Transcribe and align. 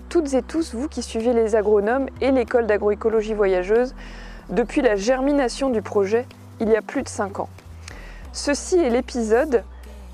toutes 0.00 0.34
et 0.34 0.42
tous, 0.42 0.74
vous 0.74 0.88
qui 0.88 1.02
suivez 1.02 1.32
les 1.32 1.56
agronomes 1.56 2.08
et 2.20 2.30
l'école 2.30 2.66
d'agroécologie 2.66 3.34
voyageuse 3.34 3.94
depuis 4.48 4.82
la 4.82 4.96
germination 4.96 5.70
du 5.70 5.82
projet 5.82 6.26
il 6.60 6.68
y 6.68 6.76
a 6.76 6.82
plus 6.82 7.02
de 7.02 7.08
5 7.08 7.40
ans. 7.40 7.48
Ceci 8.32 8.78
est 8.78 8.90
l'épisode 8.90 9.64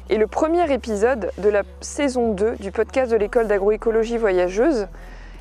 et 0.09 0.17
le 0.17 0.27
premier 0.27 0.73
épisode 0.73 1.31
de 1.39 1.49
la 1.49 1.63
saison 1.81 2.33
2 2.33 2.57
du 2.57 2.71
podcast 2.71 3.11
de 3.11 3.17
l'école 3.17 3.49
d'agroécologie 3.49 4.19
voyageuse 4.19 4.87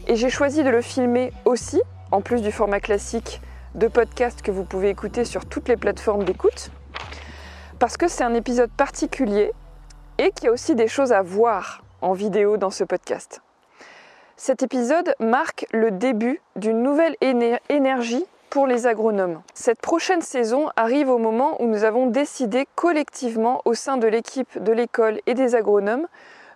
et 0.08 0.16
j'ai 0.16 0.30
choisi 0.30 0.64
de 0.64 0.70
le 0.70 0.82
filmer 0.82 1.32
aussi, 1.46 1.82
en 2.12 2.22
plus 2.22 2.42
du 2.42 2.52
format 2.52 2.80
classique 2.80 3.42
de 3.76 3.88
podcast 3.88 4.42
que 4.42 4.52
vous 4.52 4.64
pouvez 4.64 4.90
écouter 4.90 5.26
sur 5.26 5.46
toutes 5.46 5.68
les 5.68 5.78
plateformes 5.78 6.24
d'écoute, 6.24 6.72
parce 7.80 7.98
que 7.98 8.08
c'est 8.08 8.24
un 8.24 8.34
épisode 8.34 8.72
particulier 8.72 9.52
et 10.18 10.32
qu'il 10.32 10.46
y 10.46 10.48
a 10.48 10.52
aussi 10.52 10.76
des 10.76 10.88
choses 10.88 11.12
à 11.12 11.22
voir 11.22 11.84
en 12.02 12.14
vidéo 12.14 12.58
dans 12.58 12.72
ce 12.72 12.84
podcast. 12.84 13.42
Cet 14.38 14.64
épisode 14.64 15.16
marque 15.22 15.66
le 15.72 15.92
début 15.92 16.42
d'une 16.58 16.84
nouvelle 16.84 17.16
énergie 17.70 18.26
pour 18.50 18.68
les 18.68 18.86
agronomes. 18.86 19.42
Cette 19.54 19.80
prochaine 19.80 20.22
saison 20.22 20.70
arrive 20.76 21.10
au 21.10 21.18
moment 21.18 21.62
où 21.62 21.68
nous 21.68 21.86
avons 21.86 22.08
décidé 22.08 22.68
collectivement 22.76 23.62
au 23.64 23.74
sein 23.74 23.96
de 23.96 24.08
l'équipe 24.08 24.62
de 24.62 24.74
l'école 24.74 25.22
et 25.26 25.36
des 25.36 25.56
agronomes 25.56 26.08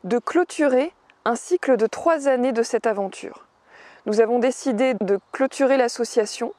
de 0.03 0.19
clôturer 0.19 0.91
un 1.23 1.35
cycle 1.35 1.77
de 1.77 1.87
trois 1.87 2.27
années 2.27 2.51
de 2.51 2.63
cette 2.63 2.85
aventure. 2.85 3.47
Nous 4.05 4.19
avons 4.19 4.39
décidé 4.39 4.93
de 4.95 5.17
clôturer 5.31 5.77
l'association 5.77 6.53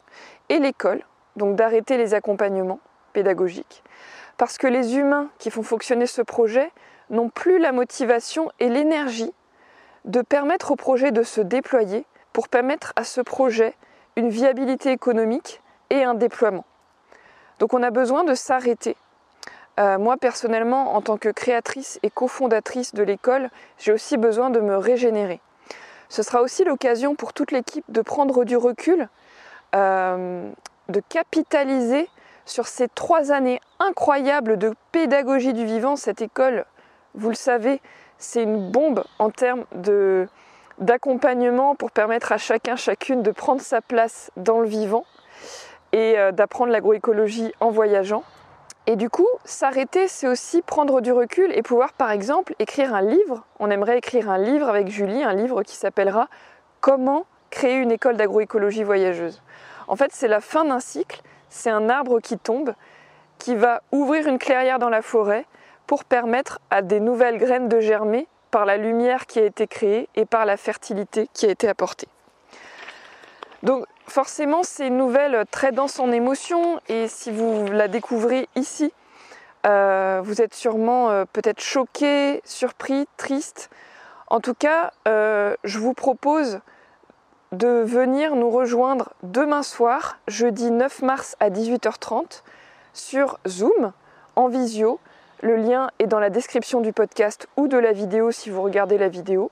et 0.48 0.58
l'école, 0.58 1.02
donc 1.36 1.54
d'arrêter 1.54 1.98
les 1.98 2.14
accompagnements 2.14 2.80
pédagogiques, 3.12 3.82
parce 4.38 4.56
que 4.56 4.66
les 4.66 4.96
humains 4.96 5.28
qui 5.38 5.50
font 5.50 5.62
fonctionner 5.62 6.06
ce 6.06 6.22
projet 6.22 6.70
n'ont 7.10 7.28
plus 7.28 7.58
la 7.58 7.72
motivation 7.72 8.50
et 8.58 8.70
l'énergie 8.70 9.32
de 10.04 10.22
permettre 10.22 10.70
au 10.70 10.76
projet 10.76 11.12
de 11.12 11.22
se 11.22 11.40
déployer 11.40 12.04
pour 12.32 12.48
permettre 12.48 12.92
à 12.96 13.04
ce 13.04 13.20
projet 13.20 13.74
une 14.16 14.28
viabilité 14.28 14.90
économique 14.92 15.60
et 15.90 16.04
un 16.04 16.14
déploiement. 16.14 16.64
Donc 17.58 17.74
on 17.74 17.82
a 17.82 17.90
besoin 17.90 18.24
de 18.24 18.34
s'arrêter. 18.34 18.96
Euh, 19.78 19.98
moi 19.98 20.16
personnellement, 20.16 20.94
en 20.94 21.00
tant 21.00 21.16
que 21.16 21.28
créatrice 21.28 21.98
et 22.02 22.10
cofondatrice 22.10 22.94
de 22.94 23.02
l'école, 23.02 23.50
j'ai 23.78 23.92
aussi 23.92 24.16
besoin 24.16 24.50
de 24.50 24.60
me 24.60 24.76
régénérer. 24.76 25.40
Ce 26.08 26.22
sera 26.22 26.42
aussi 26.42 26.64
l'occasion 26.64 27.14
pour 27.14 27.32
toute 27.32 27.52
l'équipe 27.52 27.84
de 27.88 28.02
prendre 28.02 28.44
du 28.44 28.56
recul, 28.56 29.08
euh, 29.74 30.50
de 30.88 31.02
capitaliser 31.08 32.08
sur 32.46 32.66
ces 32.66 32.88
trois 32.88 33.30
années 33.30 33.60
incroyables 33.78 34.58
de 34.58 34.74
pédagogie 34.90 35.52
du 35.52 35.64
vivant. 35.64 35.94
Cette 35.94 36.20
école, 36.20 36.64
vous 37.14 37.28
le 37.28 37.36
savez, 37.36 37.80
c'est 38.20 38.44
une 38.44 38.70
bombe 38.70 39.02
en 39.18 39.30
termes 39.30 39.64
d'accompagnement 40.78 41.74
pour 41.74 41.90
permettre 41.90 42.30
à 42.30 42.38
chacun, 42.38 42.76
chacune 42.76 43.22
de 43.22 43.32
prendre 43.32 43.60
sa 43.60 43.80
place 43.80 44.30
dans 44.36 44.60
le 44.60 44.68
vivant 44.68 45.04
et 45.92 46.16
euh, 46.16 46.30
d'apprendre 46.30 46.70
l'agroécologie 46.70 47.52
en 47.58 47.70
voyageant. 47.70 48.22
Et 48.86 48.96
du 48.96 49.10
coup, 49.10 49.26
s'arrêter, 49.44 50.06
c'est 50.06 50.28
aussi 50.28 50.62
prendre 50.62 51.00
du 51.00 51.12
recul 51.12 51.50
et 51.54 51.62
pouvoir, 51.62 51.92
par 51.92 52.10
exemple, 52.10 52.54
écrire 52.58 52.94
un 52.94 53.02
livre. 53.02 53.44
On 53.58 53.70
aimerait 53.70 53.98
écrire 53.98 54.30
un 54.30 54.38
livre 54.38 54.68
avec 54.68 54.88
Julie, 54.88 55.22
un 55.22 55.34
livre 55.34 55.62
qui 55.62 55.76
s'appellera 55.76 56.28
Comment 56.80 57.26
créer 57.50 57.76
une 57.76 57.90
école 57.90 58.16
d'agroécologie 58.16 58.84
voyageuse. 58.84 59.42
En 59.88 59.96
fait, 59.96 60.12
c'est 60.12 60.28
la 60.28 60.40
fin 60.40 60.64
d'un 60.64 60.80
cycle, 60.80 61.20
c'est 61.48 61.70
un 61.70 61.88
arbre 61.88 62.20
qui 62.20 62.38
tombe, 62.38 62.74
qui 63.38 63.54
va 63.54 63.82
ouvrir 63.92 64.28
une 64.28 64.38
clairière 64.38 64.78
dans 64.78 64.88
la 64.88 65.02
forêt 65.02 65.46
pour 65.90 66.04
permettre 66.04 66.60
à 66.70 66.82
des 66.82 67.00
nouvelles 67.00 67.36
graines 67.36 67.68
de 67.68 67.80
germer 67.80 68.28
par 68.52 68.64
la 68.64 68.76
lumière 68.76 69.26
qui 69.26 69.40
a 69.40 69.44
été 69.44 69.66
créée 69.66 70.08
et 70.14 70.24
par 70.24 70.44
la 70.44 70.56
fertilité 70.56 71.28
qui 71.32 71.46
a 71.46 71.50
été 71.50 71.66
apportée. 71.66 72.06
Donc 73.64 73.86
forcément, 74.06 74.62
c'est 74.62 74.86
une 74.86 74.96
nouvelle 74.96 75.44
très 75.50 75.72
dense 75.72 75.98
en 75.98 76.12
émotions 76.12 76.80
et 76.88 77.08
si 77.08 77.32
vous 77.32 77.66
la 77.72 77.88
découvrez 77.88 78.48
ici, 78.54 78.92
euh, 79.66 80.20
vous 80.22 80.40
êtes 80.40 80.54
sûrement 80.54 81.10
euh, 81.10 81.24
peut-être 81.32 81.60
choqué, 81.60 82.40
surpris, 82.44 83.08
triste. 83.16 83.68
En 84.28 84.38
tout 84.38 84.54
cas, 84.54 84.92
euh, 85.08 85.56
je 85.64 85.80
vous 85.80 85.92
propose 85.92 86.60
de 87.50 87.82
venir 87.84 88.36
nous 88.36 88.50
rejoindre 88.50 89.12
demain 89.24 89.64
soir, 89.64 90.20
jeudi 90.28 90.70
9 90.70 91.02
mars 91.02 91.34
à 91.40 91.50
18h30, 91.50 92.44
sur 92.92 93.40
Zoom, 93.48 93.90
en 94.36 94.46
visio, 94.46 95.00
le 95.42 95.56
lien 95.56 95.90
est 95.98 96.06
dans 96.06 96.20
la 96.20 96.30
description 96.30 96.80
du 96.80 96.92
podcast 96.92 97.48
ou 97.56 97.66
de 97.66 97.78
la 97.78 97.92
vidéo 97.92 98.30
si 98.30 98.50
vous 98.50 98.62
regardez 98.62 98.98
la 98.98 99.08
vidéo. 99.08 99.50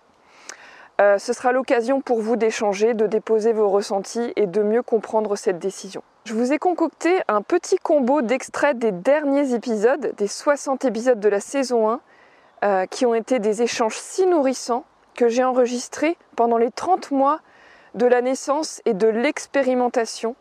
Euh, 1.01 1.19
ce 1.19 1.33
sera 1.33 1.53
l'occasion 1.53 2.01
pour 2.01 2.21
vous 2.21 2.37
d'échanger, 2.37 2.93
de 2.93 3.07
déposer 3.07 3.53
vos 3.53 3.69
ressentis 3.69 4.33
et 4.37 4.47
de 4.47 4.63
mieux 4.63 4.83
comprendre 4.83 5.37
cette 5.37 5.59
décision. 5.59 6.03
Je 6.25 6.35
vous 6.35 6.53
ai 6.53 6.59
concocté 6.59 7.21
un 7.29 7.41
petit 7.41 7.77
combo 7.77 8.21
d'extraits 8.21 8.77
des 8.77 8.93
derniers 8.93 9.55
épisodes, 9.55 10.13
des 10.17 10.27
60 10.27 10.85
épisodes 10.85 11.21
de 11.21 11.29
la 11.29 11.41
saison 11.41 11.89
1, 11.89 12.01
euh, 12.65 12.87
qui 12.87 13.07
ont 13.07 13.15
été 13.15 13.39
des 13.39 13.63
échanges 13.63 13.97
si 13.97 14.27
nourrissants 14.27 14.85
que 15.15 15.29
j'ai 15.29 15.45
enregistrés 15.45 16.19
pendant 16.37 16.59
les 16.59 16.71
30 16.71 17.13
mois 17.13 17.41
de 17.95 18.07
la 18.07 18.21
naissance 18.21 18.83
et 18.85 18.95
de 18.95 19.07
l'expérimentation 19.07 20.35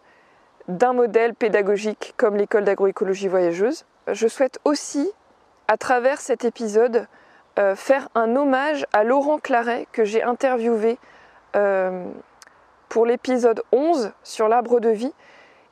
d'un 0.68 0.94
modèle 0.94 1.36
pédagogique 1.36 2.16
comme 2.18 2.36
l'école 2.36 2.66
d'agroécologie 2.66 3.28
voyageuse. 3.28 3.86
Je 4.12 4.28
souhaite 4.28 4.60
aussi 4.66 5.10
à 5.68 5.78
travers 5.78 6.20
cet 6.20 6.46
épisode, 6.46 7.08
euh, 7.60 7.76
faire 7.76 8.08
un 8.16 8.36
hommage 8.36 8.86
à 8.94 9.04
Laurent 9.04 9.38
Claret 9.38 9.88
que 9.92 10.06
j'ai 10.06 10.24
interviewé 10.24 10.98
euh, 11.56 12.06
pour 12.88 13.06
l'épisode 13.06 13.64
11 13.72 14.12
sur 14.24 14.48
l'arbre 14.48 14.80
de 14.80 14.90
vie. 14.90 15.14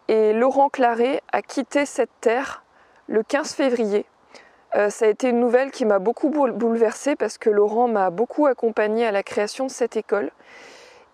Et 0.07 0.33
Laurent 0.33 0.69
Claret 0.69 1.22
a 1.31 1.41
quitté 1.41 1.85
cette 1.85 2.11
terre 2.22 2.63
le 3.07 3.23
15 3.23 3.53
février. 3.53 4.06
Euh, 4.75 4.89
ça 4.89 5.06
a 5.06 5.07
été 5.07 5.29
une 5.29 5.39
nouvelle 5.39 5.72
qui 5.72 5.85
m'a 5.85 6.00
beaucoup 6.00 6.29
bouleversée 6.29 7.16
parce 7.16 7.38
que 7.38 7.50
Laurent 7.50 7.88
m'a 7.88 8.09
beaucoup 8.09 8.45
accompagné 8.47 9.06
à 9.06 9.12
la 9.12 9.23
création 9.23 9.66
de 9.66 9.72
cette 9.72 9.95
école. 9.95 10.31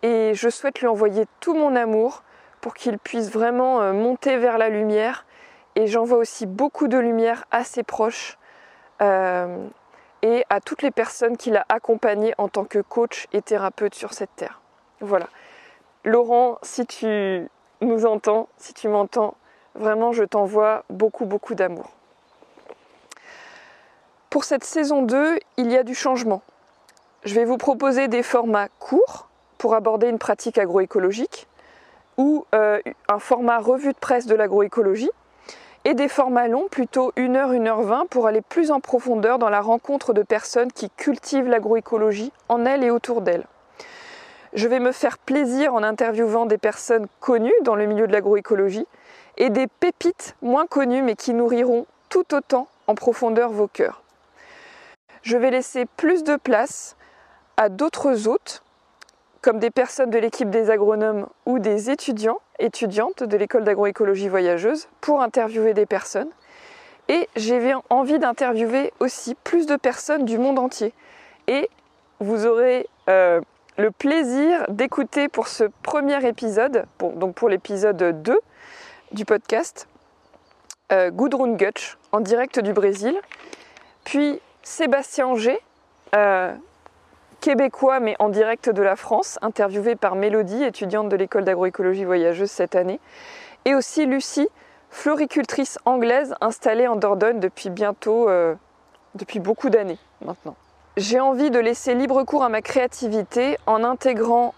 Et 0.02 0.34
je 0.34 0.50
souhaite 0.50 0.80
lui 0.80 0.88
envoyer 0.88 1.26
tout 1.40 1.54
mon 1.54 1.76
amour 1.76 2.24
pour 2.60 2.74
qu'il 2.74 2.98
puisse 2.98 3.30
vraiment 3.30 3.94
monter 3.94 4.38
vers 4.38 4.58
la 4.58 4.70
lumière. 4.70 5.26
Et 5.76 5.86
j'envoie 5.86 6.18
aussi 6.18 6.48
beaucoup 6.48 6.88
de 6.88 6.98
lumière 6.98 7.46
à 7.52 7.64
ses 7.64 7.84
proches 7.84 8.40
euh, 9.02 9.68
et 10.22 10.46
à 10.50 10.62
toutes 10.62 10.82
les 10.82 10.92
personnes 10.92 11.38
qu'il 11.38 11.56
a 11.58 11.66
accompagnées 11.70 12.34
en 12.38 12.48
tant 12.48 12.66
que 12.66 12.80
coach 12.80 13.28
et 13.34 13.42
thérapeute 13.42 13.96
sur 13.96 14.14
cette 14.14 14.36
terre. 14.36 14.62
Voilà. 15.00 15.28
Laurent, 16.04 16.60
si 16.62 16.86
tu 16.86 17.50
nous 17.82 18.06
entends, 18.06 18.48
si 18.58 18.74
tu 18.74 18.88
m'entends, 18.88 19.36
vraiment 19.76 20.12
je 20.12 20.24
t'envoie 20.24 20.84
beaucoup 20.90 21.26
beaucoup 21.26 21.56
d'amour. 21.56 21.92
Pour 24.30 24.44
cette 24.46 24.64
saison 24.64 25.02
2, 25.02 25.40
il 25.58 25.72
y 25.72 25.78
a 25.78 25.84
du 25.84 25.96
changement. 25.96 26.42
Je 27.24 27.36
vais 27.36 27.46
vous 27.46 27.58
proposer 27.58 28.08
des 28.08 28.24
formats 28.24 28.70
courts 28.80 29.28
pour 29.58 29.76
aborder 29.76 30.08
une 30.08 30.20
pratique 30.20 30.58
agroécologique 30.58 31.48
ou 32.18 32.46
euh, 32.56 32.80
un 33.10 33.20
format 33.20 33.60
revue 33.60 33.94
de 33.94 33.98
presse 33.98 34.26
de 34.26 34.36
l'agroécologie 34.36 35.12
et 35.86 35.94
des 35.94 36.08
formats 36.08 36.48
longs, 36.48 36.68
plutôt 36.70 37.12
1 37.18 37.36
heure, 37.36 37.52
1 37.52 37.66
heure 37.66 37.82
20, 37.82 38.06
pour 38.10 38.28
aller 38.28 38.42
plus 38.42 38.72
en 38.72 38.80
profondeur 38.80 39.40
dans 39.40 39.50
la 39.50 39.62
rencontre 39.62 40.14
de 40.14 40.22
personnes 40.24 40.72
qui 40.72 40.90
cultivent 40.90 41.48
l'agroécologie 41.48 42.32
en 42.50 42.66
elles 42.66 42.84
et 42.84 42.92
autour 42.92 43.22
d'elles. 43.22 43.46
Je 44.54 44.68
vais 44.68 44.80
me 44.80 44.92
faire 44.92 45.18
plaisir 45.18 45.74
en 45.74 45.82
interviewant 45.82 46.46
des 46.46 46.58
personnes 46.58 47.08
connues 47.20 47.54
dans 47.64 47.76
le 47.76 47.86
milieu 47.86 48.06
de 48.06 48.12
l'agroécologie 48.12 48.86
et 49.38 49.50
des 49.50 49.68
pépites 49.68 50.36
moins 50.42 50.68
connues 50.68 51.02
mais 51.02 51.16
qui 51.16 51.34
nourriront 51.34 51.86
tout 52.10 52.36
autant 52.36 52.68
en 52.88 52.96
profondeur 52.96 53.52
vos 53.52 53.68
cœurs. 53.68 54.04
Je 55.22 55.38
vais 55.38 55.52
laisser 55.52 55.86
plus 55.86 56.24
de 56.24 56.36
place 56.36 56.98
à 57.56 57.70
d'autres 57.70 58.28
hôtes 58.28 58.64
comme 59.42 59.60
des 59.60 59.72
personnes 59.72 60.10
de 60.10 60.20
l'équipe 60.20 60.50
des 60.50 60.70
agronomes 60.70 61.28
ou 61.46 61.60
des 61.60 61.90
étudiants, 61.90 62.40
étudiantes 62.60 63.24
de 63.24 63.38
l'école 63.38 63.64
d'agroécologie 63.64 64.30
voyageuse 64.30 64.88
pour 65.02 65.22
interviewer 65.22 65.74
des 65.74 65.86
personnes. 65.86 66.30
Et 67.08 67.28
j'ai 67.36 67.74
envie 67.90 68.20
d'interviewer 68.20 68.94
aussi 69.00 69.36
plus 69.36 69.66
de 69.66 69.76
personnes 69.76 70.26
du 70.26 70.38
monde 70.38 70.60
entier. 70.60 70.94
Et 71.48 71.70
vous 72.20 72.46
aurez 72.46 72.88
euh, 73.10 73.42
le 73.78 73.92
plaisir 73.92 74.66
d'écouter 74.70 75.28
pour 75.28 75.48
ce 75.48 75.64
premier 75.82 76.26
épisode, 76.28 76.86
donc 77.00 77.36
pour 77.36 77.50
l'épisode 77.50 78.22
2 78.22 78.40
du 79.12 79.26
podcast, 79.26 79.88
euh, 80.92 81.10
Gudrun 81.10 81.54
Gutsch 81.54 81.98
en 82.12 82.20
direct 82.20 82.60
du 82.60 82.74
Brésil, 82.74 83.20
puis 84.04 84.40
Sébastien 84.62 85.28
Anger, 85.28 85.60
euh, 86.16 86.54
québécois 87.42 88.00
mais 88.00 88.16
en 88.20 88.30
direct 88.30 88.70
de 88.70 88.82
la 88.82 88.96
France, 88.96 89.38
interviewé 89.42 89.96
par 89.96 90.16
Mélodie, 90.16 90.64
étudiante 90.64 91.10
de 91.10 91.16
l'école 91.18 91.44
d'agroécologie 91.44 92.06
voyageuse 92.06 92.50
cette 92.50 92.76
année, 92.76 93.02
et 93.66 93.76
aussi 93.76 94.06
Lucie, 94.06 94.48
floricultrice 94.90 95.78
anglaise 95.86 96.34
installée 96.40 96.88
en 96.88 96.96
Dordogne 96.96 97.40
depuis 97.40 97.70
bientôt, 97.70 98.30
euh, 98.30 98.56
depuis 99.16 99.40
beaucoup 99.40 99.70
d'années 99.70 100.00
maintenant. 100.22 100.56
j'ai 100.96 101.20
envie 101.20 101.52
de 101.52 101.60
laisser 101.60 101.96
libre 101.96 102.24
cours 102.24 102.44
à 102.44 102.50
ma 102.50 102.62
créativité 102.62 103.58
en 103.66 103.84
intégrant 103.84 104.54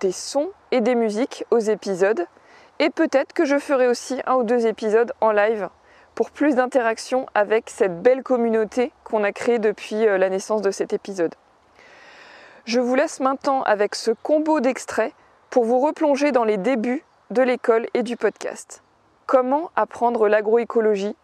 des 0.00 0.12
sons 0.12 0.50
et 0.70 0.80
des 0.80 0.94
musiques 0.94 1.44
aux 1.50 1.58
épisodes. 1.58 2.26
Et 2.78 2.90
peut-être 2.90 3.32
que 3.32 3.44
je 3.44 3.58
ferai 3.58 3.88
aussi 3.88 4.20
un 4.26 4.36
ou 4.36 4.42
deux 4.42 4.66
épisodes 4.66 5.12
en 5.20 5.32
live 5.32 5.68
pour 6.14 6.30
plus 6.30 6.54
d'interaction 6.54 7.26
avec 7.34 7.68
cette 7.68 8.02
belle 8.02 8.22
communauté 8.22 8.92
qu'on 9.04 9.24
a 9.24 9.32
créée 9.32 9.58
depuis 9.58 10.06
euh, 10.06 10.18
la 10.18 10.30
naissance 10.30 10.62
de 10.62 10.70
cet 10.70 10.92
épisode. 10.92 11.34
Je 12.64 12.80
vous 12.80 12.94
laisse 12.94 13.20
maintenant 13.20 13.62
avec 13.62 13.94
ce 13.94 14.10
combo 14.10 14.60
d'extraits 14.60 15.12
pour 15.48 15.64
vous 15.64 15.80
replonger 15.80 16.32
dans 16.32 16.44
les 16.44 16.56
débuts 16.56 17.04
de 17.30 17.42
l'école 17.42 17.86
et 17.94 18.02
du 18.02 18.16
podcast. 18.16 18.82
Comment 19.26 19.70
apprendre 19.76 20.28
l'agroécologie 20.28 21.16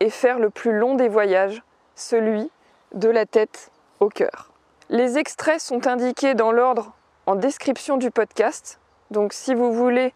et 0.00 0.10
faire 0.10 0.38
le 0.38 0.50
plus 0.50 0.76
long 0.76 0.94
des 0.94 1.08
voyages, 1.08 1.62
celui 1.94 2.50
de 2.92 3.08
la 3.08 3.26
tête 3.26 3.70
au 4.00 4.08
cœur. 4.08 4.52
Les 4.90 5.18
extraits 5.18 5.60
sont 5.60 5.86
indiqués 5.86 6.34
dans 6.34 6.52
l'ordre 6.52 6.92
en 7.26 7.34
description 7.34 7.96
du 7.96 8.10
podcast. 8.10 8.78
Donc 9.10 9.32
si 9.32 9.54
vous 9.54 9.72
voulez 9.72 10.12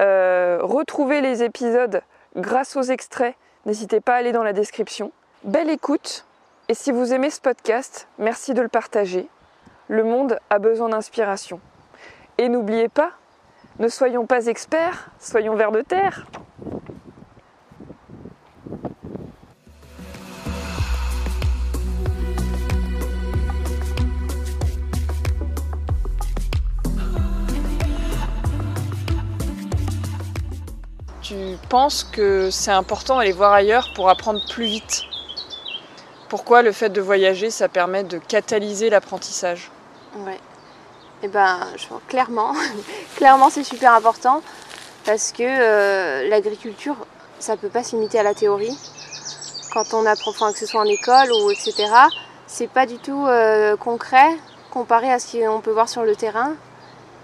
euh, 0.00 0.58
retrouver 0.62 1.20
les 1.20 1.42
épisodes 1.42 2.02
grâce 2.34 2.76
aux 2.76 2.82
extraits, 2.82 3.34
n'hésitez 3.66 4.00
pas 4.00 4.14
à 4.14 4.16
aller 4.16 4.32
dans 4.32 4.42
la 4.42 4.52
description. 4.52 5.12
Belle 5.44 5.70
écoute 5.70 6.24
et 6.68 6.74
si 6.74 6.90
vous 6.90 7.12
aimez 7.12 7.30
ce 7.30 7.40
podcast, 7.40 8.08
merci 8.18 8.52
de 8.52 8.60
le 8.60 8.68
partager. 8.68 9.28
Le 9.88 10.02
monde 10.02 10.38
a 10.50 10.58
besoin 10.58 10.88
d'inspiration. 10.88 11.60
Et 12.38 12.48
n'oubliez 12.48 12.88
pas, 12.88 13.12
ne 13.78 13.88
soyons 13.88 14.26
pas 14.26 14.46
experts, 14.46 15.10
soyons 15.18 15.54
vers 15.54 15.72
de 15.72 15.82
terre. 15.82 16.26
tu 31.26 31.56
penses 31.68 32.04
que 32.04 32.50
c'est 32.50 32.70
important 32.70 33.16
d'aller 33.18 33.32
voir 33.32 33.52
ailleurs 33.52 33.92
pour 33.94 34.08
apprendre 34.08 34.40
plus 34.48 34.66
vite? 34.66 35.02
Pourquoi 36.28 36.62
le 36.62 36.72
fait 36.72 36.88
de 36.88 37.00
voyager, 37.00 37.50
ça 37.50 37.68
permet 37.68 38.04
de 38.04 38.18
catalyser 38.18 38.90
l'apprentissage? 38.90 39.70
Ouais. 40.16 40.40
Eh 41.22 41.28
ben, 41.28 41.60
je 41.76 41.86
clairement, 42.08 42.52
clairement 43.16 43.48
c'est 43.48 43.64
super 43.64 43.92
important 43.94 44.42
parce 45.04 45.32
que 45.32 45.42
euh, 45.42 46.28
l'agriculture, 46.28 46.96
ça 47.38 47.56
peut 47.56 47.68
pas 47.68 47.82
se 47.82 47.96
limiter 47.96 48.18
à 48.18 48.22
la 48.22 48.34
théorie. 48.34 48.76
Quand 49.72 49.94
on 49.94 50.04
apprend, 50.04 50.52
que 50.52 50.58
ce 50.58 50.66
soit 50.66 50.80
en 50.80 50.84
école 50.84 51.30
ou 51.32 51.50
etc., 51.50 51.86
c'est 52.46 52.68
pas 52.68 52.86
du 52.86 52.98
tout 52.98 53.26
euh, 53.26 53.76
concret 53.76 54.36
comparé 54.70 55.10
à 55.10 55.18
ce 55.18 55.38
qu'on 55.38 55.60
peut 55.62 55.70
voir 55.70 55.88
sur 55.88 56.04
le 56.04 56.14
terrain. 56.14 56.54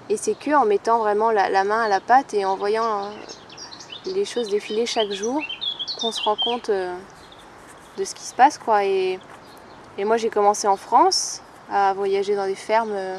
Et 0.08 0.16
c'est 0.16 0.34
que 0.34 0.52
en 0.54 0.64
mettant 0.64 0.98
vraiment 0.98 1.30
la, 1.30 1.64
main 1.64 1.82
à 1.82 1.88
la 1.88 2.00
pâte 2.00 2.34
et 2.34 2.44
en 2.44 2.56
voyant 2.56 3.10
les 4.06 4.24
choses 4.24 4.48
défiler 4.48 4.86
chaque 4.86 5.12
jour, 5.12 5.40
qu'on 6.00 6.12
se 6.12 6.22
rend 6.22 6.36
compte 6.36 6.70
euh, 6.70 6.94
de 7.96 8.04
ce 8.04 8.14
qui 8.14 8.22
se 8.22 8.34
passe. 8.34 8.58
Quoi. 8.58 8.84
Et, 8.84 9.18
moi 9.98 10.16
j'ai 10.16 10.30
commencé 10.30 10.66
en 10.66 10.76
France 10.76 11.42
à 11.70 11.92
voyager 11.94 12.34
dans 12.34 12.46
des 12.46 12.54
fermes, 12.54 12.92
euh, 12.92 13.18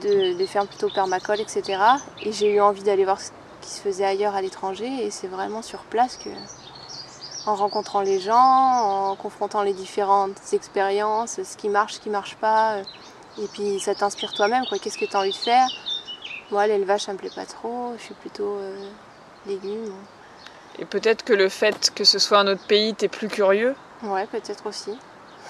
des 0.00 0.46
fermes 0.46 0.66
plutôt 0.66 0.90
permacoles, 0.90 1.40
etc. 1.40 1.82
Et 2.22 2.32
j'ai 2.32 2.52
eu 2.52 2.60
envie 2.60 2.82
d'aller 2.82 3.04
voir 3.04 3.20
ce 3.20 3.30
qui 3.60 3.70
se 3.70 3.80
faisait 3.80 4.04
ailleurs 4.04 4.34
à 4.34 4.42
l'étranger. 4.42 4.88
Et 5.04 5.10
c'est 5.10 5.28
vraiment 5.28 5.62
sur 5.62 5.80
place 5.80 6.16
que, 6.16 6.30
en 7.46 7.54
rencontrant 7.54 8.00
les 8.00 8.20
gens, 8.20 9.10
en 9.10 9.16
confrontant 9.16 9.62
les 9.62 9.72
différentes 9.72 10.38
expériences, 10.52 11.42
ce 11.42 11.56
qui 11.56 11.68
marche, 11.68 11.94
ce 11.94 12.00
qui 12.00 12.10
marche 12.10 12.36
pas. 12.36 12.74
Euh, 12.74 12.82
et 13.38 13.46
puis 13.48 13.80
ça 13.80 13.94
t'inspire 13.94 14.32
toi-même, 14.32 14.64
quoi. 14.68 14.78
Qu'est-ce 14.78 14.98
que 14.98 15.04
tu 15.04 15.16
as 15.16 15.20
envie 15.20 15.30
de 15.30 15.36
faire? 15.36 15.66
Moi, 16.50 16.66
l'élevage, 16.66 17.02
ça 17.02 17.12
me 17.12 17.18
plaît 17.18 17.30
pas 17.34 17.46
trop. 17.46 17.92
Je 17.96 18.02
suis 18.02 18.14
plutôt 18.14 18.58
légumes. 19.46 19.94
Et 20.80 20.86
peut-être 20.86 21.24
que 21.24 21.34
le 21.34 21.48
fait 21.48 21.92
que 21.94 22.04
ce 22.04 22.18
soit 22.18 22.38
un 22.38 22.46
autre 22.48 22.64
pays, 22.66 22.94
t'es 22.94 23.08
plus 23.08 23.28
curieux 23.28 23.74
Ouais, 24.02 24.26
peut-être 24.26 24.66
aussi. 24.66 24.92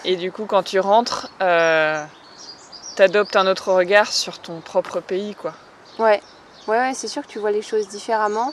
Et 0.04 0.16
du 0.16 0.32
coup, 0.32 0.44
quand 0.44 0.64
tu 0.64 0.80
rentres, 0.80 1.30
euh, 1.40 2.04
t'adoptes 2.96 3.36
un 3.36 3.46
autre 3.46 3.72
regard 3.72 4.12
sur 4.12 4.40
ton 4.40 4.60
propre 4.60 5.00
pays, 5.00 5.36
quoi. 5.36 5.54
Ouais, 6.00 6.20
ouais, 6.66 6.78
ouais 6.78 6.94
c'est 6.94 7.06
sûr 7.06 7.22
que 7.22 7.28
tu 7.28 7.38
vois 7.38 7.52
les 7.52 7.62
choses 7.62 7.86
différemment. 7.88 8.52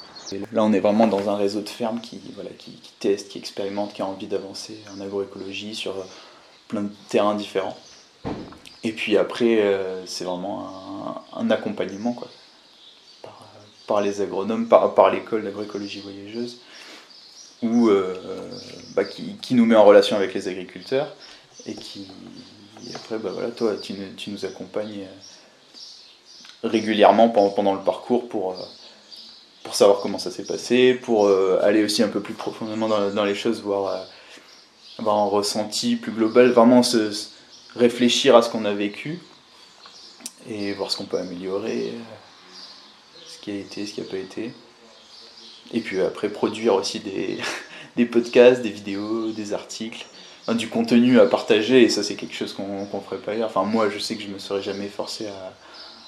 là, 0.52 0.64
on 0.64 0.72
est 0.72 0.80
vraiment 0.80 1.08
dans 1.08 1.30
un 1.30 1.36
réseau 1.36 1.62
de 1.62 1.70
fermes 1.70 2.00
qui, 2.00 2.22
voilà, 2.36 2.52
qui, 2.52 2.74
qui 2.74 2.92
teste, 3.00 3.30
qui 3.30 3.40
expérimente, 3.40 3.94
qui 3.94 4.04
a 4.04 4.06
envie 4.06 4.28
d'avancer 4.28 4.78
en 4.96 5.02
agroécologie 5.02 5.74
sur 5.74 5.98
euh, 5.98 6.04
plein 6.68 6.82
de 6.82 6.92
terrains 7.10 7.36
différents. 7.36 7.78
Et 8.84 8.92
puis 8.92 9.18
après, 9.18 9.62
euh, 9.62 10.06
c'est 10.06 10.26
vraiment 10.26 11.24
un, 11.34 11.40
un 11.40 11.50
accompagnement, 11.50 12.14
quoi 12.14 12.28
par 13.88 14.02
les 14.02 14.22
agronomes, 14.22 14.68
par, 14.68 14.94
par 14.94 15.10
l'école 15.10 15.44
d'agroécologie 15.44 16.02
voyageuse, 16.02 16.60
ou 17.64 17.90
euh, 17.90 18.16
bah, 18.96 19.04
qui, 19.06 19.56
nous 19.56 19.66
met 19.66 19.76
en 19.76 19.86
relation 19.86 20.16
avec 20.16 20.34
les 20.34 20.48
agriculteurs 20.48 21.14
et 21.66 21.74
qui 21.74 22.08
après 22.94 23.18
bah, 23.18 23.32
voilà 23.34 23.50
toi 23.50 23.74
tu, 23.82 23.96
nous 24.28 24.46
accompagnes 24.46 25.06
euh, 26.64 26.68
régulièrement 26.70 27.30
pendant, 27.30 27.74
le 27.74 27.82
parcours 27.82 28.30
pour, 28.30 28.52
euh, 28.52 28.64
pour 29.64 29.76
savoir 29.76 30.00
comment 30.02 30.20
ça 30.20 30.32
s'est 30.32 30.46
passé, 30.46 30.94
pour 30.94 31.30
aller 31.62 31.84
aussi 31.84 32.04
un 32.04 32.08
peu 32.08 32.20
plus 32.20 32.34
profondément 32.34 32.88
dans, 32.88 33.26
les 33.26 33.36
choses, 33.36 33.62
voir 33.62 34.06
avoir 34.98 35.18
un 35.18 35.28
ressenti 35.28 35.96
plus 35.96 36.12
global, 36.12 36.50
vraiment 36.52 36.82
se, 36.82 37.12
réfléchir 37.76 38.36
à 38.36 38.42
ce 38.42 38.50
qu'on 38.50 38.66
a 38.66 38.74
vécu 38.74 39.20
et 40.50 40.74
voir 40.74 40.90
ce 40.90 40.98
qu'on 40.98 41.06
peut 41.06 41.20
améliorer 41.20 41.94
qui 43.48 43.52
a 43.52 43.60
été, 43.62 43.86
ce 43.86 43.94
qui 43.94 44.02
n'a 44.02 44.08
pas 44.08 44.18
été. 44.18 44.52
Et 45.74 45.82
puis 45.82 46.02
après, 46.02 46.30
produire 46.30 46.76
aussi 46.76 47.00
des, 47.00 47.38
des 47.96 48.06
podcasts, 48.06 48.62
des 48.62 48.70
vidéos, 48.70 49.32
des 49.32 49.54
articles, 49.54 50.06
du 50.54 50.70
contenu 50.70 51.20
à 51.20 51.26
partager, 51.26 51.84
et 51.84 51.90
ça, 51.90 52.04
c'est 52.04 52.16
quelque 52.16 52.36
chose 52.36 52.54
qu'on 52.54 52.82
ne 52.82 53.02
ferait 53.02 53.18
pas 53.18 53.34
ailleurs. 53.34 53.50
Enfin, 53.50 53.64
moi, 53.64 53.90
je 53.90 54.00
sais 54.00 54.16
que 54.16 54.24
je 54.24 54.30
me 54.30 54.40
serais 54.40 54.62
jamais 54.62 54.88
forcé 54.88 55.28
à, 55.28 55.54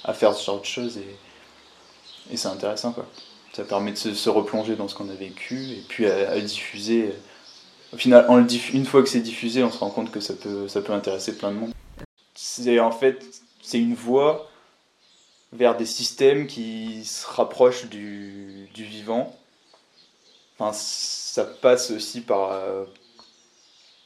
à 0.09 0.13
faire 0.13 0.33
ce 0.33 0.45
genre 0.45 0.61
de 0.61 0.65
choses, 0.65 0.97
et, 0.97 2.33
et 2.33 2.37
c'est 2.37 2.47
intéressant, 2.47 2.91
quoi. 2.91 3.05
Ça 3.53 3.63
permet 3.63 3.91
de 3.91 3.97
se, 3.97 4.29
replonger 4.29 4.75
dans 4.75 4.87
ce 4.87 4.95
qu'on 4.95 5.09
a 5.09 5.13
vécu, 5.13 5.71
et 5.71 5.83
puis 5.87 6.05
à, 6.05 6.39
diffuser. 6.39 7.13
Au 7.91 7.97
final, 7.97 8.25
une 8.73 8.85
fois 8.85 9.01
que 9.01 9.09
c'est 9.09 9.19
diffusé, 9.19 9.63
on 9.63 9.71
se 9.71 9.79
rend 9.79 9.89
compte 9.89 10.11
que 10.11 10.19
ça 10.19 10.35
peut, 10.35 10.67
ça 10.67 10.81
peut 10.81 10.93
intéresser 10.93 11.35
plein 11.35 11.51
de 11.51 11.57
monde. 11.57 11.71
C'est 12.35 12.79
en 12.79 12.91
fait, 12.91 13.25
c'est 13.61 13.79
une 13.79 13.95
voie 13.95 14.49
vers 15.51 15.75
des 15.75 15.87
systèmes 15.87 16.45
qui 16.45 17.03
se 17.03 17.25
rapprochent 17.25 17.89
du, 17.89 18.69
du 18.73 18.83
vivant. 18.83 19.35
Enfin, 20.59 20.73
ça 20.73 21.45
passe 21.45 21.91
aussi 21.91 22.19
par, 22.19 22.51
euh, 22.51 22.83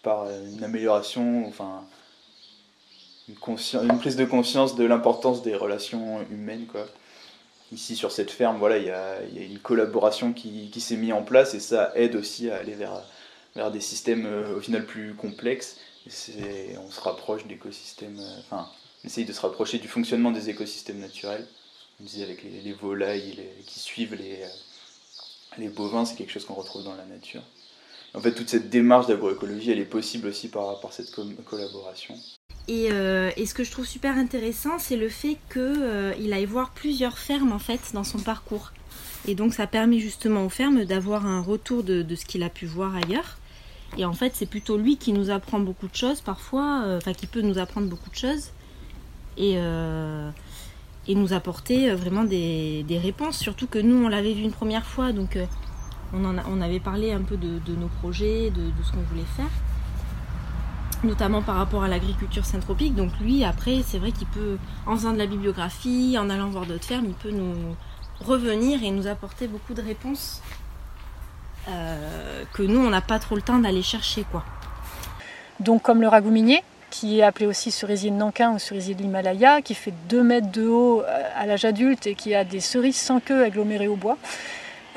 par 0.04 0.30
une 0.30 0.64
amélioration, 0.64 1.48
enfin, 1.48 1.84
une, 3.28 3.98
prise 3.98 4.16
de 4.16 4.26
conscience 4.26 4.76
de 4.76 4.84
l'importance 4.84 5.42
des 5.42 5.56
relations 5.56 6.22
humaines. 6.30 6.68
Quoi. 6.68 6.86
Ici, 7.72 7.96
sur 7.96 8.12
cette 8.12 8.30
ferme, 8.30 8.60
voilà, 8.60 8.78
il 8.78 8.86
y 8.86 8.92
a, 8.92 9.24
y 9.34 9.40
a, 9.40 9.44
une 9.44 9.58
collaboration 9.58 10.32
qui, 10.32 10.70
qui 10.70 10.80
s'est 10.80 10.96
mise 10.96 11.14
en 11.14 11.24
place 11.24 11.56
et 11.56 11.60
ça 11.60 11.92
aide 11.96 12.16
aussi 12.16 12.52
à 12.52 12.58
aller 12.58 12.76
vers, 12.76 13.02
vers 13.56 13.72
des 13.72 13.82
systèmes 13.82 14.28
euh, 14.28 14.58
au 14.58 14.62
final 14.62 14.86
plus 14.86 15.16
complexes. 15.16 15.78
on 16.06 16.92
se 16.92 17.02
rapproche 17.02 17.48
d'écosystèmes. 17.48 18.20
Euh, 18.20 18.40
enfin, 18.42 18.70
essaye 19.04 19.26
de 19.26 19.34
se 19.34 19.42
rapprocher 19.42 19.80
du 19.80 19.88
fonctionnement 19.88 20.30
des 20.30 20.52
écosystèmes 20.52 21.00
naturels. 21.00 21.48
On 22.00 22.04
disait 22.04 22.24
avec 22.24 22.44
les, 22.44 22.74
volailles 22.74 23.40
qui 23.66 23.80
suivent 23.80 24.14
les, 24.16 24.40
les 25.58 25.70
bovins, 25.70 26.06
c'est 26.06 26.16
quelque 26.16 26.32
chose 26.32 26.46
qu'on 26.46 26.54
retrouve 26.54 26.84
dans 26.84 26.96
la 26.96 27.06
nature. 27.06 27.42
En 28.14 28.22
fait, 28.22 28.34
toute 28.34 28.50
cette 28.50 28.70
démarche 28.70 29.08
d'agroécologie, 29.08 29.72
elle 29.72 29.80
est 29.80 29.86
possible 29.86 30.28
aussi 30.28 30.50
par, 30.50 30.80
cette 30.92 31.12
collaboration. 31.46 32.16
Euh, 32.70 33.32
et, 33.36 33.46
ce 33.46 33.54
que 33.54 33.64
je 33.64 33.72
trouve 33.72 33.86
super 33.86 34.18
intéressant, 34.18 34.78
c'est 34.78 34.96
le 34.96 35.10
fait 35.10 35.38
qu'il 35.52 35.62
euh, 35.62 36.32
aille 36.32 36.46
voir 36.46 36.72
plusieurs 36.72 37.18
fermes 37.18 37.52
en 37.52 37.60
fait 37.60 37.92
dans 37.94 38.04
son 38.04 38.20
parcours. 38.20 38.72
Et 39.28 39.36
donc 39.36 39.54
ça 39.54 39.68
permet 39.68 40.00
justement 40.00 40.46
aux 40.46 40.50
fermes 40.50 40.86
d'avoir 40.86 41.26
un 41.26 41.42
retour 41.42 41.84
de, 41.84 42.06
ce 42.16 42.26
qu'il 42.26 42.44
a 42.44 42.50
pu 42.50 42.66
voir 42.66 42.96
ailleurs. 42.96 43.38
Et 43.98 44.06
en 44.06 44.14
fait, 44.14 44.34
c'est 44.36 44.46
plutôt 44.46 44.78
lui 44.78 44.98
qui 44.98 45.12
nous 45.12 45.30
apprend 45.30 45.60
beaucoup 45.60 45.88
de 45.88 45.96
choses 45.96 46.22
parfois, 46.22 46.84
enfin 46.98 47.14
qui 47.14 47.28
peut 47.28 47.42
nous 47.42 47.58
apprendre 47.58 47.88
beaucoup 47.88 48.10
de 48.10 48.16
choses 48.16 48.52
et, 49.38 49.56
euh, 49.58 50.30
et 51.08 51.16
nous 51.16 51.34
apporter 51.34 51.90
euh, 51.90 51.96
vraiment 51.96 52.24
des, 52.24 52.84
des, 52.84 52.98
réponses. 52.98 53.38
Surtout 53.38 53.68
que 53.68 53.80
nous, 53.80 54.06
on 54.06 54.10
l'avait 54.10 54.34
vu 54.34 54.44
une 54.44 54.52
première 54.52 54.86
fois, 54.86 55.12
donc 55.12 55.36
euh, 55.36 55.46
on, 56.14 56.24
en 56.26 56.38
a, 56.38 56.44
on 56.50 56.62
avait 56.62 56.80
parlé 56.80 57.12
un 57.12 57.22
peu 57.22 57.38
de, 57.38 57.60
de 57.60 57.76
nos 57.76 57.88
projets, 57.88 58.50
de, 58.50 58.62
de 58.62 58.84
ce 58.84 58.92
qu'on 58.92 59.02
voulait 59.02 59.22
faire, 59.36 59.50
notamment 61.04 61.42
par 61.42 61.56
rapport 61.56 61.84
à 61.84 61.88
l'agriculture 61.88 62.46
syntropique. 62.46 62.96
Donc 62.96 63.12
lui, 63.20 63.44
après, 63.44 63.82
c'est 63.84 64.00
vrai 64.00 64.12
qu'il 64.12 64.28
peut, 64.28 64.58
en 64.86 64.96
faisant 64.96 65.14
de 65.14 65.18
la 65.18 65.28
bibliographie, 65.28 66.18
en 66.20 66.30
allant 66.30 66.50
voir 66.50 66.66
d'autres 66.66 66.86
fermes, 66.86 67.06
il 67.06 67.14
peut 67.14 67.32
nous 67.32 67.76
revenir 68.22 68.84
et 68.84 68.92
nous 68.92 69.08
apporter 69.08 69.48
beaucoup 69.48 69.74
de 69.74 69.82
réponses 69.82 70.42
euh, 71.68 72.44
que 72.54 72.64
nous, 72.64 72.80
on 72.80 72.90
n'a 72.90 73.02
pas 73.02 73.20
trop 73.20 73.36
le 73.36 73.42
temps 73.42 73.60
d'aller 73.60 73.82
chercher. 73.82 74.26
quoi. 74.32 74.44
Donc 75.60 75.82
comme 75.84 76.02
le 76.02 76.08
ragoût 76.08 76.32
minier, 76.32 76.64
qui 76.94 77.20
est 77.20 77.24
appelé 77.24 77.48
aussi 77.48 77.72
cerisier 77.72 78.12
de 78.12 78.16
Nankin 78.16 78.52
ou 78.52 78.60
cerisier 78.60 78.94
de 78.94 79.02
l'Himalaya, 79.02 79.64
qui 79.64 79.74
fait 79.74 79.94
2 80.10 80.22
mètres 80.22 80.52
de 80.52 80.68
haut 80.68 81.02
euh, 81.02 81.24
à 81.36 81.48
l'âge 81.48 81.66
adulte 81.66 82.06
et 82.06 82.14
qui 82.14 82.36
a 82.36 82.44
des 82.44 82.60
cerises 82.60 82.98
sans 82.98 83.20
queue 83.20 83.44
agglomérées 83.44 83.88
au 83.88 83.96
bois. 83.96 84.20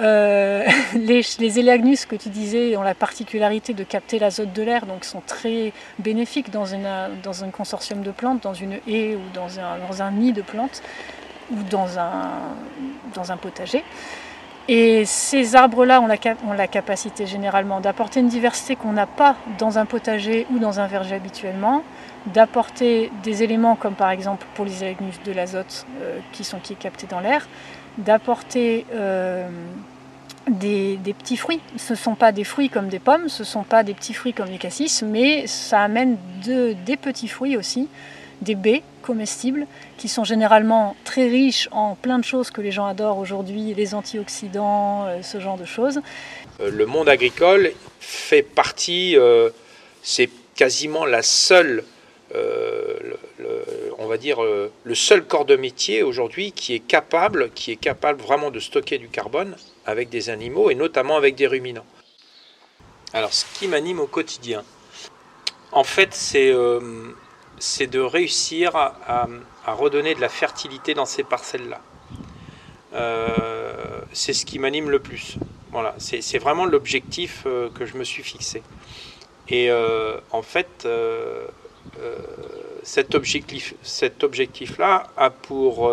Euh, 0.01 0.63
les, 0.95 1.23
les 1.39 1.59
élagnus 1.59 2.05
que 2.05 2.15
tu 2.15 2.29
disais 2.29 2.77
ont 2.77 2.83
la 2.83 2.95
particularité 2.95 3.73
de 3.73 3.83
capter 3.83 4.19
l'azote 4.19 4.53
de 4.53 4.63
l'air, 4.63 4.85
donc 4.85 5.07
sont 5.07 5.23
très 5.27 5.73
bénéfiques 5.99 6.51
dans, 6.51 6.67
une, 6.67 6.87
dans 7.23 7.45
un 7.45 7.49
consortium 7.49 8.03
de 8.03 8.11
plantes, 8.11 8.43
dans 8.43 8.53
une 8.53 8.75
haie 8.87 9.15
ou 9.15 9.23
dans 9.33 9.59
un, 9.59 9.79
dans 9.89 10.03
un 10.03 10.11
nid 10.11 10.35
de 10.35 10.43
plantes 10.43 10.83
ou 11.51 11.57
dans 11.71 11.99
un, 11.99 12.29
dans 13.15 13.33
un 13.33 13.39
potager. 13.39 13.83
Et 14.69 15.05
ces 15.05 15.55
arbres-là 15.55 16.01
ont 16.01 16.09
la, 16.09 16.17
ont 16.49 16.53
la, 16.53 16.67
capacité 16.67 17.27
généralement 17.27 17.81
d'apporter 17.81 18.19
une 18.19 18.29
diversité 18.29 18.75
qu'on 18.75 18.93
n'a 18.93 19.07
pas 19.07 19.37
dans 19.59 19.79
un 19.79 19.87
potager 19.87 20.47
ou 20.51 20.59
dans 20.59 20.81
un 20.81 20.89
verger 20.89 21.15
habituellement, 21.15 21.85
d'apporter 22.27 23.13
des 23.23 23.45
éléments 23.45 23.77
comme 23.77 23.95
par 23.95 24.11
exemple 24.11 24.45
pour 24.55 24.65
les 24.65 24.83
élagnus 24.83 25.21
de 25.25 25.31
l'azote 25.31 25.87
euh, 26.01 26.19
qui 26.33 26.43
sont 26.43 26.59
qui 26.59 26.73
est 26.73 26.77
capté 26.77 27.07
dans 27.07 27.21
l'air, 27.21 27.47
d'apporter 27.99 28.87
euh, 28.93 29.49
des, 30.49 30.99
petits 31.17 31.37
fruits. 31.37 31.61
Ce 31.77 31.93
ne 31.93 31.99
sont 31.99 32.17
pas 32.17 32.33
des 32.33 32.45
fruits 32.45 32.69
comme 32.69 32.89
des 32.89 32.99
pommes, 32.99 33.29
ce 33.29 33.43
ne 33.43 33.47
sont 33.47 33.63
pas 33.63 33.85
des 33.85 33.95
petits 33.95 34.15
fruits 34.15 34.33
comme 34.33 34.49
les 34.49 34.59
cassis, 34.59 35.03
mais 35.03 35.47
ça 35.47 35.81
amène 35.81 36.17
de, 36.45 36.75
des 36.85 36.97
petits 36.97 37.29
fruits 37.29 37.57
aussi, 37.57 37.89
des 38.43 38.57
baies 38.57 38.83
comestibles 39.07 39.67
qui 39.97 40.09
sont 40.09 40.25
généralement 40.25 40.97
très 41.05 41.29
riches 41.29 41.69
en 41.71 41.95
plein 41.95 42.19
de 42.19 42.25
choses 42.25 42.51
que 42.51 42.61
les 42.61 42.73
gens 42.73 42.87
adorent 42.87 43.19
aujourd'hui, 43.19 43.73
les 43.73 43.95
antioxydants, 43.95 45.07
euh, 45.07 45.23
ce 45.23 45.39
genre 45.39 45.57
de 45.57 45.65
choses. 45.65 46.01
Euh, 46.61 46.71
le 46.71 46.87
monde 46.87 47.09
agricole 47.09 47.73
fait 48.01 48.43
partie, 48.43 49.17
euh, 49.17 49.51
c'est 50.03 50.29
quasiment 50.57 51.05
la 51.07 51.23
seule, 51.23 51.85
le, 52.35 53.17
on 53.99 54.07
va 54.07 54.19
dire, 54.19 54.39
le 54.43 54.95
seul 54.95 55.25
corps 55.25 55.45
de 55.45 55.57
métier 55.57 56.03
aujourd'hui 56.03 56.53
qui 56.53 56.75
est 56.75 56.81
capable, 56.81 57.51
qui 57.55 57.73
est 57.73 57.77
capable 57.77 58.21
vraiment 58.21 58.51
de 58.51 58.61
stocker 58.61 58.99
du 58.99 59.09
carbone 59.09 59.57
avec 59.87 60.09
des 60.09 60.29
animaux 60.29 60.71
et 60.71 60.75
notamment 60.75 61.17
avec 61.17 61.35
des 61.35 61.47
ruminants. 61.47 61.87
Alors, 63.13 63.33
ce 63.33 63.45
qui 63.59 63.69
m'anime 63.69 64.01
au 64.01 64.07
quotidien, 64.07 64.65
en 65.73 65.85
fait, 65.85 66.15
c'est 66.15 66.53
c'est 67.59 67.87
de 67.87 68.01
réussir 68.01 68.77
à, 68.77 69.29
redonner 69.67 70.15
de 70.15 70.21
la 70.21 70.29
fertilité 70.29 70.95
dans 70.95 71.07
ces 71.07 71.23
parcelles-là. 71.25 71.81
Euh, 72.95 73.31
c'est 74.13 74.33
ce 74.33 74.47
qui 74.47 74.59
m'anime 74.59 74.91
le 74.91 75.01
plus. 75.01 75.37
Voilà, 75.73 75.95
c'est 75.99 76.39
vraiment 76.39 76.65
l'objectif 76.65 77.43
euh, 77.47 77.69
que 77.71 77.85
je 77.85 77.97
me 77.97 78.05
suis 78.05 78.23
fixé. 78.23 78.63
Et 79.49 79.71
euh, 79.71 80.19
en 80.31 80.43
fait, 80.43 80.89
cet 82.83 83.15
objectif-là 83.15 83.77
cet 83.83 84.25
objectif 84.25 84.81
a, 84.81 85.31
pour, 85.31 85.93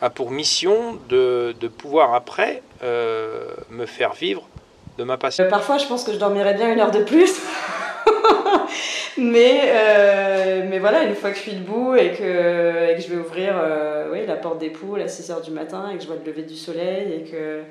a 0.00 0.10
pour 0.10 0.30
mission 0.30 0.98
de, 1.08 1.54
de 1.58 1.68
pouvoir 1.68 2.14
après 2.14 2.62
me 2.82 3.86
faire 3.86 4.12
vivre 4.12 4.48
de 4.98 5.04
ma 5.04 5.16
passion. 5.16 5.48
parfois, 5.48 5.78
je 5.78 5.86
pense 5.86 6.04
que 6.04 6.12
je 6.12 6.18
dormirais 6.18 6.54
bien 6.54 6.72
une 6.72 6.80
heure 6.80 6.90
de 6.90 7.02
plus. 7.02 7.40
mais, 9.18 9.60
euh, 9.64 10.66
mais 10.68 10.78
voilà, 10.78 11.04
une 11.04 11.14
fois 11.14 11.30
que 11.30 11.36
je 11.36 11.42
suis 11.42 11.54
debout 11.54 11.94
et 11.94 12.12
que, 12.12 12.90
et 12.90 12.96
que 12.96 13.02
je 13.02 13.08
vais 13.08 13.16
ouvrir 13.16 13.54
euh, 13.56 14.10
oui, 14.12 14.26
la 14.26 14.36
porte 14.36 14.58
des 14.58 14.70
poules 14.70 15.00
à 15.00 15.06
6h 15.06 15.42
du 15.42 15.50
matin 15.50 15.90
et 15.90 15.96
que 15.96 16.02
je 16.02 16.06
vois 16.06 16.16
le 16.16 16.24
lever 16.24 16.42
du 16.42 16.56
soleil 16.56 17.12
et 17.12 17.30
que, 17.30 17.62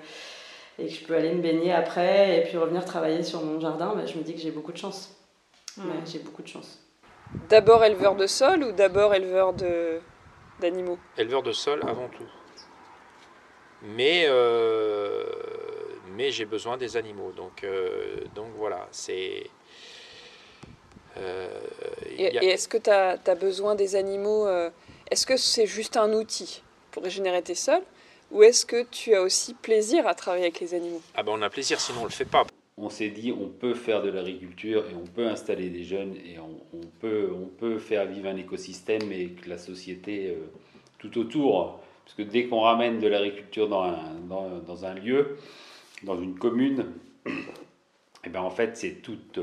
et 0.79 0.88
que 0.88 0.93
je 0.93 1.05
peux 1.05 1.15
aller 1.15 1.33
me 1.33 1.41
baigner 1.41 1.74
après 1.74 2.39
et 2.39 2.43
puis 2.43 2.57
revenir 2.57 2.86
travailler 2.86 3.24
sur 3.24 3.43
mon 3.43 3.60
jardin, 3.60 3.93
bah, 3.95 4.05
je 4.05 4.17
me 4.17 4.24
dis 4.24 4.33
que 4.33 4.39
j'ai 4.39 4.51
beaucoup 4.51 4.71
de 4.71 4.77
chance. 4.77 5.15
j'ai 6.05 6.19
beaucoup 6.19 6.43
de 6.43 6.48
chance. 6.48 6.79
D'abord 7.50 7.83
éleveur 7.83 8.15
de 8.15 8.27
sol 8.27 8.63
ou 8.63 8.71
d'abord 8.71 9.13
éleveur 9.13 9.53
d'animaux? 10.60 11.00
Éleveur 11.17 11.43
de 11.43 11.53
sol 11.53 11.79
avant 11.88 12.10
tout. 12.10 12.27
Mais, 13.83 14.25
euh, 14.27 15.24
mais 16.15 16.29
j'ai 16.29 16.45
besoin 16.45 16.77
des 16.77 16.98
animaux. 16.98 17.31
Donc, 17.31 17.65
donc 18.36 18.50
voilà, 18.57 18.88
c'est 18.91 19.50
euh, 21.18 21.48
et, 22.18 22.24
est-ce 22.24 22.68
que 22.68 22.77
tu 22.77 22.89
as, 22.89 23.36
besoin 23.36 23.75
des 23.75 23.96
animaux 23.96 24.48
euh, 24.48 24.70
Est-ce 25.10 25.25
que 25.25 25.38
c'est 25.38 25.68
juste 25.68 25.98
un 25.98 26.13
outil 26.13 26.62
pour 26.91 27.03
régénérer 27.03 27.41
tes 27.41 27.56
sols 27.56 27.84
Ou 28.32 28.44
est-ce 28.44 28.65
que 28.65 28.84
tu 28.84 29.13
as 29.15 29.22
aussi 29.22 29.53
plaisir 29.53 30.08
à 30.08 30.13
travailler 30.13 30.46
avec 30.46 30.60
les 30.60 30.74
animaux? 30.74 31.01
Ah 31.15 31.24
ben 31.24 31.34
on 31.36 31.41
a 31.41 31.50
plaisir, 31.50 31.80
sinon 31.80 32.00
on 32.00 32.03
ne 32.03 32.10
le 32.10 32.13
fait 32.13 32.25
pas. 32.25 32.46
On 32.77 32.89
s'est 32.89 33.10
dit 33.10 33.34
on 33.38 33.48
peut 33.48 33.74
faire 33.74 34.01
de 34.01 34.10
l'agriculture 34.10 34.86
et 34.89 34.96
on 34.96 35.06
peut 35.06 35.27
installer 35.27 35.70
des 35.70 35.84
jeunes 35.84 36.15
et 36.15 36.39
on, 36.39 36.80
peut, 37.00 37.32
on 37.34 37.46
peut 37.46 37.77
faire 37.77 38.06
vivre 38.06 38.30
un 38.30 38.38
écosystème 38.38 39.12
et 39.12 39.27
que 39.30 39.50
la 39.50 39.58
société 39.58 40.30
euh, 40.30 40.50
tout 40.98 41.18
autour. 41.20 41.80
Parce 42.06 42.15
que 42.15 42.24
dès 42.24 42.48
qu'on 42.48 42.62
ramène 42.62 43.00
de 43.00 43.08
l'agriculture 43.08 43.70
dans 43.70 43.84
un, 43.84 44.15
dans, 44.27 44.60
dans 44.60 44.86
un, 44.86 44.94
lieu, 44.94 45.38
dans 46.03 46.20
une 46.20 46.36
commune, 46.36 46.86
et 47.25 47.32
eh 48.25 48.30
ben 48.30 48.41
en 48.41 48.50
fait 48.50 48.75
c'est 48.75 49.01
toute 49.01 49.39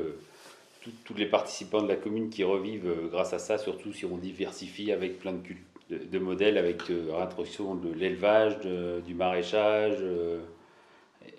tous 1.04 1.14
les 1.14 1.26
participants 1.26 1.82
de 1.82 1.88
la 1.88 1.96
commune 1.96 2.30
qui 2.30 2.44
revivent 2.44 2.88
euh, 2.88 3.08
grâce 3.08 3.32
à 3.32 3.38
ça, 3.38 3.58
surtout 3.58 3.92
si 3.92 4.04
on 4.04 4.16
diversifie 4.16 4.92
avec 4.92 5.18
plein 5.18 5.32
de, 5.32 5.98
de, 6.04 6.18
modèles, 6.18 6.58
avec 6.58 6.88
de, 6.88 7.10
l'introduction 7.10 7.74
de 7.74 7.92
l'élevage, 7.92 8.58
du 8.60 9.14
maraîchage. 9.14 9.96
Euh, 10.00 10.40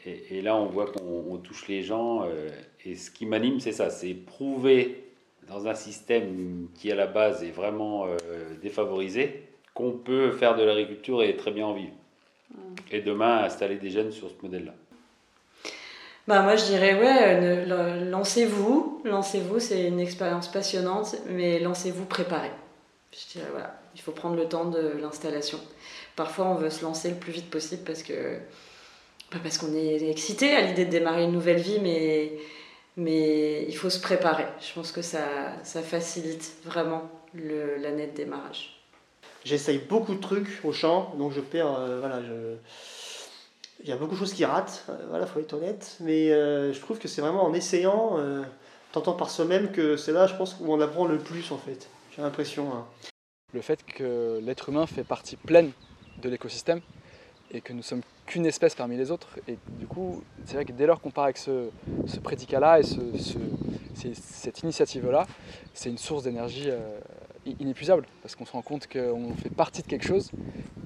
et, 0.05 0.41
là, 0.41 0.55
on 0.55 0.65
voit 0.65 0.87
qu'on 0.87 1.37
touche 1.37 1.67
les 1.67 1.83
gens. 1.83 2.23
Euh, 2.23 2.49
et 2.85 2.95
ce 2.95 3.11
qui 3.11 3.25
m'anime, 3.25 3.59
c'est 3.59 3.71
ça, 3.71 3.89
c'est 3.89 4.13
prouver 4.13 5.03
dans 5.47 5.67
un 5.67 5.75
système 5.75 6.67
qui 6.75 6.91
à 6.91 6.95
la 6.95 7.07
base 7.07 7.43
est 7.43 7.51
vraiment 7.51 8.05
défavorisé 8.61 9.47
qu'on 9.73 9.93
peut 9.93 10.31
faire 10.31 10.55
de 10.55 10.61
l'agriculture 10.61 11.23
et 11.23 11.35
très 11.35 11.49
bien 11.49 11.65
en 11.65 11.73
vivre. 11.73 11.93
Et 12.91 13.01
demain, 13.01 13.43
installer 13.43 13.77
des 13.77 13.89
jeunes 13.89 14.11
sur 14.11 14.29
ce 14.29 14.35
modèle-là. 14.43 14.75
Bah 16.29 16.43
moi 16.43 16.55
je 16.55 16.65
dirais 16.65 16.93
ouais, 16.93 17.65
lancez-vous, 18.05 19.01
lancez-vous, 19.03 19.59
c'est 19.59 19.87
une 19.87 19.99
expérience 19.99 20.47
passionnante, 20.47 21.15
mais 21.27 21.57
lancez-vous 21.57 22.05
préparé. 22.05 22.51
Je 23.11 23.33
dirais 23.33 23.49
voilà, 23.49 23.81
il 23.95 24.01
faut 24.01 24.11
prendre 24.11 24.35
le 24.35 24.47
temps 24.47 24.65
de 24.65 24.93
l'installation. 25.01 25.59
Parfois 26.15 26.45
on 26.45 26.53
veut 26.53 26.69
se 26.69 26.83
lancer 26.83 27.09
le 27.09 27.15
plus 27.15 27.31
vite 27.31 27.49
possible 27.49 27.81
parce 27.83 28.03
que 28.03 28.37
bah, 29.31 29.39
parce 29.41 29.57
qu'on 29.57 29.73
est 29.73 30.07
excité 30.07 30.55
à 30.55 30.61
l'idée 30.61 30.85
de 30.85 30.91
démarrer 30.91 31.23
une 31.23 31.31
nouvelle 31.31 31.59
vie, 31.59 31.79
mais 31.81 32.33
mais 32.95 33.65
il 33.67 33.75
faut 33.75 33.89
se 33.89 33.99
préparer. 33.99 34.45
Je 34.61 34.71
pense 34.75 34.91
que 34.91 35.01
ça, 35.01 35.23
ça 35.63 35.81
facilite 35.81 36.57
vraiment 36.63 37.09
l'année 37.33 38.05
de 38.05 38.15
démarrage. 38.15 38.79
J'essaye 39.45 39.79
beaucoup 39.79 40.13
de 40.13 40.21
trucs 40.21 40.59
au 40.63 40.73
champ, 40.73 41.15
donc 41.17 41.31
je 41.31 41.41
perds, 41.41 41.73
euh, 41.79 41.99
voilà, 41.99 42.19
il 43.81 43.89
y 43.89 43.91
a 43.91 43.95
beaucoup 43.95 44.13
de 44.13 44.19
choses 44.19 44.33
qui 44.33 44.45
ratent, 44.45 44.85
euh, 44.89 44.97
voilà, 45.09 45.25
faut 45.25 45.39
être 45.39 45.53
honnête, 45.53 45.97
mais 46.01 46.31
euh, 46.31 46.73
je 46.73 46.79
trouve 46.79 46.99
que 46.99 47.07
c'est 47.07 47.21
vraiment 47.21 47.43
en 47.45 47.53
essayant, 47.53 48.17
euh, 48.17 48.43
tentant 48.91 49.13
par 49.13 49.29
soi-même, 49.29 49.71
que 49.71 49.95
c'est 49.95 50.11
là, 50.11 50.27
je 50.27 50.35
pense, 50.35 50.57
où 50.59 50.73
on 50.73 50.81
apprend 50.81 51.05
le 51.05 51.17
plus 51.17 51.51
en 51.51 51.57
fait. 51.57 51.89
J'ai 52.15 52.21
l'impression. 52.21 52.73
Hein. 52.73 52.85
Le 53.53 53.61
fait 53.61 53.83
que 53.85 54.39
l'être 54.43 54.69
humain 54.69 54.85
fait 54.85 55.03
partie 55.03 55.37
pleine 55.37 55.71
de 56.21 56.29
l'écosystème 56.29 56.81
et 57.51 57.61
que 57.61 57.73
nous 57.73 57.81
sommes 57.81 58.01
qu'une 58.25 58.45
espèce 58.45 58.75
parmi 58.75 58.95
les 58.97 59.09
autres. 59.09 59.39
Et 59.47 59.57
du 59.79 59.87
coup, 59.87 60.23
c'est 60.45 60.55
vrai 60.55 60.65
que 60.65 60.71
dès 60.71 60.85
lors 60.85 61.01
qu'on 61.01 61.09
part 61.09 61.23
avec 61.23 61.37
ce, 61.37 61.69
prédicat-là 62.21 62.79
et 62.79 62.83
ce, 62.83 62.99
cette 63.95 64.59
initiative-là, 64.61 65.25
c'est 65.73 65.89
une 65.89 65.97
source 65.97 66.23
d'énergie 66.23 66.69
inépuisable 67.45 68.05
parce 68.21 68.35
qu'on 68.35 68.45
se 68.45 68.51
rend 68.51 68.61
compte 68.61 68.87
qu'on 68.87 69.33
fait 69.35 69.49
partie 69.49 69.81
de 69.81 69.87
quelque 69.87 70.05
chose 70.05 70.31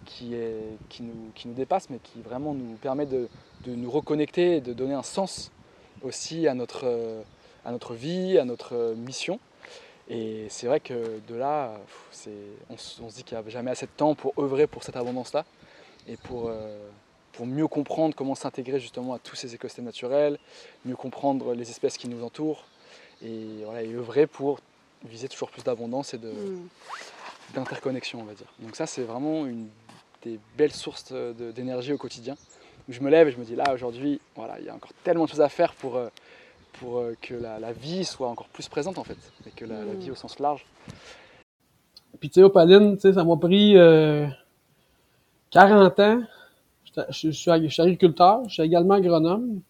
qui, 0.05 0.35
est, 0.35 0.77
qui, 0.89 1.03
nous, 1.03 1.31
qui 1.35 1.47
nous 1.47 1.53
dépasse, 1.53 1.89
mais 1.89 1.99
qui 1.99 2.21
vraiment 2.21 2.53
nous 2.53 2.75
permet 2.75 3.05
de, 3.05 3.27
de, 3.65 3.75
nous 3.75 3.89
reconnecter 3.89 4.57
et 4.57 4.61
de 4.61 4.73
donner 4.73 4.93
un 4.93 5.03
sens 5.03 5.51
aussi 6.01 6.47
à 6.47 6.53
notre, 6.53 7.23
à 7.65 7.71
notre 7.71 7.93
vie, 7.93 8.37
à 8.37 8.45
notre 8.45 8.93
mission. 8.95 9.39
Et 10.09 10.47
c'est 10.49 10.67
vrai 10.67 10.79
que 10.79 11.21
de 11.27 11.35
là, 11.35 11.79
on, 12.69 12.73
on, 12.73 12.77
se 12.77 13.15
dit 13.15 13.23
qu'il 13.23 13.37
n'y 13.37 13.43
a 13.43 13.49
jamais 13.49 13.71
assez 13.71 13.85
de 13.85 13.91
temps 13.95 14.15
pour 14.15 14.33
œuvrer 14.37 14.67
pour 14.67 14.83
cette 14.83 14.97
abondance-là 14.97 15.45
et 16.07 16.17
pour, 16.17 16.49
euh, 16.49 16.77
pour 17.31 17.45
mieux 17.45 17.67
comprendre 17.67 18.13
comment 18.13 18.35
s'intégrer 18.35 18.79
justement 18.79 19.13
à 19.13 19.19
tous 19.19 19.35
ces 19.35 19.55
écosystèmes 19.55 19.85
naturels, 19.85 20.39
mieux 20.85 20.97
comprendre 20.97 21.53
les 21.53 21.69
espèces 21.69 21.97
qui 21.97 22.09
nous 22.09 22.23
entourent 22.23 22.65
et, 23.23 23.63
voilà, 23.63 23.83
et 23.83 23.93
œuvrer 23.93 24.27
pour 24.27 24.59
viser 25.05 25.27
toujours 25.27 25.49
plus 25.49 25.63
d'abondance 25.63 26.13
et 26.13 26.17
mm. 26.17 26.67
d'interconnexion, 27.53 28.21
on 28.21 28.25
va 28.25 28.33
dire. 28.33 28.47
Donc 28.59 28.75
ça, 28.75 28.85
c'est 28.85 29.03
vraiment 29.03 29.45
une 29.45 29.67
des 30.23 30.39
belles 30.57 30.71
sources 30.71 31.11
d'énergie 31.11 31.93
au 31.93 31.97
quotidien. 31.97 32.35
je 32.87 33.01
me 33.01 33.09
lève 33.09 33.27
et 33.27 33.31
je 33.31 33.37
me 33.37 33.43
dis 33.43 33.55
là 33.55 33.73
aujourd'hui, 33.73 34.19
voilà, 34.35 34.59
il 34.59 34.65
y 34.65 34.69
a 34.69 34.75
encore 34.75 34.93
tellement 35.03 35.25
de 35.25 35.29
choses 35.29 35.41
à 35.41 35.49
faire 35.49 35.73
pour, 35.73 35.97
euh, 35.97 36.07
pour 36.73 36.99
euh, 36.99 37.15
que 37.21 37.33
la, 37.33 37.73
vie 37.73 38.05
soit 38.05 38.29
encore 38.29 38.47
plus 38.47 38.67
présente 38.69 38.97
en 38.97 39.03
fait, 39.03 39.17
et 39.45 39.51
que 39.51 39.65
la, 39.65 39.83
vie 39.83 40.11
au 40.11 40.15
sens 40.15 40.39
large. 40.39 40.65
Puis 42.19 42.29
tu 42.29 42.35
sais, 42.35 42.43
Opaline, 42.43 42.97
ça 42.99 43.23
m'a 43.23 43.37
pris 43.37 43.73
40 45.51 45.99
euh, 45.99 46.15
ans. 46.15 46.23
Je, 47.09 47.31
suis, 47.31 47.51
agriculteur, 47.51 48.43
je 48.47 48.53
suis 48.53 48.63
également 48.63 48.93
agronome. 48.93 49.61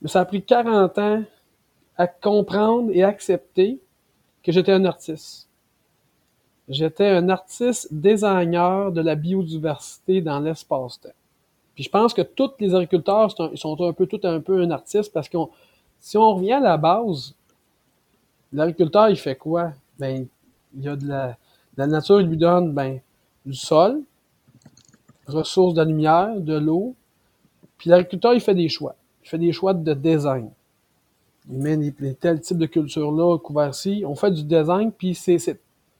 Mais 0.00 0.08
ça 0.08 0.20
a 0.20 0.24
pris 0.24 0.42
40 0.42 0.98
ans 0.98 1.22
à 1.96 2.06
comprendre 2.06 2.90
et 2.92 3.04
accepter 3.04 3.78
que 4.44 4.52
j'étais 4.52 4.72
un 4.72 4.84
artiste. 4.84 5.48
J'étais 6.68 7.08
un 7.08 7.28
artiste 7.28 7.92
designer 7.92 8.92
de 8.92 9.00
la 9.00 9.16
biodiversité 9.16 10.20
dans 10.20 10.38
l'espace-temps. 10.38 11.10
Puis 11.74 11.84
je 11.84 11.90
pense 11.90 12.14
que 12.14 12.22
tous 12.22 12.52
les 12.60 12.74
agriculteurs 12.74 13.32
sont 13.56 13.82
un 13.82 13.92
peu 13.92 14.06
tout 14.06 14.20
un 14.22 14.40
peu 14.40 14.62
un 14.62 14.70
artiste 14.70 15.12
parce 15.12 15.28
que 15.28 15.38
si 15.98 16.16
on 16.16 16.34
revient 16.34 16.52
à 16.52 16.60
la 16.60 16.76
base, 16.76 17.34
l'agriculteur 18.52 19.08
il 19.08 19.16
fait 19.16 19.36
quoi? 19.36 19.72
Ben, 19.98 20.26
il 20.76 20.82
y 20.82 20.88
a 20.88 20.96
de 20.96 21.06
la, 21.06 21.36
la 21.76 21.86
nature 21.86 22.18
lui 22.18 22.36
donne 22.36 22.72
ben, 22.72 23.00
du 23.44 23.54
sol, 23.54 24.02
ressources 25.26 25.74
de 25.74 25.82
lumière, 25.82 26.40
de 26.40 26.56
l'eau, 26.56 26.94
puis 27.78 27.90
l'agriculteur 27.90 28.34
il 28.34 28.40
fait 28.40 28.54
des 28.54 28.68
choix. 28.68 28.94
Il 29.24 29.28
fait 29.28 29.38
des 29.38 29.52
choix 29.52 29.74
de 29.74 29.94
design. 29.94 30.50
Il 31.50 31.58
met 31.58 31.76
des, 31.76 32.14
tels 32.14 32.40
types 32.40 32.58
de 32.58 32.66
cultures-là 32.66 33.38
couverts-ci. 33.38 34.04
On 34.06 34.14
fait 34.14 34.30
du 34.30 34.44
design, 34.44 34.92
puis 34.92 35.14
c'est 35.14 35.38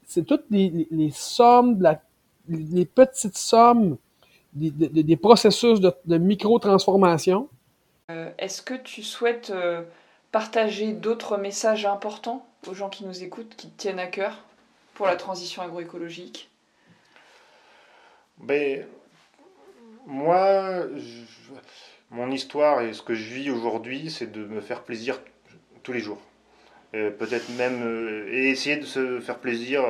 c'est 0.06 0.24
toutes 0.24 0.44
les, 0.50 0.86
les, 0.90 1.10
sommes, 1.10 1.80
la, 1.80 2.00
les 2.48 2.84
petites 2.84 3.36
sommes 3.38 3.96
des, 4.52 4.70
des, 4.70 5.02
des 5.02 5.16
processus 5.16 5.80
de, 5.80 5.92
de 6.04 6.18
micro-transformation. 6.18 7.48
Euh, 8.10 8.30
Est-ce 8.38 8.62
que 8.62 8.74
tu 8.74 9.02
souhaites 9.02 9.50
euh, 9.50 9.82
partager 10.32 10.92
d'autres 10.92 11.36
messages 11.38 11.86
importants 11.86 12.46
aux 12.66 12.74
gens 12.74 12.88
qui 12.90 13.04
nous 13.04 13.22
écoutent, 13.22 13.54
qui 13.56 13.68
te 13.70 13.78
tiennent 13.80 13.98
à 13.98 14.06
cœur 14.06 14.44
pour 14.94 15.06
la 15.06 15.16
transition 15.16 15.62
agroécologique? 15.62 16.50
Ben, 18.38 18.86
Moi, 20.06 20.86
je, 20.96 21.24
mon 22.14 22.30
histoire 22.30 22.80
et 22.80 22.92
ce 22.92 23.02
que 23.02 23.14
je 23.14 23.34
vis 23.34 23.50
aujourd'hui, 23.50 24.10
c'est 24.10 24.30
de 24.30 24.44
me 24.44 24.60
faire 24.60 24.82
plaisir 24.82 25.20
tous 25.82 25.92
les 25.92 26.00
jours. 26.00 26.20
Peut-être 26.92 27.48
même 27.58 27.82
euh, 27.82 28.28
et 28.30 28.50
essayer 28.50 28.76
de 28.76 28.84
se 28.84 29.18
faire 29.18 29.38
plaisir 29.38 29.82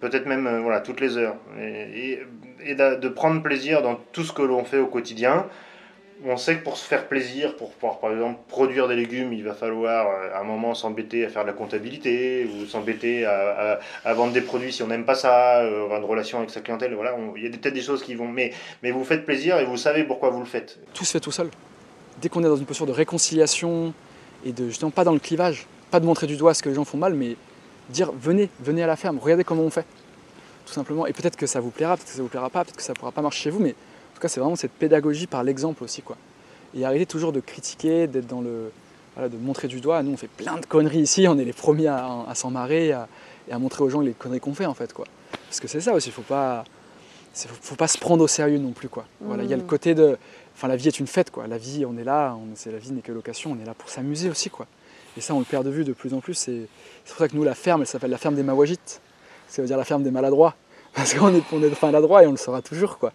peut-être 0.00 0.26
même 0.26 0.46
euh, 0.46 0.60
voilà 0.60 0.80
toutes 0.80 1.00
les 1.00 1.16
heures 1.16 1.36
et, 1.58 2.18
de, 2.74 3.08
prendre 3.08 3.42
plaisir 3.42 3.82
dans 3.82 3.94
tout 4.12 4.24
ce 4.24 4.32
que 4.32 4.42
l'on 4.42 4.64
fait 4.64 4.78
au 4.78 4.86
quotidien 4.86 5.46
on 6.26 6.36
sait 6.36 6.56
que 6.58 6.64
pour 6.64 6.76
se 6.76 6.86
faire 6.86 7.08
plaisir 7.08 7.56
pour 7.56 7.70
pouvoir 7.70 7.98
par 7.98 8.12
exemple 8.12 8.40
produire 8.48 8.88
des 8.88 8.96
légumes 8.96 9.32
il 9.32 9.44
va 9.44 9.54
falloir 9.54 10.06
à 10.34 10.40
un 10.40 10.44
moment 10.44 10.74
s'embêter 10.74 11.24
à 11.24 11.28
faire 11.28 11.42
de 11.42 11.48
la 11.48 11.52
comptabilité 11.52 12.48
ou 12.52 12.66
s'embêter 12.66 13.24
à, 13.24 13.80
vendre 14.14 14.32
des 14.32 14.40
produits 14.40 14.72
si 14.72 14.82
on 14.82 14.88
n'aime 14.88 15.04
pas 15.04 15.14
ça 15.14 15.58
avoir 15.58 15.98
une 15.98 16.04
relation 16.04 16.38
avec 16.38 16.50
sa 16.50 16.60
clientèle 16.60 16.94
voilà 16.94 17.16
il 17.36 17.42
y 17.42 17.46
a 17.46 17.50
peut-être 17.50 17.74
des 17.74 17.82
choses 17.82 18.02
qui 18.02 18.14
vont 18.14 18.28
mais 18.28 18.52
mais 18.82 18.90
vous 18.90 19.04
faites 19.04 19.24
plaisir 19.24 19.58
et 19.58 19.64
vous 19.64 19.76
savez 19.76 20.04
pourquoi 20.04 20.30
vous 20.30 20.40
le 20.40 20.46
faites 20.46 20.78
tout 20.94 21.04
se 21.04 21.12
fait 21.12 21.20
tout 21.20 21.32
seul 21.32 21.50
dès 22.20 22.28
qu'on 22.28 22.40
est 22.40 22.48
dans 22.48 22.56
une 22.56 22.66
posture 22.66 22.86
de 22.86 22.92
réconciliation 22.92 23.94
et 24.44 24.52
de 24.52 24.68
justement 24.68 24.90
pas 24.90 25.04
dans 25.04 25.12
le 25.12 25.18
clivage 25.18 25.66
pas 25.90 26.00
de 26.00 26.06
montrer 26.06 26.26
du 26.26 26.36
doigt 26.36 26.54
ce 26.54 26.62
que 26.62 26.68
les 26.68 26.74
gens 26.74 26.84
font 26.84 26.98
mal, 26.98 27.14
mais 27.14 27.36
dire 27.90 28.12
venez, 28.12 28.48
venez 28.60 28.82
à 28.82 28.86
la 28.86 28.96
ferme, 28.96 29.18
regardez 29.18 29.44
comment 29.44 29.62
on 29.62 29.70
fait. 29.70 29.86
Tout 30.66 30.72
simplement. 30.72 31.06
Et 31.06 31.12
peut-être 31.12 31.36
que 31.36 31.46
ça 31.46 31.60
vous 31.60 31.70
plaira, 31.70 31.96
peut-être 31.96 32.08
que 32.08 32.16
ça 32.16 32.22
vous 32.22 32.28
plaira 32.28 32.48
pas, 32.48 32.64
peut-être 32.64 32.76
que 32.76 32.82
ça 32.82 32.94
pourra 32.94 33.12
pas 33.12 33.22
marcher 33.22 33.44
chez 33.44 33.50
vous, 33.50 33.58
mais 33.58 33.74
tout 34.20 34.26
cas, 34.26 34.28
c'est 34.28 34.40
vraiment 34.40 34.56
cette 34.56 34.72
pédagogie 34.72 35.26
par 35.26 35.42
l'exemple 35.42 35.82
aussi. 35.82 36.02
quoi. 36.02 36.16
Et 36.74 36.84
arrêter 36.84 37.06
toujours 37.06 37.32
de 37.32 37.40
critiquer, 37.40 38.06
d'être 38.06 38.26
dans 38.26 38.40
le. 38.42 38.70
Voilà, 39.16 39.28
de 39.28 39.36
montrer 39.36 39.66
du 39.66 39.80
doigt. 39.80 40.02
Nous, 40.04 40.12
on 40.12 40.16
fait 40.16 40.28
plein 40.28 40.56
de 40.56 40.66
conneries 40.66 41.00
ici, 41.00 41.26
on 41.26 41.36
est 41.36 41.44
les 41.44 41.52
premiers 41.52 41.88
à, 41.88 42.24
à 42.28 42.34
s'en 42.36 42.50
marrer 42.50 42.88
et 42.88 43.52
à 43.52 43.58
montrer 43.58 43.82
aux 43.82 43.88
gens 43.88 44.00
les 44.00 44.12
conneries 44.12 44.38
qu'on 44.40 44.54
fait 44.54 44.66
en 44.66 44.74
fait. 44.74 44.92
quoi. 44.92 45.06
Parce 45.48 45.58
que 45.58 45.66
c'est 45.66 45.80
ça 45.80 45.92
aussi, 45.94 46.10
il 46.10 46.12
faut 46.12 46.22
pas. 46.22 46.64
Faut, 47.34 47.48
faut 47.60 47.76
pas 47.76 47.88
se 47.88 47.98
prendre 47.98 48.22
au 48.24 48.28
sérieux 48.28 48.58
non 48.58 48.72
plus 48.72 48.88
quoi. 48.88 49.06
Voilà, 49.20 49.44
il 49.44 49.50
y 49.50 49.52
a 49.52 49.56
le 49.56 49.62
mmh. 49.62 49.66
côté 49.66 49.94
de, 49.94 50.18
enfin 50.54 50.66
la 50.68 50.76
vie 50.76 50.88
est 50.88 50.98
une 50.98 51.06
fête 51.06 51.30
quoi. 51.30 51.46
La 51.46 51.58
vie, 51.58 51.86
on 51.86 51.96
est 51.96 52.04
là, 52.04 52.36
on, 52.36 52.70
la 52.70 52.78
vie 52.78 52.92
n'est 52.92 53.02
que 53.02 53.12
location, 53.12 53.52
on 53.52 53.62
est 53.62 53.64
là 53.64 53.74
pour 53.74 53.88
s'amuser 53.88 54.28
aussi 54.28 54.50
quoi. 54.50 54.66
Et 55.16 55.20
ça, 55.20 55.34
on 55.34 55.38
le 55.38 55.44
perd 55.44 55.64
de 55.64 55.70
vue 55.70 55.84
de 55.84 55.92
plus 55.92 56.14
en 56.14 56.20
plus. 56.20 56.34
C'est 56.34 56.68
pour 57.06 57.18
ça 57.18 57.28
que 57.28 57.36
nous, 57.36 57.44
la 57.44 57.54
ferme, 57.54 57.80
elle 57.80 57.86
s'appelle 57.86 58.10
la 58.10 58.18
ferme 58.18 58.34
des 58.34 58.42
Mawajites. 58.42 59.00
Ça 59.48 59.62
veut 59.62 59.68
dire 59.68 59.76
la 59.76 59.84
ferme 59.84 60.02
des 60.02 60.10
maladroits. 60.10 60.54
Parce 60.94 61.14
qu'on 61.14 61.34
est, 61.34 61.42
on 61.52 61.62
est 61.62 61.82
maladroits 61.82 62.22
et 62.24 62.26
on 62.26 62.32
le 62.32 62.36
sera 62.36 62.62
toujours. 62.62 62.98
quoi. 62.98 63.12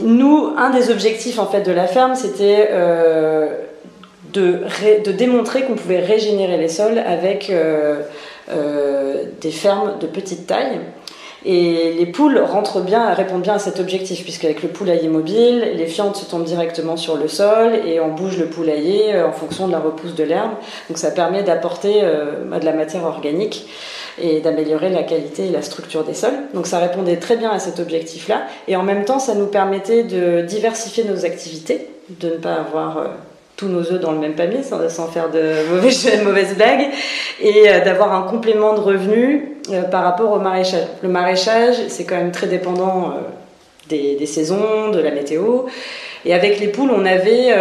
Nous, 0.00 0.52
un 0.56 0.70
des 0.70 0.90
objectifs 0.90 1.38
en 1.38 1.46
fait 1.46 1.62
de 1.62 1.72
la 1.72 1.86
ferme, 1.86 2.14
c'était 2.14 2.68
euh, 2.70 3.48
de, 4.32 5.12
démontrer 5.12 5.62
qu'on 5.62 5.74
pouvait 5.74 6.00
régénérer 6.00 6.58
les 6.58 6.68
sols 6.68 6.98
avec 6.98 7.48
euh, 7.48 8.02
euh, 8.50 9.24
des 9.40 9.50
fermes 9.50 9.98
de 9.98 10.06
petite 10.06 10.46
taille. 10.46 10.80
Et 11.48 11.94
les 11.96 12.06
poules 12.06 12.38
rentrent 12.38 12.80
bien, 12.80 13.14
répondent 13.14 13.42
bien 13.42 13.54
à 13.54 13.58
cet 13.60 13.78
objectif, 13.78 14.24
puisqu'avec 14.24 14.62
le 14.64 14.68
poulailler 14.68 15.08
mobile, 15.08 15.64
les 15.76 15.86
fientes 15.86 16.16
se 16.16 16.28
tombent 16.28 16.44
directement 16.44 16.96
sur 16.96 17.16
le 17.16 17.28
sol 17.28 17.72
et 17.86 18.00
on 18.00 18.08
bouge 18.08 18.36
le 18.36 18.46
poulailler 18.46 19.22
en 19.22 19.30
fonction 19.30 19.68
de 19.68 19.72
la 19.72 19.78
repousse 19.78 20.16
de 20.16 20.24
l'herbe. 20.24 20.50
Donc 20.88 20.98
ça 20.98 21.12
permet 21.12 21.44
d'apporter 21.44 22.00
de 22.00 22.64
la 22.64 22.72
matière 22.72 23.04
organique 23.04 23.68
et 24.20 24.40
d'améliorer 24.40 24.88
la 24.90 25.02
qualité 25.02 25.46
et 25.46 25.50
la 25.50 25.62
structure 25.62 26.04
des 26.04 26.14
sols. 26.14 26.36
Donc 26.54 26.66
ça 26.66 26.78
répondait 26.78 27.16
très 27.16 27.36
bien 27.36 27.50
à 27.50 27.58
cet 27.58 27.80
objectif-là. 27.80 28.42
Et 28.68 28.76
en 28.76 28.82
même 28.82 29.04
temps, 29.04 29.18
ça 29.18 29.34
nous 29.34 29.46
permettait 29.46 30.04
de 30.04 30.42
diversifier 30.42 31.04
nos 31.04 31.24
activités, 31.24 31.88
de 32.08 32.28
ne 32.28 32.36
pas 32.36 32.54
avoir... 32.54 32.98
Euh, 32.98 33.04
tous 33.56 33.68
nos 33.68 33.90
œufs 33.90 33.98
dans 33.98 34.12
le 34.12 34.18
même 34.18 34.34
panier 34.34 34.62
sans, 34.62 35.06
faire 35.06 35.30
de 35.30 35.66
mauvaises, 35.70 36.22
mauvaises 36.22 36.54
blagues 36.54 36.90
et 37.40 37.70
euh, 37.70 37.82
d'avoir 37.82 38.12
un 38.12 38.28
complément 38.28 38.74
de 38.74 38.80
revenus 38.80 39.44
euh, 39.70 39.80
par 39.84 40.04
rapport 40.04 40.30
au 40.32 40.38
maraîchage. 40.38 40.86
Le 41.02 41.08
maraîchage, 41.08 41.76
c'est 41.88 42.04
quand 42.04 42.16
même 42.16 42.32
très 42.32 42.48
dépendant 42.48 43.14
des, 43.88 44.26
saisons, 44.26 44.90
de 44.90 45.00
la 45.00 45.10
météo. 45.10 45.62
Et 46.26 46.34
avec 46.34 46.60
les 46.60 46.68
poules, 46.68 46.90
on 46.90 47.06
avait 47.06 47.54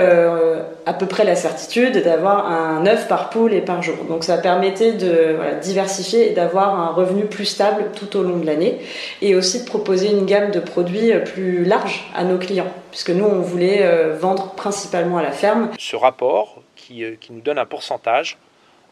à 0.85 0.93
peu 0.93 1.05
près 1.05 1.23
la 1.23 1.35
certitude 1.35 2.03
d'avoir 2.03 2.47
un 2.47 2.85
œuf 2.85 3.07
par 3.07 3.29
poule 3.29 3.53
et 3.53 3.61
par 3.61 3.81
jour. 3.81 4.03
Donc 4.07 4.23
ça 4.23 4.37
permettait 4.37 4.93
de 4.93 5.37
diversifier 5.61 6.31
et 6.31 6.33
d'avoir 6.33 6.79
un 6.79 6.91
revenu 6.91 7.25
plus 7.25 7.45
stable 7.45 7.91
tout 7.95 8.17
au 8.17 8.23
long 8.23 8.37
de 8.37 8.45
l'année 8.45 8.79
et 9.21 9.35
aussi 9.35 9.63
de 9.63 9.65
proposer 9.65 10.11
une 10.11 10.25
gamme 10.25 10.51
de 10.51 10.59
produits 10.59 11.11
plus 11.25 11.65
large 11.65 12.05
à 12.15 12.23
nos 12.23 12.37
clients 12.37 12.71
puisque 12.95 13.09
nous 13.09 13.25
on 13.25 13.41
voulait 13.41 13.83
euh, 13.83 14.15
vendre 14.17 14.51
principalement 14.51 15.17
à 15.17 15.21
la 15.21 15.33
ferme. 15.33 15.69
Ce 15.77 15.97
rapport 15.97 16.61
qui, 16.77 17.03
euh, 17.03 17.17
nous 17.29 17.41
donne 17.41 17.57
un 17.57 17.65
pourcentage 17.65 18.37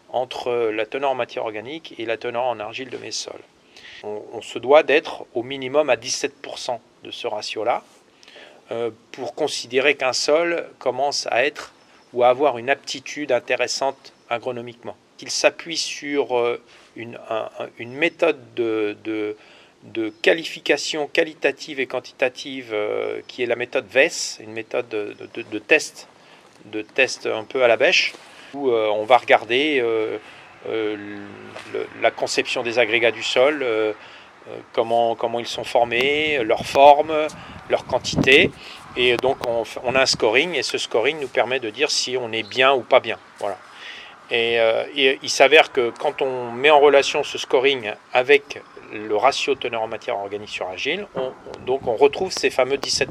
entre 0.10 0.52
la 0.52 0.86
teneur 0.86 1.12
en 1.12 1.16
matière 1.16 1.46
organique 1.46 1.96
et 1.98 2.06
la 2.06 2.18
teneur 2.18 2.44
en 2.44 2.60
argile 2.60 2.90
de 2.90 2.98
mes 2.98 3.12
sols. 3.12 3.42
On, 4.04 4.42
se 4.42 4.60
doit 4.60 4.84
d'être 4.84 5.26
au 5.34 5.44
minimum 5.44 5.90
à 5.90 5.96
17% 5.96 6.78
de 7.06 7.12
ce 7.12 7.28
ratio-là 7.28 7.84
euh, 8.72 8.92
pour 9.14 9.34
considérer 9.36 9.96
qu'un 9.96 10.12
sol 10.12 10.68
commence 10.80 11.26
à 11.32 11.46
être 11.46 11.72
ou 12.14 12.24
avoir 12.24 12.58
une 12.58 12.70
aptitude 12.70 13.32
intéressante 13.32 14.14
agronomiquement. 14.30 14.96
Qu'il 15.18 15.30
s'appuie 15.30 15.78
sur 15.78 16.38
euh, 16.38 16.62
une, 16.96 17.18
méthode 17.80 18.40
de, 18.56 18.96
de, 19.04 20.14
qualification 20.22 21.08
qualitative 21.08 21.80
et 21.80 21.88
quantitative 21.88 22.72
euh, 22.74 23.22
qui 23.28 23.44
est 23.44 23.46
la 23.46 23.56
méthode 23.56 23.86
VES, 23.88 24.40
une 24.42 24.54
méthode 24.54 24.88
de, 24.90 25.16
de, 25.36 25.60
test, 25.60 26.08
de 26.66 26.82
test 26.82 27.26
un 27.26 27.44
peu 27.44 27.64
à 27.64 27.68
la 27.68 27.78
bêche, 27.78 28.14
où 28.54 28.70
euh, 28.70 28.88
on 28.90 29.06
va 29.06 29.18
regarder 29.18 29.84
la 32.02 32.12
conception 32.12 32.64
des 32.64 32.80
agrégats 32.80 33.12
du 33.12 33.24
sol, 33.24 33.66
comment, 34.72 35.16
comment 35.16 35.40
ils 35.40 35.48
sont 35.48 35.66
formés, 35.66 36.42
leur 36.44 36.66
forme, 36.66 37.14
leur 37.70 37.86
quantité. 37.86 38.50
Et 38.96 39.18
donc 39.18 39.38
on, 39.48 39.96
a 39.96 40.02
un 40.02 40.06
scoring 40.06 40.54
et 40.56 40.64
ce 40.64 40.78
scoring 40.78 41.20
nous 41.20 41.28
permet 41.28 41.60
de 41.60 41.70
dire 41.70 41.90
si 41.90 42.16
on 42.18 42.32
est 42.32 42.48
bien 42.48 42.74
ou 42.74 42.82
pas 42.82 43.00
bien. 43.00 43.18
Voilà. 43.40 43.58
Et, 44.30 44.60
euh, 44.60 44.84
il 44.96 45.30
s'avère 45.30 45.72
que 45.72 45.92
quand 46.00 46.22
on 46.22 46.52
met 46.52 46.70
en 46.70 46.80
relation 46.80 47.24
ce 47.24 47.38
scoring 47.38 47.92
avec 48.14 48.62
le 48.94 49.16
ratio 49.16 49.56
teneur 49.56 49.82
en 49.82 49.88
matière 49.88 50.18
organique 50.18 50.50
sur 50.50 50.68
agile, 50.70 51.08
on, 51.16 51.22
on, 51.22 51.66
donc 51.66 51.88
on 51.88 51.96
retrouve 51.96 52.32
ces 52.32 52.52
fameux 52.52 52.78
17%. 52.78 53.08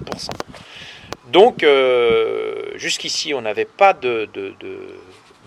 Donc 1.33 1.63
euh, 1.63 2.73
jusqu'ici 2.77 3.33
on 3.33 3.41
n'avait 3.41 3.65
pas 3.65 3.95
de, 3.95 4.29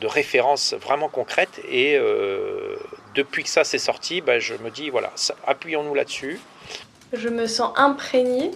référence 0.04 0.76
vraiment 0.76 1.10
concrète 1.10 1.62
et 1.68 1.96
euh, 1.98 2.76
depuis 3.16 3.44
que 3.44 3.50
ça 3.50 3.64
s'est 3.64 3.80
sorti, 3.80 4.22
ben, 4.22 4.40
je 4.40 4.54
me 4.56 4.70
dis 4.70 4.90
voilà, 4.90 5.12
appuyons-nous 5.48 5.96
là-dessus. 5.96 6.40
Je 7.12 7.30
me 7.30 7.48
sens 7.48 7.72
imprégnée 7.76 8.52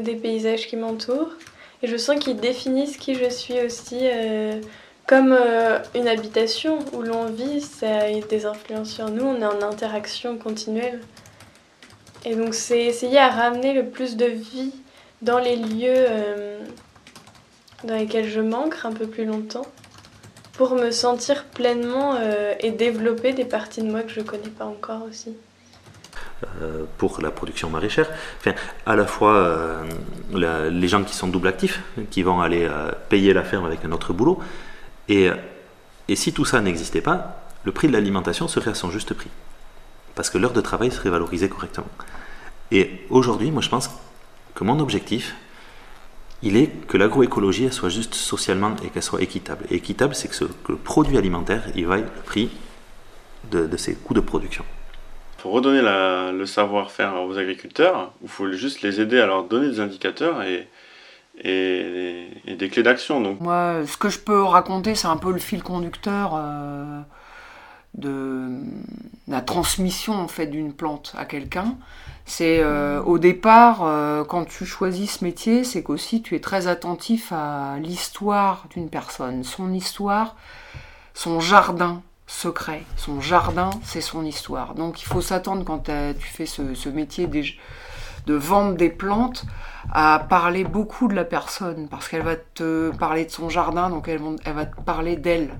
des 0.00 0.16
paysages 0.16 0.66
qui 0.66 0.76
m'entourent. 0.76 1.32
Et 1.82 1.86
je 1.86 1.96
sens 1.96 2.18
qu'ils 2.18 2.36
définissent 2.36 2.96
qui 2.96 3.14
je 3.14 3.28
suis 3.28 3.60
aussi. 3.60 3.98
Euh, 4.02 4.60
comme 5.06 5.36
euh, 5.38 5.78
une 5.94 6.08
habitation 6.08 6.80
où 6.92 7.02
l'on 7.02 7.26
vit, 7.26 7.60
ça 7.60 8.00
a 8.00 8.20
des 8.28 8.44
influences 8.44 8.90
sur 8.90 9.08
nous, 9.08 9.24
on 9.24 9.40
est 9.40 9.46
en 9.46 9.62
interaction 9.62 10.36
continuelle. 10.36 11.00
Et 12.24 12.34
donc 12.34 12.54
c'est 12.54 12.82
essayer 12.84 13.18
à 13.18 13.28
ramener 13.28 13.72
le 13.72 13.86
plus 13.86 14.16
de 14.16 14.26
vie 14.26 14.72
dans 15.22 15.38
les 15.38 15.54
lieux 15.54 16.06
dans 17.84 17.94
lesquels 17.94 18.28
je 18.28 18.40
manque 18.40 18.74
un 18.82 18.92
peu 18.92 19.06
plus 19.06 19.24
longtemps 19.24 19.66
pour 20.54 20.74
me 20.74 20.90
sentir 20.90 21.44
pleinement 21.44 22.18
et 22.58 22.72
développer 22.72 23.32
des 23.32 23.44
parties 23.44 23.82
de 23.82 23.88
moi 23.88 24.02
que 24.02 24.10
je 24.10 24.20
ne 24.20 24.24
connais 24.24 24.48
pas 24.48 24.64
encore 24.64 25.04
aussi. 25.08 25.36
Euh, 26.60 26.84
pour 26.98 27.22
la 27.22 27.30
production 27.30 27.70
maraîchère. 27.70 28.10
Enfin, 28.38 28.52
à 28.84 28.94
la 28.94 29.06
fois 29.06 29.36
euh, 29.36 29.82
les 30.34 30.86
gens 30.86 31.02
qui 31.02 31.14
sont 31.14 31.28
double 31.28 31.48
actifs, 31.48 31.80
qui 32.10 32.22
vont 32.22 32.42
aller 32.42 32.68
euh, 32.70 32.92
payer 33.08 33.32
la 33.32 33.42
ferme 33.42 33.64
avec 33.64 33.86
un 33.86 33.92
autre 33.92 34.12
boulot. 34.12 34.38
Et, 35.08 35.30
et 36.08 36.14
si 36.14 36.34
tout 36.34 36.44
ça 36.44 36.60
n'existait 36.60 37.00
pas, 37.00 37.42
le 37.64 37.72
prix 37.72 37.88
de 37.88 37.94
l'alimentation 37.94 38.48
serait 38.48 38.72
à 38.72 38.74
son 38.74 38.90
juste 38.90 39.14
prix. 39.14 39.30
parce 40.14 40.28
que 40.28 40.36
l'heure 40.36 40.52
de 40.52 40.60
travail 40.60 40.90
serait 40.90 41.08
valorisée 41.08 41.48
correctement. 41.48 41.88
Et 42.70 43.06
aujourd'hui, 43.08 43.50
moi 43.50 43.62
je 43.62 43.70
pense 43.70 43.90
que 44.54 44.62
mon 44.62 44.78
objectif, 44.78 45.36
il 46.42 46.58
est 46.58 46.68
que 46.86 46.98
l'agroécologie 46.98 47.72
soit 47.72 47.88
juste 47.88 48.14
socialement 48.14 48.76
et 48.84 48.90
qu'elle 48.90 49.02
soit 49.02 49.22
équitable. 49.22 49.64
Et 49.70 49.76
équitable, 49.76 50.14
c'est 50.14 50.28
que, 50.28 50.44
le 50.68 50.76
produit 50.76 51.16
alimentaire, 51.16 51.62
il 51.74 51.86
vaille 51.86 52.04
le 52.04 52.22
prix 52.22 52.50
de, 53.50 53.74
ses 53.78 53.94
coûts 53.94 54.12
de 54.12 54.20
production. 54.20 54.66
Faut 55.38 55.50
redonner 55.50 55.82
le 55.82 56.46
savoir-faire 56.46 57.22
aux 57.22 57.36
agriculteurs, 57.38 58.12
il 58.22 58.28
faut 58.28 58.50
juste 58.52 58.82
les 58.82 59.00
aider 59.00 59.20
à 59.20 59.26
leur 59.26 59.44
donner 59.44 59.68
des 59.68 59.80
indicateurs 59.80 60.42
et, 60.42 60.68
des 61.44 62.68
clés 62.70 62.82
d'action. 62.82 63.20
Donc. 63.20 63.40
Moi, 63.40 63.82
ce 63.86 63.96
que 63.96 64.08
je 64.08 64.18
peux 64.18 64.42
raconter, 64.42 64.94
c'est 64.94 65.08
un 65.08 65.18
peu 65.18 65.32
le 65.32 65.38
fil 65.38 65.62
conducteur 65.62 66.32
euh, 66.34 67.00
de 67.94 68.48
la 69.28 69.40
transmission 69.40 70.26
d'une 70.50 70.72
plante 70.72 71.14
à 71.18 71.24
quelqu'un. 71.24 71.76
C'est 72.26 72.58
euh, 72.60 73.00
au 73.02 73.18
départ, 73.18 73.84
euh, 73.84 74.24
quand 74.24 74.44
tu 74.46 74.66
choisis 74.66 75.18
ce 75.18 75.24
métier, 75.24 75.62
c'est 75.62 75.82
qu'aussi 75.82 76.22
tu 76.22 76.34
es 76.34 76.40
très 76.40 76.66
attentif 76.66 77.32
à 77.32 77.76
l'histoire 77.78 78.66
d'une 78.70 78.90
personne, 78.90 79.44
son 79.44 79.72
histoire, 79.72 80.34
son 81.14 81.38
jardin 81.38 82.02
secret. 82.26 82.82
Son 82.96 83.20
jardin, 83.20 83.70
c'est 83.84 84.00
son 84.00 84.24
histoire. 84.24 84.74
Donc 84.74 85.02
il 85.02 85.06
faut 85.06 85.20
s'attendre 85.20 85.64
quand 85.64 85.84
tu 86.18 86.26
fais 86.26 86.46
ce, 86.46 86.88
métier 86.88 87.26
de 87.28 88.34
vendre 88.34 88.76
des 88.76 88.90
plantes 88.90 89.44
à 89.92 90.24
parler 90.28 90.64
beaucoup 90.64 91.08
de 91.08 91.14
la 91.14 91.24
personne 91.24 91.88
parce 91.88 92.08
qu'elle 92.08 92.22
va 92.22 92.36
te 92.36 92.90
parler 92.96 93.24
de 93.24 93.30
son 93.30 93.48
jardin, 93.48 93.90
donc 93.90 94.08
elle, 94.08 94.20
va 94.52 94.66
te 94.66 94.80
parler 94.80 95.16
d'elle. 95.16 95.58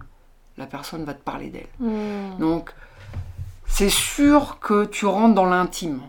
La 0.58 0.66
personne 0.66 1.04
va 1.04 1.14
te 1.14 1.22
parler 1.22 1.50
d'elle. 1.50 1.68
Hmm. 1.78 2.38
Donc 2.38 2.72
c'est 3.66 3.90
sûr 3.90 4.58
que 4.60 4.84
tu 4.84 5.06
rentres 5.06 5.34
dans 5.34 5.44
l'intime. 5.44 6.00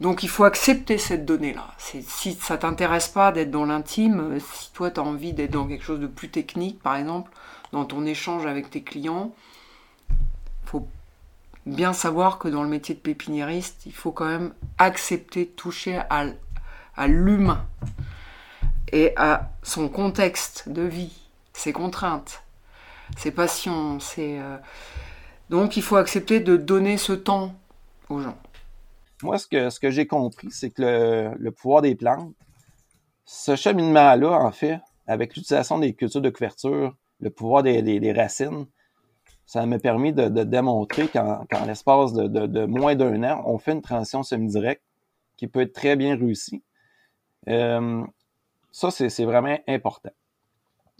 Donc 0.00 0.22
il 0.22 0.28
faut 0.28 0.44
accepter 0.44 0.98
cette 0.98 1.24
donnée-là. 1.24 1.68
Si 1.78 2.34
ça 2.34 2.58
t'intéresse 2.58 3.08
pas 3.08 3.32
d'être 3.32 3.50
dans 3.50 3.64
l'intime, 3.64 4.34
euh, 4.34 4.38
si 4.40 4.72
toi 4.72 4.90
tu 4.90 5.00
as 5.00 5.02
envie 5.02 5.32
d'être 5.32 5.52
dans 5.52 5.66
quelque 5.66 5.84
chose 5.84 6.00
de 6.00 6.06
plus 6.06 6.28
technique, 6.28 6.80
par 6.82 6.96
exemple, 6.96 7.30
dans 7.72 7.84
ton 7.84 8.04
échange 8.04 8.44
avec 8.44 8.70
tes 8.70 8.82
clients, 8.82 9.32
bien 11.66 11.92
savoir 11.92 12.38
que 12.38 12.48
dans 12.48 12.62
le 12.62 12.68
métier 12.68 12.94
de 12.94 13.00
pépiniériste, 13.00 13.86
il 13.86 13.92
faut 13.92 14.12
quand 14.12 14.26
même 14.26 14.54
accepter 14.78 15.46
toucher 15.46 16.00
à, 16.10 17.06
l'humain 17.06 17.66
et 18.92 19.12
à 19.16 19.50
son 19.62 19.88
contexte 19.88 20.68
de 20.68 20.82
vie, 20.82 21.18
ses 21.52 21.72
contraintes, 21.72 22.42
ses 23.16 23.30
passions. 23.30 23.98
Euh, 24.18 24.58
Donc 25.50 25.76
il 25.76 25.82
faut 25.82 25.96
accepter 25.96 26.40
de 26.40 26.56
donner 26.56 26.98
ce 26.98 27.12
temps 27.12 27.54
aux 28.08 28.20
gens. 28.20 28.38
Moi, 29.22 29.38
ce 29.38 29.80
que 29.80 29.90
j'ai 29.90 30.06
compris, 30.06 30.50
c'est 30.50 30.70
que 30.70 31.32
le, 31.38 31.50
pouvoir 31.50 31.80
des 31.82 31.94
plantes, 31.94 32.34
ce 33.24 33.56
cheminement-là, 33.56 34.30
en 34.30 34.52
fait, 34.52 34.80
avec 35.06 35.34
l'utilisation 35.34 35.78
des 35.78 35.94
cultures 35.94 36.20
de 36.20 36.30
couverture, 36.30 36.94
le 37.20 37.30
pouvoir 37.30 37.62
des, 37.62 38.12
racines, 38.12 38.66
ça 39.46 39.66
m'a 39.66 39.78
permis 39.78 40.12
de, 40.12 40.28
démontrer 40.44 41.08
qu'en 41.08 41.46
l'espace 41.66 42.14
de, 42.14 42.66
moins 42.66 42.94
d'un 42.94 43.22
an, 43.24 43.42
on 43.46 43.58
fait 43.58 43.72
une 43.72 43.82
transition 43.82 44.22
semi-directe 44.22 44.82
qui 45.36 45.48
peut 45.48 45.60
être 45.60 45.72
très 45.72 45.96
bien 45.96 46.16
réussie. 46.16 46.62
Euh, 47.48 48.02
ça, 48.72 48.90
c'est 48.90 49.24
vraiment 49.24 49.58
important. 49.68 50.10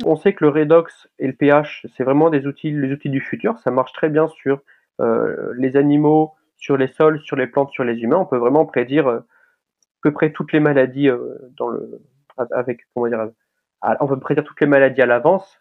On 0.04 0.16
sait 0.16 0.34
que 0.34 0.44
le 0.44 0.50
redox 0.50 1.08
et 1.18 1.26
le 1.26 1.32
pH, 1.32 1.86
c'est 1.96 2.04
vraiment 2.04 2.28
des 2.28 2.46
outils, 2.46 2.72
les 2.72 2.92
outils 2.92 3.10
du 3.10 3.20
futur. 3.20 3.58
Ça 3.60 3.70
marche 3.70 3.92
très 3.92 4.08
bien 4.08 4.26
sur 4.26 4.60
euh, 5.00 5.54
les 5.56 5.76
animaux, 5.76 6.34
sur 6.56 6.76
les 6.76 6.88
sols, 6.88 7.20
sur 7.20 7.36
les 7.36 7.46
plantes, 7.46 7.70
sur 7.70 7.84
les 7.84 7.94
humains. 8.00 8.18
On 8.18 8.26
peut 8.26 8.36
vraiment 8.36 8.66
prédire 8.66 9.06
euh, 9.06 9.18
à 9.18 9.22
peu 10.02 10.12
près 10.12 10.32
toutes 10.32 10.52
les 10.52 10.60
maladies 10.60 11.08
avec, 12.50 12.80
comment 12.92 13.08
dire, 13.08 13.30
on 14.00 14.06
peut 14.06 14.18
prédire 14.18 14.44
toutes 14.44 14.60
les 14.60 14.66
maladies 14.66 15.00
à 15.00 15.06
l'avance. 15.06 15.58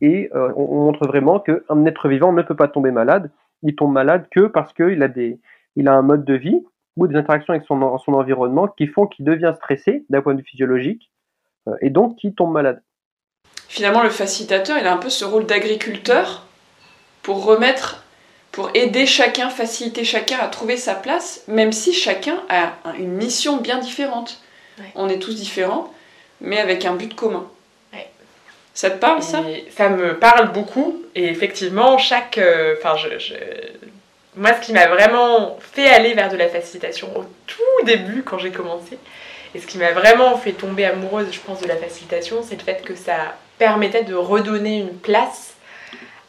Et 0.00 0.30
euh, 0.34 0.52
on, 0.56 0.84
montre 0.84 1.06
vraiment 1.06 1.40
qu'un 1.40 1.86
être 1.86 2.08
vivant 2.08 2.32
ne 2.32 2.42
peut 2.42 2.56
pas 2.56 2.68
tomber 2.68 2.90
malade. 2.90 3.30
Il 3.62 3.74
tombe 3.74 3.92
malade 3.92 4.26
que 4.30 4.46
parce 4.46 4.72
qu'il 4.72 5.02
a 5.02 5.08
des, 5.08 5.40
il 5.76 5.88
a 5.88 5.94
un 5.94 6.02
mode 6.02 6.24
de 6.24 6.34
vie 6.34 6.64
ou 6.96 7.06
des 7.06 7.16
interactions 7.16 7.54
avec 7.54 7.66
son, 7.66 7.98
son 7.98 8.12
environnement 8.14 8.68
qui 8.68 8.86
font 8.86 9.06
qu'il 9.06 9.24
devient 9.24 9.52
stressé 9.56 10.04
d'un 10.10 10.22
point 10.22 10.34
de 10.34 10.40
vue 10.40 10.46
physiologique 10.46 11.10
et 11.80 11.90
donc 11.90 12.16
qu'il 12.16 12.34
tombe 12.34 12.52
malade. 12.52 12.82
Finalement, 13.68 14.02
le 14.02 14.10
facilitateur, 14.10 14.78
il 14.78 14.86
a 14.86 14.92
un 14.92 14.98
peu 14.98 15.10
ce 15.10 15.24
rôle 15.24 15.46
d'agriculteur 15.46 16.46
pour 17.22 17.44
remettre 17.44 18.06
pour 18.56 18.70
aider 18.72 19.04
chacun, 19.04 19.50
faciliter 19.50 20.02
chacun 20.02 20.38
à 20.38 20.48
trouver 20.48 20.78
sa 20.78 20.94
place, 20.94 21.44
même 21.46 21.72
si 21.72 21.92
chacun 21.92 22.42
a 22.48 22.72
une 22.98 23.12
mission 23.12 23.58
bien 23.58 23.78
différente. 23.78 24.40
On 24.94 25.10
est 25.10 25.18
tous 25.18 25.34
différents, 25.34 25.92
mais 26.40 26.58
avec 26.58 26.86
un 26.86 26.94
but 26.94 27.14
commun. 27.14 27.50
Ça 28.76 28.90
te 28.90 28.98
parle, 28.98 29.22
ça? 29.22 29.42
Ça 29.74 29.88
me 29.88 30.18
parle 30.18 30.52
beaucoup, 30.52 31.02
et 31.14 31.24
effectivement, 31.30 31.96
chaque... 31.96 32.36
Euh, 32.36 32.74
enfin, 32.78 32.94
je, 32.96 33.34
Moi, 34.36 34.50
ce 34.52 34.66
qui 34.66 34.74
m'a 34.74 34.86
vraiment 34.86 35.56
fait 35.58 35.88
aller 35.88 36.12
vers 36.12 36.28
de 36.28 36.36
la 36.36 36.46
facilitation 36.48 37.08
au 37.16 37.24
tout 37.46 37.86
début, 37.86 38.22
quand 38.22 38.36
j'ai 38.36 38.50
commencé, 38.50 38.98
et 39.54 39.60
ce 39.60 39.66
qui 39.66 39.78
m'a 39.78 39.92
vraiment 39.92 40.36
fait 40.36 40.52
tomber 40.52 40.84
amoureuse, 40.84 41.28
je 41.32 41.40
pense, 41.40 41.62
de 41.62 41.66
la 41.66 41.76
facilitation, 41.76 42.42
c'est 42.42 42.56
le 42.56 42.62
fait 42.62 42.82
que 42.84 42.94
ça 42.94 43.36
permettait 43.56 44.04
de 44.04 44.14
redonner 44.14 44.80
une 44.80 44.98
place 44.98 45.54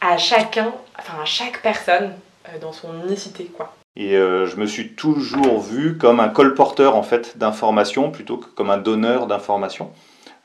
à 0.00 0.16
chacun, 0.16 0.72
enfin 0.98 1.22
à 1.22 1.26
chaque 1.26 1.60
personne 1.60 2.14
euh, 2.48 2.58
dans 2.62 2.72
son 2.72 2.88
unicité, 3.04 3.44
quoi. 3.54 3.74
Et 3.94 4.16
euh, 4.16 4.46
je 4.46 4.56
me 4.56 4.64
suis 4.64 4.94
toujours 4.94 5.60
vu 5.60 5.98
comme 5.98 6.18
un 6.18 6.30
colporteur 6.30 6.96
en 6.96 7.02
fait 7.02 7.36
d'informations 7.36 8.10
plutôt 8.10 8.38
que 8.38 8.46
comme 8.46 8.70
un 8.70 8.78
donneur 8.78 9.26
d'informations. 9.26 9.90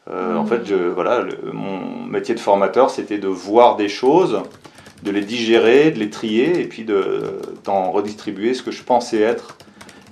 Euh, 0.09 0.35
en 0.35 0.45
fait, 0.45 0.65
je, 0.65 0.75
voilà, 0.75 1.25
mon 1.51 2.05
métier 2.05 2.35
de 2.35 2.39
formateur, 2.39 2.89
c'était 2.89 3.17
de 3.17 3.27
voir 3.27 3.75
des 3.75 3.89
choses, 3.89 4.41
de 5.03 5.11
les 5.11 5.21
digérer, 5.21 5.91
de 5.91 5.99
les 5.99 6.09
trier 6.09 6.59
et 6.59 6.67
puis 6.67 6.85
d'en 7.63 7.91
redistribuer 7.91 8.53
ce 8.53 8.63
que 8.63 8.71
je 8.71 8.83
pensais 8.83 9.21
être 9.21 9.57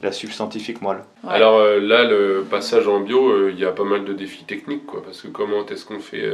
la 0.01 0.11
substantifique 0.11 0.81
moelle. 0.81 1.03
Alors 1.27 1.59
là, 1.59 2.03
le 2.05 2.43
passage 2.49 2.87
en 2.87 3.01
bio, 3.01 3.49
il 3.49 3.59
y 3.59 3.65
a 3.65 3.71
pas 3.71 3.83
mal 3.83 4.03
de 4.03 4.13
défis 4.13 4.45
techniques, 4.45 4.85
quoi, 4.85 5.03
parce 5.03 5.21
que 5.21 5.27
comment 5.27 5.65
est-ce 5.67 5.85
qu'on 5.85 5.99
fait 5.99 6.25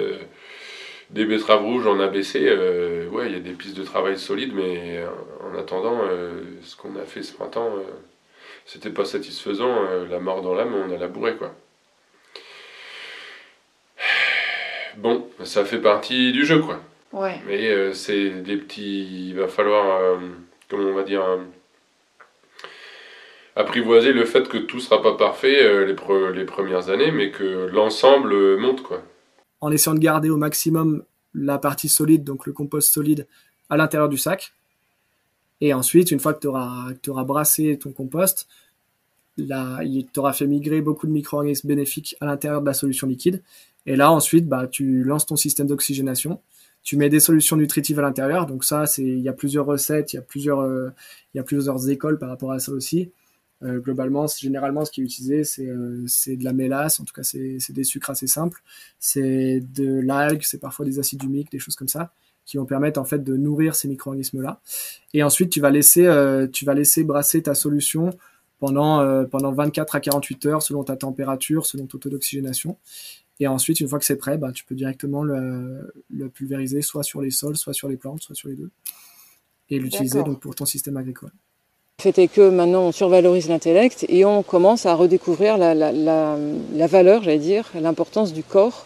des 1.09 1.25
betteraves 1.25 1.63
rouges 1.63 1.87
en 1.87 1.99
ABC, 1.99 2.39
euh, 2.43 3.07
ouais, 3.09 3.27
il 3.27 3.33
y 3.33 3.35
a 3.35 3.39
des 3.39 3.53
pistes 3.53 3.77
de 3.77 3.83
travail 3.83 4.17
solides, 4.17 4.53
mais 4.53 4.97
euh, 4.97 5.07
en 5.49 5.57
attendant, 5.57 5.99
euh, 6.03 6.41
ce 6.61 6.75
qu'on 6.75 6.95
a 6.97 7.05
fait 7.05 7.23
ce 7.23 7.33
printemps, 7.33 7.71
c'était 8.65 8.89
pas 8.89 9.05
satisfaisant. 9.05 9.73
la 10.09 10.19
mort 10.19 10.41
dans 10.41 10.53
l'âme, 10.53 10.73
on 10.75 10.93
a 10.93 10.97
labouré, 10.97 11.35
quoi. 11.35 11.53
Bon, 14.97 15.27
ça 15.43 15.63
fait 15.65 15.79
partie 15.79 16.31
du 16.31 16.45
jeu, 16.45 16.59
quoi. 16.59 16.81
Ouais. 17.13 17.39
Mais 17.47 17.93
c'est 17.93 18.29
des 18.41 18.57
petits. 18.57 19.29
Il 19.29 19.35
va 19.35 19.47
falloir, 19.47 20.19
comment 20.69 20.89
on 20.89 20.93
va 20.93 21.03
dire, 21.03 21.23
apprivoiser 23.55 24.11
le 24.11 24.25
fait 24.25 24.49
que 24.49 24.57
tout 24.57 24.79
sera 24.79 25.01
pas 25.01 25.13
parfait 25.13 25.85
les, 25.85 25.95
les 26.33 26.45
premières 26.45 26.89
années, 26.89 27.11
mais 27.11 27.31
que 27.31 27.69
l'ensemble 27.71 28.57
monte, 28.57 28.83
quoi 28.83 29.01
en 29.61 29.71
essayant 29.71 29.95
de 29.95 29.99
garder 29.99 30.29
au 30.29 30.37
maximum 30.37 31.03
la 31.33 31.57
partie 31.57 31.89
solide, 31.89 32.23
donc 32.23 32.45
le 32.45 32.53
compost 32.53 32.93
solide, 32.93 33.27
à 33.69 33.77
l'intérieur 33.77 34.09
du 34.09 34.17
sac. 34.17 34.53
Et 35.61 35.73
ensuite, 35.73 36.11
une 36.11 36.19
fois 36.19 36.33
que 36.33 36.39
tu 36.39 36.47
auras, 36.47 37.23
brassé 37.23 37.77
ton 37.77 37.91
compost, 37.91 38.47
là, 39.37 39.81
il 39.83 40.05
t'aura 40.05 40.33
fait 40.33 40.47
migrer 40.47 40.81
beaucoup 40.81 41.07
de 41.07 41.11
micro-organismes 41.11 41.67
bénéfiques 41.67 42.15
à 42.21 42.25
l'intérieur 42.25 42.61
de 42.61 42.65
la 42.65 42.73
solution 42.73 43.07
liquide. 43.07 43.41
Et 43.85 43.95
là, 43.95 44.11
ensuite, 44.11 44.47
bah, 44.47 44.67
tu 44.67 45.03
lances 45.03 45.25
ton 45.25 45.35
système 45.35 45.67
d'oxygénation. 45.67 46.41
Tu 46.83 46.97
mets 46.97 47.09
des 47.09 47.19
solutions 47.19 47.55
nutritives 47.55 47.99
à 47.99 48.01
l'intérieur. 48.01 48.45
Donc 48.45 48.63
ça, 48.63 48.85
c'est, 48.85 49.03
il 49.03 49.19
y 49.19 49.29
a 49.29 49.33
plusieurs 49.33 49.65
recettes, 49.65 50.13
il 50.13 50.17
y 50.17 50.19
a 50.19 50.21
plusieurs, 50.21 50.59
euh, 50.59 50.89
il 51.33 51.37
y 51.37 51.39
a 51.39 51.43
plusieurs 51.43 51.89
écoles 51.89 52.17
par 52.17 52.29
rapport 52.29 52.51
à 52.51 52.59
ça 52.59 52.71
aussi. 52.71 53.11
Euh, 53.63 53.79
globalement, 53.79 54.27
généralement, 54.27 54.85
ce 54.85 54.91
qui 54.91 55.01
est 55.01 55.03
utilisé, 55.03 55.41
euh, 55.63 56.03
c'est 56.07 56.35
de 56.35 56.43
la 56.43 56.53
mélasse, 56.53 56.99
en 56.99 57.05
tout 57.05 57.13
cas, 57.13 57.23
c'est 57.23 57.71
des 57.71 57.83
sucres 57.83 58.11
assez 58.11 58.27
simples. 58.27 58.61
C'est 58.99 59.61
de 59.73 59.99
l'algue, 59.99 60.41
c'est 60.43 60.59
parfois 60.59 60.85
des 60.85 60.99
acides 60.99 61.23
humiques, 61.23 61.51
des 61.51 61.59
choses 61.59 61.75
comme 61.75 61.87
ça, 61.87 62.13
qui 62.45 62.57
vont 62.57 62.65
permettre 62.65 62.99
en 62.99 63.03
fait 63.03 63.23
de 63.23 63.35
nourrir 63.35 63.75
ces 63.75 63.87
micro-organismes-là. 63.87 64.61
Et 65.13 65.23
ensuite, 65.23 65.49
tu 65.49 65.59
vas, 65.59 65.71
laisser, 65.71 66.05
euh, 66.05 66.47
tu 66.47 66.65
vas 66.65 66.75
laisser 66.75 67.03
brasser 67.03 67.41
ta 67.41 67.55
solution 67.55 68.11
pendant, 68.59 69.25
pendant 69.25 69.51
24 69.51 69.95
à 69.95 69.99
48 69.99 70.45
heures, 70.47 70.61
selon 70.61 70.83
ta 70.83 70.95
température, 70.95 71.65
selon 71.65 71.85
ton 71.85 71.97
taux 71.97 72.09
d'oxygénation. 72.09 72.77
Et 73.39 73.47
ensuite, 73.47 73.79
une 73.79 73.87
fois 73.87 73.99
que 73.99 74.05
c'est 74.05 74.15
prêt, 74.15 74.37
bah, 74.37 74.51
tu 74.51 74.63
peux 74.63 74.75
directement 74.75 75.23
le, 75.23 75.93
le, 76.09 76.29
pulvériser 76.29 76.81
soit 76.81 77.03
sur 77.03 77.21
les 77.21 77.29
sols, 77.29 77.55
soit 77.55 77.73
sur 77.73 77.87
les 77.87 77.97
plantes, 77.97 78.21
soit 78.21 78.35
sur 78.35 78.49
les 78.49 78.55
deux. 78.55 78.71
Et 79.69 79.79
l'utiliser 79.79 80.23
donc 80.23 80.39
pour 80.39 80.55
ton 80.55 80.65
système 80.65 80.97
agricole. 80.97 81.31
Le 81.99 82.03
fait 82.03 82.17
est 82.19 82.27
que 82.27 82.49
maintenant 82.49 82.83
on 82.83 82.91
survalorise 82.91 83.49
l'intellect 83.49 84.05
et 84.07 84.23
on 84.23 84.43
commence 84.43 84.85
à 84.85 84.93
redécouvrir 84.93 85.57
la, 85.57 85.73
valeur, 86.87 87.23
j'allais 87.23 87.39
dire, 87.39 87.69
l'importance 87.73 88.33
du 88.33 88.43
corps, 88.43 88.85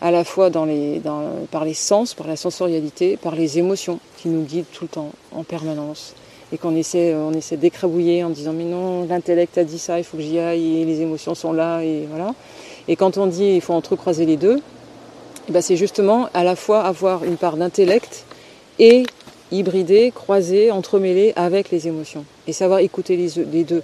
à 0.00 0.10
la 0.10 0.24
fois 0.24 0.50
dans 0.50 0.64
les, 0.64 1.02
par 1.50 1.64
les 1.64 1.74
sens, 1.74 2.14
par 2.14 2.26
la 2.26 2.36
sensorialité, 2.36 3.16
par 3.16 3.34
les 3.34 3.58
émotions 3.58 3.98
qui 4.18 4.28
nous 4.28 4.44
guident 4.44 4.70
tout 4.72 4.84
le 4.84 4.88
temps, 4.88 5.12
en 5.32 5.42
permanence. 5.42 6.14
Et 6.52 6.58
qu'on 6.58 6.74
essaie, 6.74 7.14
on 7.14 7.32
essaie 7.32 7.56
d'écrabouiller 7.56 8.24
en 8.24 8.30
disant 8.30 8.52
mais 8.52 8.64
non, 8.64 9.06
l'intellect 9.06 9.56
a 9.58 9.64
dit 9.64 9.78
ça, 9.78 9.98
il 9.98 10.04
faut 10.04 10.16
que 10.16 10.22
j'y 10.22 10.38
aille, 10.38 10.84
les 10.84 11.00
émotions 11.00 11.34
sont 11.34 11.52
là, 11.52 11.82
et 11.82 12.06
voilà. 12.10 12.34
Et 12.88 12.96
quand 12.96 13.18
on 13.18 13.26
dit 13.26 13.54
il 13.54 13.60
faut 13.60 13.74
entrecroiser 13.74 14.26
les 14.26 14.36
deux, 14.36 14.60
eh 15.48 15.52
ben 15.52 15.62
c'est 15.62 15.76
justement 15.76 16.28
à 16.34 16.44
la 16.44 16.56
fois 16.56 16.82
avoir 16.82 17.24
une 17.24 17.36
part 17.36 17.56
d'intellect 17.56 18.24
et 18.78 19.04
hybrider, 19.52 20.12
croiser, 20.14 20.70
entremêler 20.70 21.32
avec 21.36 21.70
les 21.70 21.88
émotions 21.88 22.24
et 22.46 22.52
savoir 22.52 22.80
écouter 22.80 23.16
les, 23.16 23.64
deux. 23.64 23.82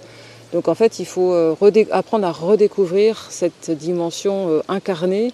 Donc 0.53 0.67
en 0.67 0.75
fait, 0.75 0.99
il 0.99 1.05
faut 1.05 1.33
euh, 1.33 1.55
apprendre 1.91 2.25
à 2.25 2.31
redécouvrir 2.31 3.27
cette 3.29 3.71
dimension 3.71 4.49
euh, 4.49 4.61
incarnée. 4.67 5.33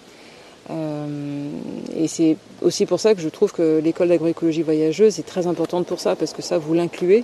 Euh, 0.69 1.49
et 1.95 2.07
c'est 2.07 2.37
aussi 2.61 2.85
pour 2.85 2.99
ça 2.99 3.15
que 3.15 3.21
je 3.21 3.29
trouve 3.29 3.51
que 3.51 3.79
l'école 3.83 4.09
d'agroécologie 4.09 4.61
voyageuse 4.61 5.19
est 5.19 5.27
très 5.27 5.47
importante 5.47 5.85
pour 5.85 5.99
ça, 5.99 6.15
parce 6.15 6.33
que 6.33 6.41
ça, 6.41 6.57
vous 6.57 6.73
l'incluez, 6.73 7.23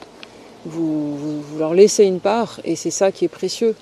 vous, 0.65 1.41
vous, 1.41 1.57
leur 1.57 1.73
laissez 1.73 2.05
une 2.05 2.19
part, 2.19 2.59
et 2.65 2.75
c'est 2.75 2.91
ça 2.91 3.11
qui 3.11 3.25
est 3.25 3.29
précieux. 3.29 3.75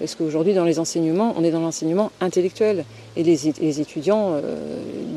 Parce 0.00 0.16
qu'aujourd'hui, 0.16 0.54
dans 0.54 0.64
les 0.64 0.80
enseignements, 0.80 1.34
on 1.38 1.44
est 1.44 1.52
dans 1.52 1.60
l'enseignement 1.60 2.10
intellectuel. 2.20 2.84
Et 3.16 3.22
les, 3.22 3.46
étudiants 3.80 4.32
euh, 4.32 4.56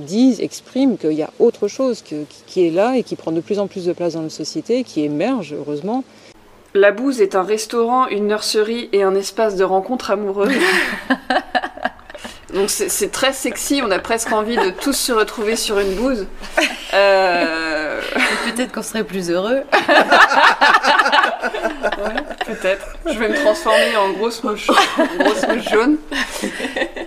disent, 0.06 0.40
expriment 0.40 0.98
qu'il 0.98 1.14
y 1.14 1.24
a 1.24 1.32
autre 1.40 1.68
chose 1.68 2.04
qui 2.04 2.68
est 2.68 2.70
là 2.70 2.96
et 2.96 3.02
qui 3.02 3.16
prend 3.16 3.32
de 3.32 3.42
plus 3.42 3.58
en 3.58 3.66
plus 3.66 3.86
de 3.86 3.94
place 3.94 4.14
dans 4.14 4.22
la 4.22 4.30
société, 4.30 4.84
qui 4.84 5.02
émerge, 5.02 5.56
heureusement. 5.58 6.04
La 6.76 6.92
Bouse 6.92 7.22
est 7.22 7.34
un 7.34 7.42
restaurant, 7.42 8.08
une 8.08 8.28
nurserie 8.28 8.88
et 8.94 9.02
un 9.02 9.16
espace 9.16 9.56
de 9.56 9.64
rencontre 9.64 10.12
amoureuse. 10.12 10.54
Donc 12.58 12.72
c'est 12.72 13.12
très 13.12 13.34
sexy, 13.34 13.82
on 13.86 13.92
a 13.92 14.00
presque 14.00 14.32
envie 14.32 14.56
de 14.56 14.72
tous 14.72 14.94
se 14.94 15.12
retrouver 15.12 15.56
sur 15.56 15.78
une 15.78 15.94
bouse. 15.94 16.26
Euh... 16.94 18.02
Peut-être 18.46 18.72
qu'on 18.72 18.82
serait 18.82 19.04
plus 19.04 19.30
heureux. 19.30 19.62
peut-être. 22.46 22.96
Je 23.06 23.20
vais 23.20 23.30
me 23.30 23.36
transformer 23.36 23.96
en 23.98 24.14
grosse 24.14 24.44
mouche, 24.44 24.68
grosse 25.20 25.48
mouche 25.48 25.70
jaune. 25.70 25.98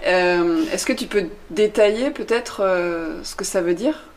Euh, 0.06 0.64
est-ce 0.72 0.86
que 0.86 0.92
tu 0.92 1.06
peux 1.06 1.24
détailler 1.50 2.10
peut-être 2.10 2.60
euh, 2.62 3.20
ce 3.24 3.34
que 3.34 3.44
ça 3.44 3.60
veut 3.60 3.74
dire? 3.74 4.09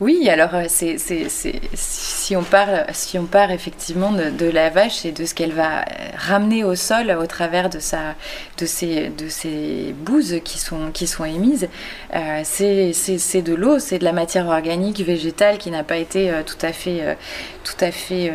Oui, 0.00 0.28
alors 0.28 0.52
euh, 0.54 0.64
c'est, 0.66 0.98
si, 0.98 2.34
on 2.34 2.42
part, 2.42 2.68
si 2.92 3.16
on 3.16 3.26
part 3.26 3.52
effectivement 3.52 4.10
de, 4.10 4.50
la 4.50 4.68
vache 4.68 5.04
et 5.04 5.12
de 5.12 5.24
ce 5.24 5.34
qu'elle 5.34 5.52
va 5.52 5.82
euh, 5.82 5.84
ramener 6.16 6.64
au 6.64 6.74
sol 6.74 7.12
au 7.12 7.26
travers 7.26 7.70
de, 7.70 7.78
sa, 7.78 8.16
de, 8.58 8.66
ces, 8.66 9.10
de 9.10 9.28
ces 9.28 9.94
bouses 9.96 10.40
qui 10.44 10.58
sont, 10.58 10.90
qui 10.92 11.06
sont 11.06 11.24
émises, 11.24 11.68
euh, 12.12 12.40
c'est, 12.42 13.42
de 13.42 13.54
l'eau, 13.54 13.78
c'est 13.78 14.00
de 14.00 14.04
la 14.04 14.12
matière 14.12 14.48
organique 14.48 15.00
végétale 15.00 15.58
qui 15.58 15.70
n'a 15.70 15.84
pas 15.84 15.98
été 15.98 16.32
tout 16.44 16.66
à 16.66 16.72
fait, 16.72 17.16
tout 17.64 17.84
à 17.84 17.90
fait 17.90 18.32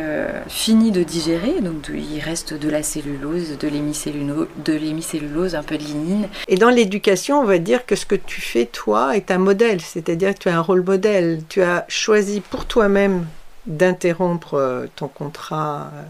finie 0.48 0.90
de 0.90 1.02
digérer. 1.02 1.60
Donc 1.60 1.90
il 1.94 2.20
reste 2.20 2.52
de 2.54 2.68
la 2.68 2.82
cellulose, 2.82 3.56
de 3.58 3.68
l'hémicellulose, 3.68 5.54
un 5.54 5.62
peu 5.62 5.78
de 5.78 5.84
lignine. 5.84 6.28
Et 6.48 6.56
dans 6.56 6.68
l'éducation, 6.70 7.40
on 7.40 7.44
va 7.44 7.58
dire 7.58 7.86
que 7.86 7.96
ce 7.96 8.06
que 8.06 8.16
tu 8.16 8.40
fais 8.40 8.66
toi 8.66 9.16
est 9.16 9.30
un 9.30 9.38
modèle, 9.38 9.80
c'est-à-dire 9.80 10.34
que 10.34 10.40
tu 10.40 10.48
as 10.48 10.56
un 10.56 10.60
rôle 10.60 10.82
modèle 10.82 11.00
tu 11.48 11.62
as 11.62 11.84
choisi 11.88 12.40
pour 12.40 12.66
toi-même 12.66 13.26
d'interrompre 13.66 14.54
euh, 14.54 14.86
ton 14.96 15.08
contrat 15.08 15.90
euh, 15.92 16.02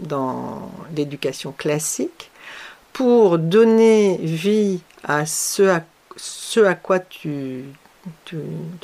dans 0.00 0.70
l'éducation 0.96 1.52
classique 1.52 2.30
pour 2.92 3.38
donner 3.38 4.18
vie 4.22 4.80
à 5.04 5.26
ce 5.26 5.62
à, 5.62 6.74
quoi 6.74 6.98
tu, 6.98 7.64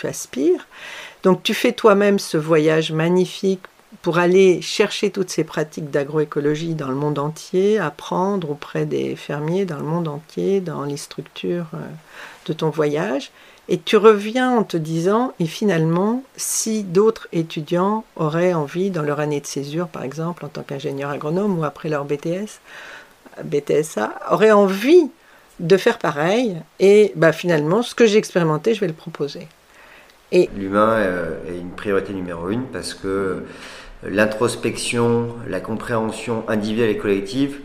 aspires. 0.05 0.67
Donc 1.23 1.43
tu 1.43 1.55
fais 1.55 1.73
toi-même 1.73 2.19
ce 2.19 2.37
voyage 2.37 2.93
magnifique 2.93 3.63
pour 4.07 4.19
aller 4.19 4.63
chercher 4.63 5.11
toutes 5.11 5.31
ces 5.31 5.43
pratiques 5.43 5.91
d'agroécologie 5.91 6.77
dans 6.77 6.87
le 6.87 6.95
monde 6.95 7.19
entier, 7.19 7.81
apprendre 7.81 8.53
auprès 8.53 8.87
des 8.87 9.17
fermiers 9.17 9.65
dans 9.65 9.79
le 9.79 9.83
monde 9.83 10.07
entier, 10.07 10.61
dans 10.61 10.85
les 10.85 10.97
structures 10.97 11.67
euh, 11.75 11.79
de 12.47 12.53
ton 12.53 12.71
voyage. 12.71 13.33
Et 13.69 13.81
tu 13.81 13.97
reviens 13.97 14.59
en 14.59 14.63
te 14.63 14.77
disant, 14.77 15.35
et 15.41 15.47
finalement, 15.47 16.23
si 16.37 16.85
d'autres 16.85 17.27
étudiants 17.33 18.05
auraient 18.15 18.55
envie, 18.55 18.91
dans 18.91 19.03
leur 19.03 19.19
année 19.19 19.41
de 19.41 19.47
césure 19.47 19.89
par 19.89 20.05
exemple, 20.05 20.45
en 20.45 20.49
tant 20.51 20.63
qu'ingénieur 20.63 21.11
agronome 21.11 21.59
ou 21.59 21.65
après 21.65 21.89
leur 21.89 22.05
BTS, 22.05 22.61
BTSA, 23.43 24.15
auraient 24.31 24.53
envie 24.53 25.11
de 25.59 25.77
faire 25.77 25.99
pareil, 25.99 26.55
et 26.79 27.13
bah, 27.17 27.33
finalement, 27.33 27.83
ce 27.83 27.97
que 27.97 28.07
j'ai 28.07 28.19
expérimenté, 28.19 28.73
je 28.73 28.79
vais 28.79 28.87
le 28.87 28.93
proposer. 28.93 29.49
L'humain 30.31 30.91
euh, 30.91 31.35
est 31.49 31.59
une 31.59 31.71
priorité 31.71 32.13
numéro 32.13 32.51
une 32.51 32.67
parce 32.67 32.95
que 32.95 33.43
l'introspection, 34.03 35.29
la 35.49 35.61
compréhension 35.61 36.45
individuelle 36.49 36.91
et 36.91 36.99
collective 36.99 37.61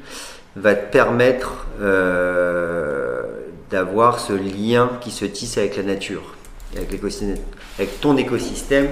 va 0.55 0.75
te 0.75 0.91
permettre 0.91 1.67
euh, 1.81 3.23
d'avoir 3.71 4.19
ce 4.19 4.33
lien 4.33 4.91
qui 4.99 5.11
se 5.11 5.25
tisse 5.25 5.57
avec 5.57 5.77
la 5.77 5.83
nature, 5.83 6.35
avec, 6.75 8.01
ton 8.01 8.17
écosystème. 8.17 8.87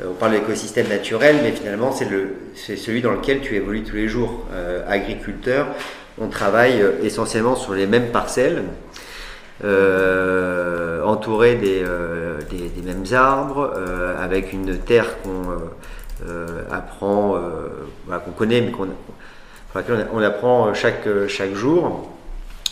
Euh, 0.00 0.06
on 0.10 0.14
parle 0.14 0.32
d'écosystème 0.32 0.88
naturel, 0.88 1.36
mais 1.42 1.52
finalement 1.52 1.92
c'est 1.92 2.76
celui 2.76 3.02
dans 3.02 3.12
lequel 3.12 3.40
tu 3.40 3.54
évolues 3.54 3.84
tous 3.84 3.96
les 3.96 4.08
jours. 4.08 4.44
Euh, 4.52 4.82
agriculteur, 4.88 5.68
on 6.18 6.28
travaille 6.28 6.80
euh, 6.80 6.92
essentiellement 7.02 7.56
sur 7.56 7.74
les 7.74 7.86
mêmes 7.86 8.10
parcelles, 8.10 8.64
entouré 11.04 11.54
des, 11.54 11.82
des, 12.50 12.82
mêmes 12.82 13.04
arbres, 13.14 13.72
avec 14.20 14.52
une 14.52 14.76
terre 14.76 15.22
qu'on 15.22 15.58
apprend, 16.70 17.40
qu'on 18.08 18.32
connaît, 18.32 18.60
mais 18.60 18.70
qu'on 18.70 18.88
on 20.12 20.22
apprend 20.22 20.72
chaque, 20.74 21.08
chaque 21.28 21.54
jour. 21.54 22.10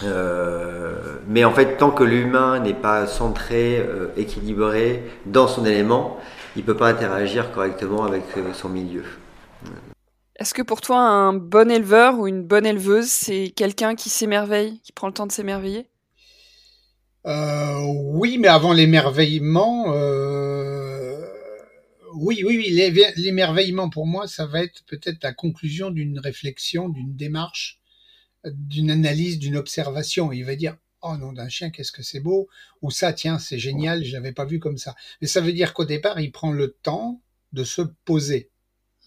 Euh, 0.03 1.19
mais 1.27 1.45
en 1.45 1.53
fait, 1.53 1.77
tant 1.77 1.91
que 1.91 2.03
l'humain 2.03 2.59
n'est 2.61 2.75
pas 2.75 3.07
centré, 3.07 3.79
euh, 3.79 4.09
équilibré 4.17 5.03
dans 5.27 5.47
son 5.47 5.65
élément, 5.65 6.19
il 6.57 6.63
ne 6.63 6.67
peut 6.67 6.77
pas 6.77 6.89
interagir 6.89 7.53
correctement 7.53 8.05
avec 8.05 8.25
euh, 8.37 8.53
son 8.53 8.69
milieu. 8.69 9.05
Est-ce 10.37 10.53
que 10.53 10.63
pour 10.63 10.81
toi, 10.81 10.99
un 10.99 11.33
bon 11.33 11.71
éleveur 11.71 12.19
ou 12.19 12.27
une 12.27 12.43
bonne 12.43 12.67
éleveuse, 12.67 13.07
c'est 13.07 13.53
quelqu'un 13.55 13.95
qui 13.95 14.11
s'émerveille, 14.11 14.81
qui 14.83 14.93
prend 14.93 15.07
le 15.07 15.13
temps 15.13 15.27
de 15.27 15.33
s'émerveiller? 15.33 15.87
Oui, 17.27 18.37
mais 18.39 18.49
avant 18.49 18.73
l'émerveillement, 18.73 19.87
oui, 22.15 22.43
oui, 22.45 22.57
oui, 22.57 23.13
l'émerveillement 23.17 23.91
pour 23.91 24.07
moi, 24.07 24.27
ça 24.27 24.47
va 24.47 24.63
être 24.63 24.85
peut-être 24.87 25.23
la 25.23 25.33
conclusion 25.33 25.91
d'une 25.91 26.19
réflexion, 26.19 26.89
d'une 26.89 27.15
démarche 27.15 27.81
d'une 28.45 28.91
analyse, 28.91 29.39
d'une 29.39 29.57
observation. 29.57 30.33
Il 30.33 30.45
va 30.45 30.57
dire 30.57 30.77
oh 31.03 31.17
non 31.19 31.33
d'un 31.33 31.49
chien 31.49 31.71
qu'est-ce 31.71 31.93
que 31.93 32.03
c'est 32.03 32.21
beau 32.21 32.49
ou 32.81 32.91
ça 32.91 33.13
tiens 33.13 33.39
c'est 33.39 33.59
génial 33.59 34.05
je 34.05 34.13
l'avais 34.13 34.33
pas 34.33 34.45
vu 34.45 34.59
comme 34.59 34.79
ça. 34.79 34.95
Mais 35.21 35.27
ça 35.27 35.41
veut 35.41 35.53
dire 35.53 35.75
qu'au 35.75 35.85
départ 35.85 36.21
il 36.21 36.33
prend 36.33 36.53
le 36.53 36.73
temps 36.73 37.21
de 37.53 37.65
se 37.65 37.83
poser. 38.05 38.51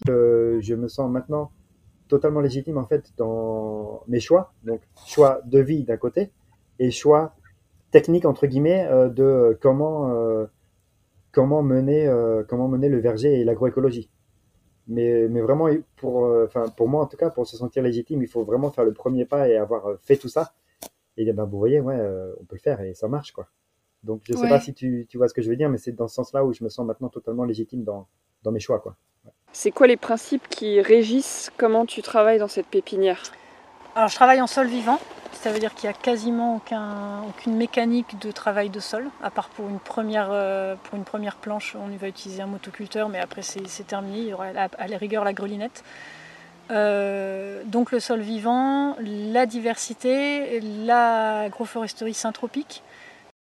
Euh, 0.08 0.60
je 0.60 0.74
me 0.74 0.88
sens 0.88 1.10
maintenant 1.10 1.50
totalement 2.08 2.40
légitime 2.40 2.78
en 2.78 2.86
fait 2.86 3.12
dans 3.16 4.02
mes 4.08 4.20
choix. 4.20 4.54
Donc 4.64 4.80
choix 5.06 5.40
de 5.46 5.60
vie 5.60 5.84
d'un 5.84 5.96
côté 5.96 6.30
et 6.78 6.90
choix 6.90 7.36
technique 7.90 8.24
entre 8.24 8.46
guillemets 8.46 8.86
euh, 8.86 9.08
de 9.08 9.58
comment 9.60 10.10
euh, 10.10 10.46
comment 11.32 11.62
mener 11.62 12.12
comment 12.48 12.68
mener 12.68 12.88
le 12.88 12.98
verger 12.98 13.40
et 13.40 13.44
l'agroécologie. 13.44 14.10
Mais, 14.88 15.28
mais 15.28 15.42
vraiment, 15.42 15.68
pour, 15.96 16.24
euh, 16.24 16.48
pour 16.76 16.88
moi 16.88 17.02
en 17.02 17.06
tout 17.06 17.18
cas, 17.18 17.28
pour 17.28 17.46
se 17.46 17.56
sentir 17.56 17.82
légitime, 17.82 18.22
il 18.22 18.28
faut 18.28 18.42
vraiment 18.42 18.70
faire 18.70 18.84
le 18.84 18.94
premier 18.94 19.26
pas 19.26 19.48
et 19.48 19.56
avoir 19.56 19.86
euh, 19.86 19.96
fait 20.02 20.16
tout 20.16 20.30
ça. 20.30 20.54
Et 21.18 21.30
ben, 21.30 21.44
vous 21.44 21.58
voyez, 21.58 21.80
ouais, 21.80 21.96
euh, 21.98 22.32
on 22.40 22.44
peut 22.44 22.56
le 22.56 22.60
faire 22.60 22.80
et 22.80 22.94
ça 22.94 23.06
marche, 23.06 23.32
quoi. 23.32 23.48
Donc, 24.02 24.22
je 24.24 24.32
sais 24.32 24.48
pas 24.48 24.60
si 24.60 24.72
tu, 24.72 25.06
tu, 25.08 25.18
vois 25.18 25.28
ce 25.28 25.34
que 25.34 25.42
je 25.42 25.50
veux 25.50 25.56
dire, 25.56 25.68
mais 25.68 25.76
c'est 25.76 25.92
dans 25.92 26.08
ce 26.08 26.14
sens-là 26.14 26.44
où 26.44 26.52
je 26.52 26.64
me 26.64 26.68
sens 26.68 26.86
maintenant 26.86 27.08
totalement 27.08 27.44
légitime 27.44 27.82
dans, 27.82 28.06
dans 28.44 28.52
mes 28.52 28.60
choix, 28.60 28.78
quoi. 28.78 28.96
C'est 29.52 29.72
quoi 29.72 29.86
les 29.86 29.96
principes 29.96 30.48
qui 30.48 30.80
régissent 30.80 31.50
comment 31.58 31.84
tu 31.84 32.00
travailles 32.00 32.38
dans 32.38 32.48
cette 32.48 32.68
pépinière? 32.68 33.32
Alors, 33.98 34.10
je 34.10 34.14
travaille 34.14 34.40
en 34.40 34.46
sol 34.46 34.68
vivant. 34.68 35.00
Ça 35.32 35.50
veut 35.50 35.58
dire 35.58 35.74
qu'il 35.74 35.90
n'y 35.90 35.96
a 35.96 35.98
quasiment 35.98 36.54
aucun, 36.54 37.22
aucune 37.28 37.56
mécanique 37.56 38.16
de 38.20 38.30
travail 38.30 38.70
de 38.70 38.78
sol, 38.78 39.08
à 39.24 39.30
part 39.30 39.48
pour 39.48 39.68
une 39.68 39.80
première, 39.80 40.28
euh, 40.30 40.76
pour 40.84 40.96
une 40.96 41.02
première 41.02 41.34
planche, 41.34 41.74
on 41.74 41.88
va 41.96 42.06
utiliser 42.06 42.40
un 42.40 42.46
motoculteur, 42.46 43.08
mais 43.08 43.18
après 43.18 43.42
c'est 43.42 43.84
terminé, 43.88 44.18
il 44.18 44.28
y 44.28 44.32
aura 44.32 44.46
à 44.46 44.86
la 44.86 44.98
rigueur 44.98 45.24
la 45.24 45.32
grelinette. 45.32 45.82
Euh, 46.70 47.64
donc 47.64 47.90
le 47.90 47.98
sol 47.98 48.20
vivant, 48.20 48.94
la 49.00 49.46
diversité, 49.46 50.60
l'agroforesterie 50.60 52.14
syntropique. 52.14 52.84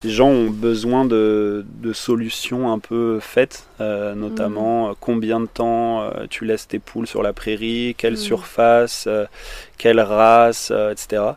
Les 0.04 0.10
gens 0.10 0.28
ont 0.28 0.50
besoin 0.50 1.04
de, 1.04 1.64
solutions 1.92 2.72
un 2.72 2.78
peu 2.78 3.18
faites, 3.20 3.66
euh, 3.80 4.14
notamment 4.14 4.90
mmh. 4.90 4.94
combien 5.00 5.40
de 5.40 5.46
temps 5.46 6.08
tu 6.30 6.44
laisses 6.44 6.68
tes 6.68 6.78
poules 6.78 7.08
sur 7.08 7.22
la 7.22 7.32
prairie, 7.32 7.96
quelle 7.98 8.12
mmh. 8.12 8.16
surface, 8.16 9.08
quelle 9.76 10.00
race, 10.00 10.72
etc. 10.92 11.32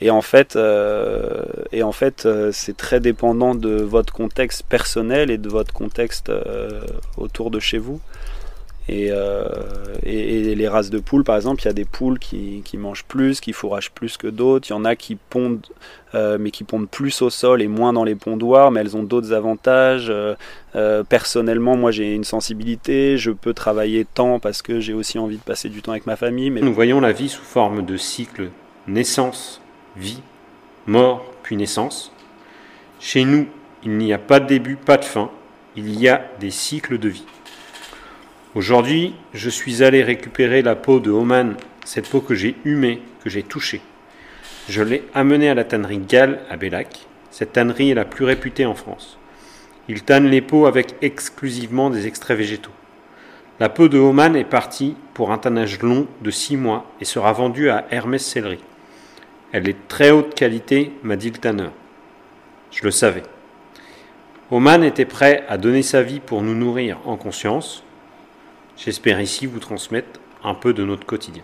Et 0.00 0.10
en 0.10 0.20
fait, 0.20 0.56
euh, 0.56 1.42
et 1.72 1.82
en 1.82 1.92
fait 1.92 2.26
euh, 2.26 2.50
c'est 2.52 2.76
très 2.76 3.00
dépendant 3.00 3.54
de 3.54 3.82
votre 3.82 4.12
contexte 4.12 4.62
personnel 4.64 5.30
et 5.30 5.38
de 5.38 5.48
votre 5.48 5.72
contexte 5.72 6.28
euh, 6.28 6.82
autour 7.16 7.50
de 7.50 7.60
chez 7.60 7.78
vous. 7.78 8.00
Et, 8.88 9.10
et, 10.04 10.54
les 10.54 10.68
races 10.68 10.90
de 10.90 10.98
poules, 10.98 11.24
par 11.24 11.36
exemple, 11.36 11.62
il 11.62 11.64
y 11.66 11.68
a 11.68 11.72
des 11.72 11.84
poules 11.84 12.18
qui, 12.18 12.62
mangent 12.74 13.04
plus, 13.04 13.40
qui 13.40 13.52
fourragent 13.52 13.90
plus 13.90 14.16
que 14.16 14.28
d'autres. 14.28 14.68
Il 14.68 14.72
y 14.72 14.76
en 14.76 14.84
a 14.84 14.94
qui 14.94 15.16
pondent, 15.16 15.66
mais 16.14 16.50
qui 16.50 16.62
pondent 16.62 16.88
plus 16.88 17.20
au 17.22 17.30
sol 17.30 17.62
et 17.62 17.66
moins 17.66 17.92
dans 17.92 18.04
les 18.04 18.14
pondoirs, 18.14 18.70
mais 18.70 18.80
elles 18.80 18.96
ont 18.96 19.02
d'autres 19.02 19.32
avantages. 19.32 20.12
personnellement, 21.08 21.76
moi 21.76 21.90
j'ai 21.90 22.14
une 22.14 22.24
sensibilité, 22.24 23.18
je 23.18 23.32
peux 23.32 23.54
travailler 23.54 24.04
tant 24.04 24.38
parce 24.38 24.62
que 24.62 24.78
j'ai 24.78 24.92
aussi 24.92 25.18
envie 25.18 25.38
de 25.38 25.42
passer 25.42 25.68
du 25.68 25.82
temps 25.82 25.92
avec 25.92 26.06
ma 26.06 26.16
famille. 26.16 26.50
Nous 26.50 26.74
voyons 26.74 27.00
la 27.00 27.12
vie 27.12 27.28
sous 27.28 27.42
forme 27.42 27.84
de 27.84 27.96
cycle 27.96 28.50
naissance, 28.86 29.60
vie, 29.96 30.20
mort, 30.86 31.24
puis 31.42 31.56
naissance. 31.56 32.12
Chez 33.00 33.24
nous, 33.24 33.46
il 33.84 33.92
n'y 33.92 34.12
a 34.12 34.18
pas 34.18 34.40
de 34.40 34.46
début, 34.46 34.76
pas 34.76 34.96
de 34.96 35.04
fin, 35.04 35.30
il 35.76 35.98
y 35.98 36.08
a 36.08 36.24
des 36.40 36.50
cycles 36.50 36.98
de 36.98 37.08
vie. 37.08 37.24
Aujourd'hui, 38.56 39.14
je 39.34 39.50
suis 39.50 39.82
allé 39.82 40.02
récupérer 40.02 40.62
la 40.62 40.76
peau 40.76 40.98
de 40.98 41.10
Oman, 41.10 41.56
cette 41.84 42.08
peau 42.08 42.22
que 42.22 42.34
j'ai 42.34 42.54
humée, 42.64 43.02
que 43.22 43.28
j'ai 43.28 43.42
touchée. 43.42 43.82
Je 44.70 44.80
l'ai 44.80 45.04
amenée 45.12 45.50
à 45.50 45.54
la 45.54 45.64
tannerie 45.64 45.98
Gall 45.98 46.40
à 46.48 46.56
Bellac. 46.56 47.06
Cette 47.30 47.52
tannerie 47.52 47.90
est 47.90 47.94
la 47.94 48.06
plus 48.06 48.24
réputée 48.24 48.64
en 48.64 48.74
France. 48.74 49.18
Ils 49.90 50.04
tannent 50.04 50.30
les 50.30 50.40
peaux 50.40 50.64
avec 50.64 50.94
exclusivement 51.02 51.90
des 51.90 52.06
extraits 52.06 52.38
végétaux. 52.38 52.70
La 53.60 53.68
peau 53.68 53.88
de 53.88 53.98
Oman 53.98 54.34
est 54.34 54.44
partie 54.44 54.96
pour 55.12 55.32
un 55.32 55.38
tannage 55.38 55.82
long 55.82 56.06
de 56.22 56.30
6 56.30 56.56
mois 56.56 56.90
et 56.98 57.04
sera 57.04 57.34
vendue 57.34 57.68
à 57.68 57.84
Hermès 57.90 58.24
Sellerie. 58.24 58.64
Elle 59.52 59.68
est 59.68 59.86
très 59.86 60.12
haute 60.12 60.34
qualité, 60.34 60.92
m'a 61.02 61.16
dit 61.16 61.30
le 61.30 61.36
tanneur. 61.36 61.72
Je 62.70 62.84
le 62.84 62.90
savais. 62.90 63.24
Oman 64.50 64.82
était 64.82 65.04
prêt 65.04 65.44
à 65.46 65.58
donner 65.58 65.82
sa 65.82 66.00
vie 66.00 66.20
pour 66.20 66.40
nous 66.40 66.54
nourrir 66.54 67.00
en 67.04 67.18
conscience. 67.18 67.82
J'espère 68.76 69.20
ici 69.20 69.46
vous 69.46 69.58
transmettre 69.58 70.20
un 70.44 70.54
peu 70.54 70.74
de 70.74 70.84
notre 70.84 71.06
quotidien. 71.06 71.42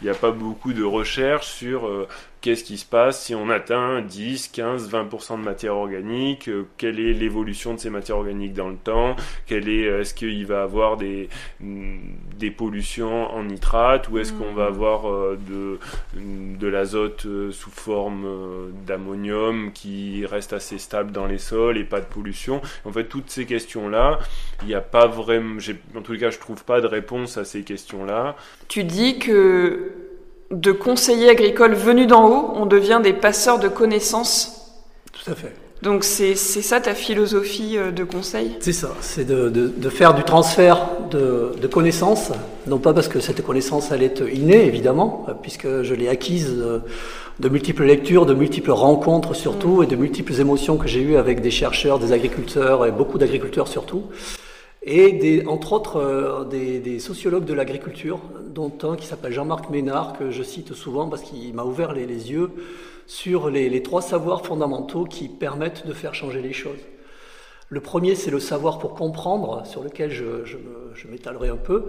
Il 0.00 0.04
n'y 0.04 0.10
a 0.10 0.14
pas 0.14 0.32
beaucoup 0.32 0.72
de 0.72 0.82
recherches 0.82 1.46
sur 1.46 1.86
euh, 1.86 2.08
qu'est-ce 2.44 2.62
qui 2.62 2.76
se 2.76 2.84
passe 2.84 3.24
si 3.24 3.34
on 3.34 3.48
atteint 3.48 4.02
10, 4.02 4.48
15, 4.48 4.90
20% 4.90 5.38
de 5.38 5.44
matière 5.44 5.76
organique, 5.76 6.50
euh, 6.50 6.66
quelle 6.76 7.00
est 7.00 7.14
l'évolution 7.14 7.72
de 7.72 7.78
ces 7.78 7.88
matières 7.88 8.18
organiques 8.18 8.52
dans 8.52 8.68
le 8.68 8.76
temps, 8.76 9.16
quelle 9.46 9.66
est, 9.66 9.86
euh, 9.86 10.02
est-ce 10.02 10.12
qu'il 10.12 10.44
va 10.44 10.62
avoir 10.62 10.98
des, 10.98 11.30
mm, 11.60 11.96
des 12.38 12.50
pollutions 12.50 13.32
en 13.32 13.44
nitrate 13.44 14.10
ou 14.10 14.18
est-ce 14.18 14.34
qu'on 14.34 14.52
va 14.52 14.64
mm. 14.64 14.74
avoir 14.74 15.10
euh, 15.10 15.38
de, 15.48 15.78
de 16.20 16.68
l'azote 16.68 17.26
sous 17.50 17.70
forme 17.70 18.26
d'ammonium 18.86 19.72
qui 19.72 20.26
reste 20.26 20.52
assez 20.52 20.76
stable 20.76 21.12
dans 21.12 21.24
les 21.24 21.38
sols 21.38 21.78
et 21.78 21.84
pas 21.84 22.00
de 22.00 22.06
pollution. 22.06 22.60
En 22.84 22.92
fait, 22.92 23.04
toutes 23.04 23.30
ces 23.30 23.46
questions-là, 23.46 24.18
il 24.60 24.68
n'y 24.68 24.74
a 24.74 24.82
pas 24.82 25.06
vraiment, 25.06 25.58
en 25.96 26.12
les 26.12 26.18
cas, 26.18 26.28
je 26.28 26.38
trouve 26.38 26.62
pas 26.62 26.82
de 26.82 26.86
réponse 26.86 27.38
à 27.38 27.46
ces 27.46 27.62
questions-là. 27.62 28.36
Tu 28.68 28.84
dis 28.84 29.18
que 29.18 30.03
de 30.50 30.72
conseillers 30.72 31.30
agricoles 31.30 31.74
venus 31.74 32.06
d'en 32.06 32.28
haut, 32.28 32.52
on 32.54 32.66
devient 32.66 33.00
des 33.02 33.12
passeurs 33.12 33.58
de 33.58 33.68
connaissances. 33.68 34.72
Tout 35.12 35.30
à 35.30 35.34
fait. 35.34 35.54
Donc 35.84 36.02
c'est 36.02 36.34
ça 36.34 36.80
ta 36.80 36.94
philosophie 36.94 37.76
euh, 37.76 37.90
de 37.90 38.04
conseil? 38.04 38.56
C'est 38.60 38.72
ça, 38.72 38.94
c'est 39.02 39.26
de, 39.26 39.72
faire 39.90 40.14
du 40.14 40.22
transfert 40.22 40.88
de, 41.10 41.66
connaissances, 41.66 42.32
non 42.66 42.78
pas 42.78 42.94
parce 42.94 43.08
que 43.08 43.20
cette 43.20 43.42
connaissance 43.42 43.90
elle 43.90 44.02
est 44.02 44.22
innée 44.32 44.64
évidemment, 44.66 45.26
puisque 45.42 45.82
je 45.82 45.92
l'ai 45.94 46.08
acquise 46.08 46.56
de, 47.38 47.48
multiples 47.50 47.84
lectures, 47.84 48.24
de 48.24 48.32
multiples 48.32 48.70
rencontres 48.70 49.34
surtout, 49.34 49.82
et 49.82 49.86
de 49.86 49.96
multiples 49.96 50.40
émotions 50.40 50.78
que 50.78 50.88
j'ai 50.88 51.02
eues 51.02 51.16
avec 51.16 51.42
des 51.42 51.50
chercheurs, 51.50 51.98
des 51.98 52.12
agriculteurs, 52.12 52.86
et 52.86 52.90
beaucoup 52.90 53.18
d'agriculteurs 53.18 53.68
surtout 53.68 54.04
et 54.86 55.42
entre 55.46 55.72
autres 55.72 55.96
euh, 55.96 56.44
des, 56.44 56.98
sociologues 56.98 57.44
de 57.44 57.54
l'agriculture, 57.54 58.20
dont 58.46 58.72
un 58.82 58.96
qui 58.96 59.06
s'appelle 59.06 59.32
Jean-Marc 59.32 59.70
Ménard, 59.70 60.18
que 60.18 60.30
je 60.30 60.42
cite 60.42 60.74
souvent 60.74 61.08
parce 61.08 61.22
qu'il 61.22 61.54
m'a 61.54 61.64
ouvert 61.64 61.92
les, 61.92 62.06
yeux 62.06 62.50
sur 63.06 63.50
les, 63.50 63.82
trois 63.82 64.02
savoirs 64.02 64.44
fondamentaux 64.44 65.04
qui 65.04 65.28
permettent 65.28 65.86
de 65.86 65.92
faire 65.92 66.14
changer 66.14 66.42
les 66.42 66.52
choses. 66.52 66.80
Le 67.70 67.80
premier, 67.80 68.14
c'est 68.14 68.30
le 68.30 68.40
savoir 68.40 68.78
pour 68.78 68.94
comprendre, 68.94 69.66
sur 69.66 69.82
lequel 69.82 70.10
je, 70.10 70.44
je 70.44 71.08
m'étalerai 71.08 71.48
un 71.48 71.56
peu. 71.56 71.86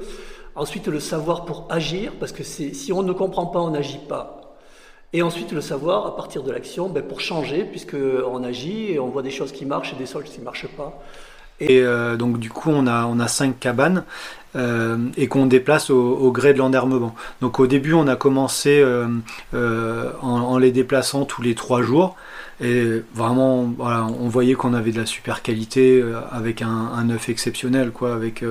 Ensuite, 0.55 0.87
le 0.87 1.01
savoir 1.01 1.43
pour 1.43 1.67
agir, 1.69 2.13
parce 2.17 2.31
que 2.31 2.43
si 2.43 2.93
on 2.93 3.03
ne 3.03 3.11
comprend 3.11 3.45
pas, 3.45 3.59
on 3.59 3.71
n'agit 3.71 3.99
pas. 4.07 4.45
Et 5.15 5.21
ensuite, 5.21 5.53
le 5.53 5.61
savoir 5.61 6.07
à 6.07 6.15
partir 6.15 6.43
de 6.43 6.51
l'action 6.51 6.89
ben, 6.89 7.01
pour 7.01 7.21
changer, 7.21 7.63
puisqu'on 7.63 8.43
agit 8.43 8.91
et 8.91 8.99
on 8.99 9.07
voit 9.07 9.21
des 9.21 9.31
choses 9.31 9.53
qui 9.53 9.65
marchent 9.65 9.93
et 9.93 9.95
des 9.95 10.05
choses 10.05 10.25
qui 10.25 10.39
ne 10.39 10.43
marchent 10.43 10.67
pas. 10.75 11.01
Et 11.59 11.81
euh, 11.81 12.17
donc 12.17 12.39
du 12.39 12.49
coup, 12.49 12.69
on 12.71 12.87
a, 12.87 13.05
on 13.05 13.19
a 13.19 13.27
cinq 13.27 13.59
cabanes 13.59 14.03
euh, 14.55 14.97
et 15.17 15.27
qu'on 15.27 15.45
déplace 15.45 15.89
au, 15.89 16.31
gré 16.31 16.53
de 16.53 16.59
l'endermement. 16.59 17.15
Donc 17.41 17.59
au 17.59 17.67
début, 17.67 17.93
on 17.93 18.07
a 18.07 18.15
commencé 18.15 18.81
euh, 18.81 20.11
en, 20.21 20.57
les 20.57 20.71
déplaçant 20.71 21.25
tous 21.25 21.41
les 21.41 21.55
trois 21.55 21.81
jours. 21.81 22.15
Et 22.61 23.03
vraiment, 23.13 23.69
on 23.79 24.29
voyait 24.29 24.53
qu'on 24.53 24.73
avait 24.73 24.93
de 24.93 24.99
la 24.99 25.05
super 25.05 25.41
qualité 25.41 26.01
avec 26.31 26.61
un, 26.61 27.09
œuf 27.09 27.27
exceptionnel, 27.27 27.91
quoi, 27.91 28.13
avec 28.13 28.45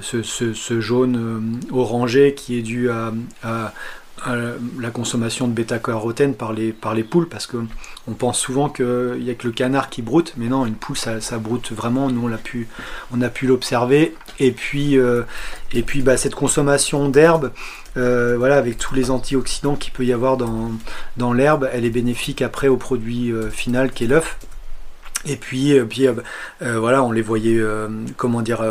ce, 0.00 0.80
jaune 0.80 1.60
orangé 1.72 2.34
qui 2.34 2.56
est 2.56 2.62
dû 2.62 2.88
à 2.88 3.72
la 4.24 4.90
consommation 4.90 5.46
de 5.46 5.52
bêta-carotène 5.52 6.34
par 6.34 6.52
les, 6.52 6.72
par 6.72 6.94
les 6.94 7.04
poules 7.04 7.28
parce 7.28 7.46
que 7.46 7.58
on 8.08 8.12
pense 8.12 8.38
souvent 8.38 8.68
qu'il 8.68 9.18
n'y 9.20 9.30
a 9.30 9.34
que 9.34 9.46
le 9.46 9.52
canard 9.52 9.90
qui 9.90 10.00
broute, 10.00 10.32
mais 10.36 10.46
non, 10.46 10.64
une 10.64 10.74
poule 10.74 10.96
ça, 10.96 11.20
broute 11.38 11.72
vraiment, 11.72 12.08
nous 12.08 12.26
on 12.26 12.32
a 12.32 12.38
pu, 12.38 12.68
on 13.12 13.20
a 13.20 13.28
pu 13.28 13.46
l'observer. 13.46 14.14
Et 14.38 14.52
puis, 14.52 14.96
euh, 14.98 15.22
et 15.72 15.82
puis 15.82 16.02
bah, 16.02 16.16
cette 16.16 16.34
consommation 16.34 17.08
d'herbe, 17.08 17.52
euh, 17.96 18.36
voilà, 18.38 18.56
avec 18.56 18.78
tous 18.78 18.94
les 18.94 19.10
antioxydants 19.10 19.74
qu'il 19.74 19.92
peut 19.92 20.04
y 20.04 20.12
avoir 20.12 20.36
dans, 20.36 20.70
dans 21.16 21.32
l'herbe, 21.32 21.68
elle 21.72 21.84
est 21.84 21.90
bénéfique 21.90 22.42
après 22.42 22.68
au 22.68 22.76
produit 22.76 23.30
euh, 23.32 23.50
final 23.50 23.90
qui 23.90 24.04
est 24.04 24.08
l'œuf. 24.08 24.38
Et 25.24 25.36
puis, 25.36 25.74
puis 25.88 26.06
voilà, 26.60 27.02
on 27.02 27.10
les 27.10 27.22
voyait, 27.22 27.60
comment 28.16 28.42
dire, 28.42 28.62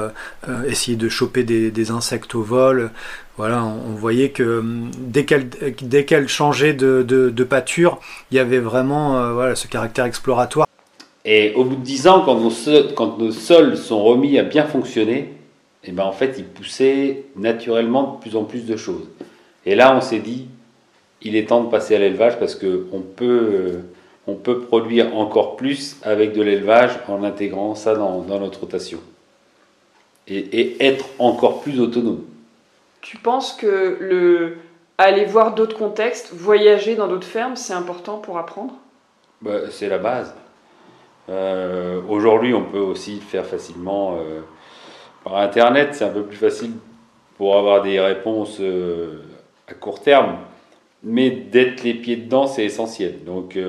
essayer 0.68 0.96
de 0.96 1.10
choper 1.10 1.44
des, 1.44 1.92
insectes 1.92 2.36
au 2.36 2.44
vol, 2.44 2.92
voilà, 3.38 3.66
on, 3.66 3.96
voyait 3.96 4.30
que 4.30 4.64
dès 4.98 5.26
qu'elle 5.26 5.50
dès 5.82 6.06
qu'elle 6.06 6.30
changeait 6.30 6.74
de, 6.74 7.04
de, 7.04 7.44
pâture, 7.44 8.00
il 8.32 8.38
y 8.38 8.40
avait 8.40 8.60
vraiment 8.60 9.18
euh, 9.18 9.34
voilà, 9.34 9.56
ce 9.56 9.68
caractère 9.68 10.06
exploratoire. 10.06 10.68
Et 11.26 11.54
au 11.56 11.66
bout 11.66 11.76
de 11.76 11.82
dix 11.82 12.08
ans, 12.08 12.22
quand 12.24 12.40
nos, 12.40 12.50
sols, 12.50 12.94
quand 12.96 13.18
nos 13.18 13.32
sols 13.32 13.76
sont 13.76 14.02
remis 14.02 14.40
à 14.40 14.44
bien 14.44 14.66
fonctionner, 14.66 15.18
et 15.84 15.90
eh 15.90 15.92
ben 15.92 16.04
en 16.04 16.14
fait, 16.14 16.36
ils 16.38 16.46
poussaient 16.46 17.24
naturellement 17.36 18.14
de 18.14 18.22
plus 18.22 18.38
en 18.38 18.46
plus 18.46 18.66
de 18.66 18.78
choses. 18.78 19.08
Et 19.66 19.76
là, 19.76 19.96
on 19.96 20.02
s'est 20.02 20.20
dit, 20.20 20.48
il 21.22 21.36
est 21.36 21.50
temps 21.50 21.64
de 21.64 21.70
passer 21.70 21.96
à 21.96 22.00
l'élevage 22.00 22.40
parce 22.40 22.56
qu'on 22.56 23.02
peut, 23.02 23.82
on 24.28 24.36
peut 24.36 24.62
produire 24.62 25.16
encore 25.16 25.56
plus 25.56 25.98
avec 26.04 26.34
de 26.34 26.42
l'élevage 26.42 27.00
en 27.08 27.24
intégrant 27.24 27.76
ça 27.76 27.96
dans, 27.96 28.22
dans 28.22 28.40
notre 28.40 28.62
rotation. 28.62 29.00
Et, 30.28 30.38
et 30.38 30.84
être 30.84 31.06
encore 31.20 31.62
plus 31.62 31.80
autonome. 31.80 32.24
Tu 33.02 33.18
penses 33.18 33.54
que 33.54 33.98
le 34.00 34.58
aller 34.98 35.26
voir 35.26 35.54
d'autres 35.54 35.78
contextes, 35.78 36.32
voyager 36.34 36.96
dans 36.96 37.08
d'autres 37.08 37.28
fermes, 37.28 37.56
c'est 37.56 37.74
important 37.74 38.18
pour 38.18 38.38
apprendre? 38.38 38.74
Bah, 39.42 39.70
C'est 39.70 39.90
la 39.90 39.98
base. 39.98 40.34
Euh, 41.30 42.02
aujourd'hui, 42.08 42.54
on 42.54 42.64
peut 42.64 42.80
aussi 42.80 43.20
faire 43.20 43.46
facilement 43.46 44.16
euh, 44.16 44.42
par 45.24 45.38
Internet. 45.38 45.90
C'est 45.94 46.06
un 46.06 46.10
peu 46.10 46.24
plus 46.24 46.38
facile 46.38 46.72
pour 47.38 47.58
avoir 47.58 47.82
des 47.82 48.00
réponses 48.00 48.58
euh, 48.60 49.24
à 49.68 49.74
court 49.74 50.02
terme. 50.02 50.38
Mais 51.04 51.30
d'être 51.30 51.84
les 51.84 51.94
pieds 51.94 52.16
dedans, 52.16 52.48
c'est 52.48 52.66
essentiel. 52.66 53.24
Donc, 53.26 53.60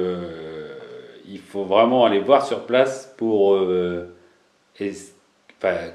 il 1.28 1.40
faut 1.40 1.64
vraiment 1.64 2.04
aller 2.04 2.20
voir 2.20 2.46
sur 2.46 2.60
place 2.60 3.12
pour 3.16 3.58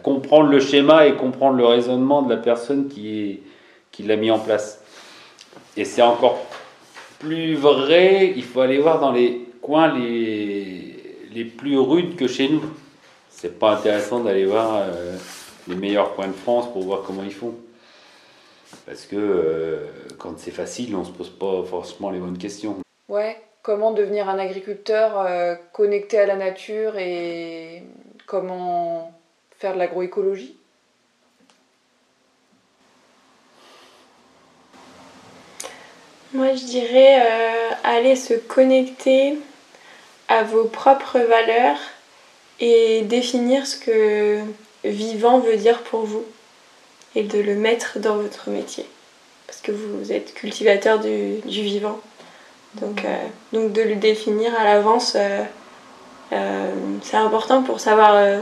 comprendre 0.04 0.50
le 0.50 0.60
schéma 0.60 1.08
et 1.08 1.16
comprendre 1.16 1.58
le 1.58 1.66
raisonnement 1.66 2.22
de 2.22 2.34
la 2.34 2.42
personne 2.42 2.88
qui, 2.88 3.42
qui 3.92 4.04
l'a 4.04 4.16
mis 4.16 4.32
en 4.32 4.40
place. 4.40 4.84
Et 5.78 5.86
c'est 5.86 6.02
encore 6.02 6.40
plus 7.20 7.56
vrai, 7.56 8.34
il 8.36 8.44
faut 8.44 8.62
aller 8.62 8.80
voir 8.80 9.00
dans 9.00 9.12
les 9.12 9.48
coins 9.62 9.94
les, 9.98 11.28
les 11.32 11.46
plus 11.46 11.78
rudes 11.78 12.16
que 12.16 12.28
chez 12.28 12.50
nous. 12.50 12.64
C'est 13.30 13.58
pas 13.58 13.76
intéressant 13.76 14.22
d'aller 14.22 14.46
voir 14.46 14.76
euh, 14.76 15.16
les 15.68 15.76
meilleurs 15.76 16.16
coins 16.16 16.28
de 16.28 16.34
France 16.34 16.72
pour 16.72 16.84
voir 16.84 17.04
comment 17.04 17.24
ils 17.24 17.34
font. 17.34 17.56
Parce 18.86 19.06
que 19.06 19.16
euh, 19.16 19.86
quand 20.18 20.38
c'est 20.38 20.52
facile, 20.52 20.96
on 20.96 21.04
se 21.04 21.12
pose 21.12 21.30
pas 21.30 21.64
forcément 21.64 22.10
les 22.10 22.20
bonnes 22.20 22.38
questions. 22.38 22.78
Ouais, 23.08 23.38
comment 23.62 23.92
devenir 23.92 24.30
un 24.30 24.40
agriculteur 24.40 25.20
euh, 25.20 25.56
connecté 25.74 26.18
à 26.20 26.26
la 26.26 26.36
nature 26.36 26.98
et 26.98 27.84
comment 28.26 29.12
faire 29.60 29.74
de 29.74 29.80
l'agroécologie? 29.80 30.56
Moi, 36.34 36.54
je 36.56 36.64
dirais 36.64 37.22
euh, 37.22 37.70
aller 37.84 38.16
se 38.16 38.34
connecter 38.34 39.38
à 40.30 40.44
vos 40.44 40.64
propres 40.64 41.20
valeurs 41.20 41.80
et 42.60 43.02
définir 43.02 43.68
ce 43.68 43.78
que 43.78 44.40
vivant 44.86 45.40
veut 45.40 45.58
dire 45.58 45.84
pour 45.84 46.06
vous. 46.06 46.26
et 47.16 47.24
de 47.24 47.40
le 47.40 47.56
mettre 47.56 48.00
dans 48.00 48.16
votre 48.16 48.50
métier. 48.50 48.86
Parce 49.48 49.60
que 49.60 49.72
vous 49.72 50.12
êtes 50.12 50.34
cultivateur 50.34 51.00
du, 51.00 51.40
du 51.46 51.62
vivant. 51.62 52.00
Donc, 52.76 53.04
euh, 53.04 53.18
donc 53.52 53.74
de 53.74 53.82
le 53.82 53.96
définir 53.96 54.58
à 54.58 54.64
l'avance, 54.64 55.14
euh, 55.16 55.44
euh, 56.32 56.74
c'est 57.02 57.18
important 57.18 57.64
pour 57.64 57.80
savoir 57.80 58.42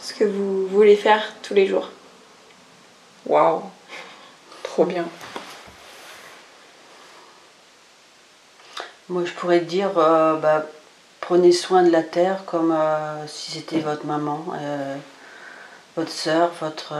ce 0.00 0.14
que 0.14 0.24
vous 0.24 0.66
voulez 0.68 0.96
faire 0.96 1.32
tous 1.42 1.54
les 1.54 1.66
jours. 1.66 1.90
Waouh, 3.26 3.62
trop 4.62 4.84
bien. 4.84 5.04
Moi, 9.08 9.24
je 9.24 9.32
pourrais 9.32 9.60
dire, 9.60 9.90
bah, 9.94 10.66
prenez 11.20 11.50
soin 11.50 11.82
de 11.82 11.90
la 11.90 12.02
terre 12.02 12.44
comme 12.44 12.76
si 13.26 13.50
c'était 13.50 13.80
votre 13.80 14.06
maman, 14.06 14.44
votre 15.96 16.12
soeur, 16.12 16.52
votre, 16.60 16.94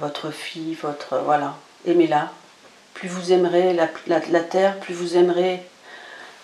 votre 0.00 0.30
fille, 0.32 0.74
votre 0.82 1.18
voilà, 1.18 1.54
aimez-la. 1.86 2.30
Plus 2.94 3.08
vous 3.08 3.32
aimerez 3.32 3.72
la, 3.74 3.88
la 4.08 4.40
terre, 4.40 4.80
plus 4.80 4.94
vous 4.94 5.16
aimerez 5.16 5.62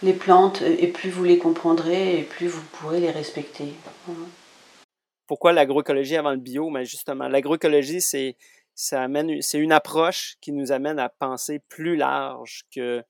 les 0.02 0.12
plantes 0.12 0.62
et 0.62 0.88
plus 0.88 1.10
vous 1.10 1.24
les 1.24 1.38
comprendrez 1.38 2.18
et 2.18 2.22
plus 2.22 2.48
vous 2.48 2.62
pourrez 2.72 3.00
les 3.00 3.10
respecter. 3.10 3.72
Pourquoi 5.26 5.52
l'agroécologie 5.52 6.16
avant 6.16 6.32
le 6.32 6.36
bio? 6.36 6.70
Mais 6.70 6.84
justement, 6.84 7.28
l'agroécologie, 7.28 8.00
c'est 8.00 8.36
ça 8.74 9.02
amène, 9.02 9.40
c'est 9.40 9.58
une 9.58 9.72
approche 9.72 10.36
qui 10.40 10.52
nous 10.52 10.70
amène 10.70 10.98
à 10.98 11.08
penser 11.08 11.60
plus 11.68 11.96
large 11.96 12.64
que 12.74 13.02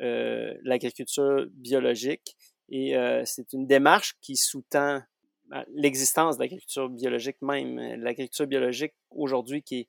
euh, 0.00 0.54
l'agriculture 0.62 1.46
biologique. 1.52 2.36
Et 2.70 2.96
euh, 2.96 3.22
c'est 3.26 3.52
une 3.52 3.66
démarche 3.66 4.14
qui 4.22 4.36
sous-tend 4.36 5.02
ben, 5.48 5.64
l'existence 5.74 6.38
de 6.38 6.42
l'agriculture 6.42 6.88
biologique 6.88 7.36
même. 7.42 7.78
L'agriculture 7.96 8.46
biologique 8.46 8.94
aujourd'hui 9.10 9.62
qui 9.62 9.80
est 9.80 9.88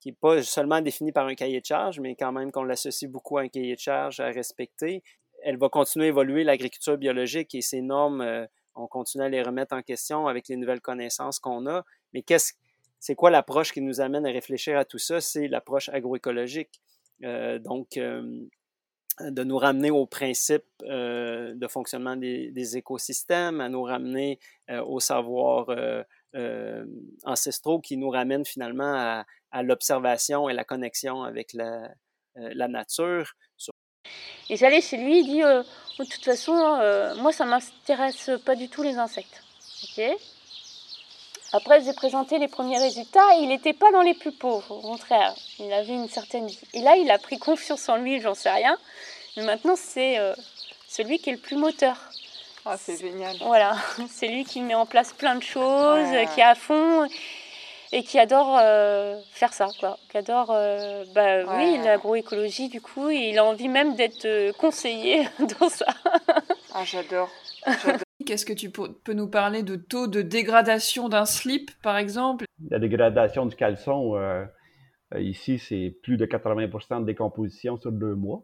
qui 0.00 0.10
n'est 0.10 0.16
pas 0.20 0.42
seulement 0.42 0.82
définie 0.82 1.12
par 1.12 1.26
un 1.26 1.34
cahier 1.34 1.62
de 1.62 1.64
charge, 1.64 1.98
mais 1.98 2.14
quand 2.14 2.30
même 2.30 2.52
qu'on 2.52 2.64
l'associe 2.64 3.10
beaucoup 3.10 3.38
à 3.38 3.40
un 3.40 3.48
cahier 3.48 3.74
de 3.74 3.80
charge 3.80 4.20
à 4.20 4.26
respecter 4.26 5.02
elle 5.44 5.58
va 5.58 5.68
continuer 5.68 6.06
à 6.06 6.08
évoluer, 6.08 6.42
l'agriculture 6.42 6.96
biologique 6.96 7.54
et 7.54 7.60
ses 7.60 7.82
normes, 7.82 8.22
euh, 8.22 8.46
on 8.74 8.86
continue 8.86 9.24
à 9.24 9.28
les 9.28 9.42
remettre 9.42 9.76
en 9.76 9.82
question 9.82 10.26
avec 10.26 10.48
les 10.48 10.56
nouvelles 10.56 10.80
connaissances 10.80 11.38
qu'on 11.38 11.66
a. 11.66 11.84
Mais 12.12 12.22
qu'est-ce, 12.22 12.54
c'est 12.98 13.14
quoi 13.14 13.30
l'approche 13.30 13.72
qui 13.72 13.82
nous 13.82 14.00
amène 14.00 14.26
à 14.26 14.30
réfléchir 14.30 14.78
à 14.78 14.84
tout 14.86 14.98
ça? 14.98 15.20
C'est 15.20 15.46
l'approche 15.46 15.90
agroécologique. 15.90 16.80
Euh, 17.22 17.58
donc, 17.58 17.98
euh, 17.98 18.40
de 19.20 19.44
nous 19.44 19.58
ramener 19.58 19.92
aux 19.92 20.06
principes 20.06 20.64
de 20.82 21.68
fonctionnement 21.68 22.16
des, 22.16 22.76
écosystèmes, 22.76 23.60
à 23.60 23.68
nous 23.68 23.84
ramener 23.84 24.40
aux 24.86 24.98
savoirs 24.98 25.68
ancestraux 27.22 27.78
qui 27.78 27.96
nous 27.96 28.10
ramènent 28.10 28.44
finalement 28.44 29.22
à, 29.52 29.62
l'observation 29.62 30.48
et 30.48 30.52
la 30.52 30.64
connexion 30.64 31.22
avec 31.22 31.52
la, 31.52 31.94
la 32.34 32.66
nature. 32.66 33.36
Et 34.50 34.56
j'allais 34.56 34.80
chez 34.80 34.96
lui, 34.96 35.20
il 35.20 35.26
dit 35.26 35.42
euh, 35.42 35.62
de 35.98 36.04
toute 36.04 36.24
façon, 36.24 36.54
euh, 36.80 37.14
moi 37.16 37.32
ça 37.32 37.44
m'intéresse 37.44 38.30
pas 38.44 38.54
du 38.54 38.68
tout 38.68 38.82
les 38.82 38.98
insectes. 38.98 39.42
Ok 39.84 40.04
Après 41.52 41.82
j'ai 41.82 41.92
présenté 41.92 42.38
les 42.38 42.48
premiers 42.48 42.78
résultats 42.78 43.36
et 43.36 43.42
il 43.42 43.48
n'était 43.48 43.72
pas 43.72 43.90
dans 43.92 44.02
les 44.02 44.14
plus 44.14 44.32
pauvres, 44.32 44.70
au 44.72 44.80
contraire, 44.80 45.34
il 45.58 45.72
avait 45.72 45.94
une 45.94 46.08
certaine 46.08 46.46
vie. 46.46 46.58
Et 46.74 46.80
là 46.80 46.96
il 46.96 47.10
a 47.10 47.18
pris 47.18 47.38
confiance 47.38 47.88
en 47.88 47.96
lui, 47.96 48.20
j'en 48.20 48.34
sais 48.34 48.50
rien. 48.50 48.76
Mais 49.36 49.44
maintenant 49.44 49.76
c'est 49.76 50.18
euh, 50.18 50.34
celui 50.88 51.18
qui 51.18 51.30
est 51.30 51.34
le 51.34 51.38
plus 51.38 51.56
moteur. 51.56 51.96
Ah 52.66 52.76
c'est 52.78 52.98
génial. 52.98 53.36
Voilà, 53.40 53.76
c'est 54.10 54.28
lui 54.28 54.44
qui 54.44 54.60
met 54.60 54.74
en 54.74 54.86
place 54.86 55.12
plein 55.12 55.36
de 55.36 55.42
choses, 55.42 56.08
qui 56.34 56.40
est 56.40 56.44
à 56.44 56.54
fond 56.54 57.08
et 57.94 58.02
qui 58.02 58.18
adore 58.18 58.58
euh, 58.60 59.16
faire 59.30 59.52
ça, 59.52 59.68
quoi. 59.78 59.96
Qui 60.10 60.18
adore, 60.18 60.50
euh, 60.50 61.04
bah 61.14 61.44
oui, 61.56 61.78
l'agroécologie 61.84 62.68
du 62.68 62.80
coup, 62.80 63.08
et 63.08 63.30
il 63.30 63.38
a 63.38 63.44
envie 63.44 63.68
même 63.68 63.94
d'être 63.94 64.24
euh, 64.24 64.52
conseiller 64.58 65.22
dans 65.60 65.68
ça. 65.68 65.86
ah, 66.74 66.82
j'adore. 66.84 67.30
Qu'est-ce 68.26 68.44
que 68.44 68.52
tu 68.52 68.70
peux 68.70 69.12
nous 69.12 69.28
parler 69.28 69.62
de 69.62 69.76
taux 69.76 70.08
de 70.08 70.22
dégradation 70.22 71.08
d'un 71.08 71.24
slip, 71.24 71.70
par 71.82 71.96
exemple? 71.96 72.46
La 72.68 72.80
dégradation 72.80 73.46
du 73.46 73.54
caleçon, 73.54 74.16
ici, 75.18 75.58
c'est 75.58 75.94
plus 76.02 76.16
de 76.16 76.24
80% 76.24 77.00
de 77.00 77.04
décomposition 77.04 77.76
sur 77.76 77.92
deux 77.92 78.14
mois. 78.14 78.42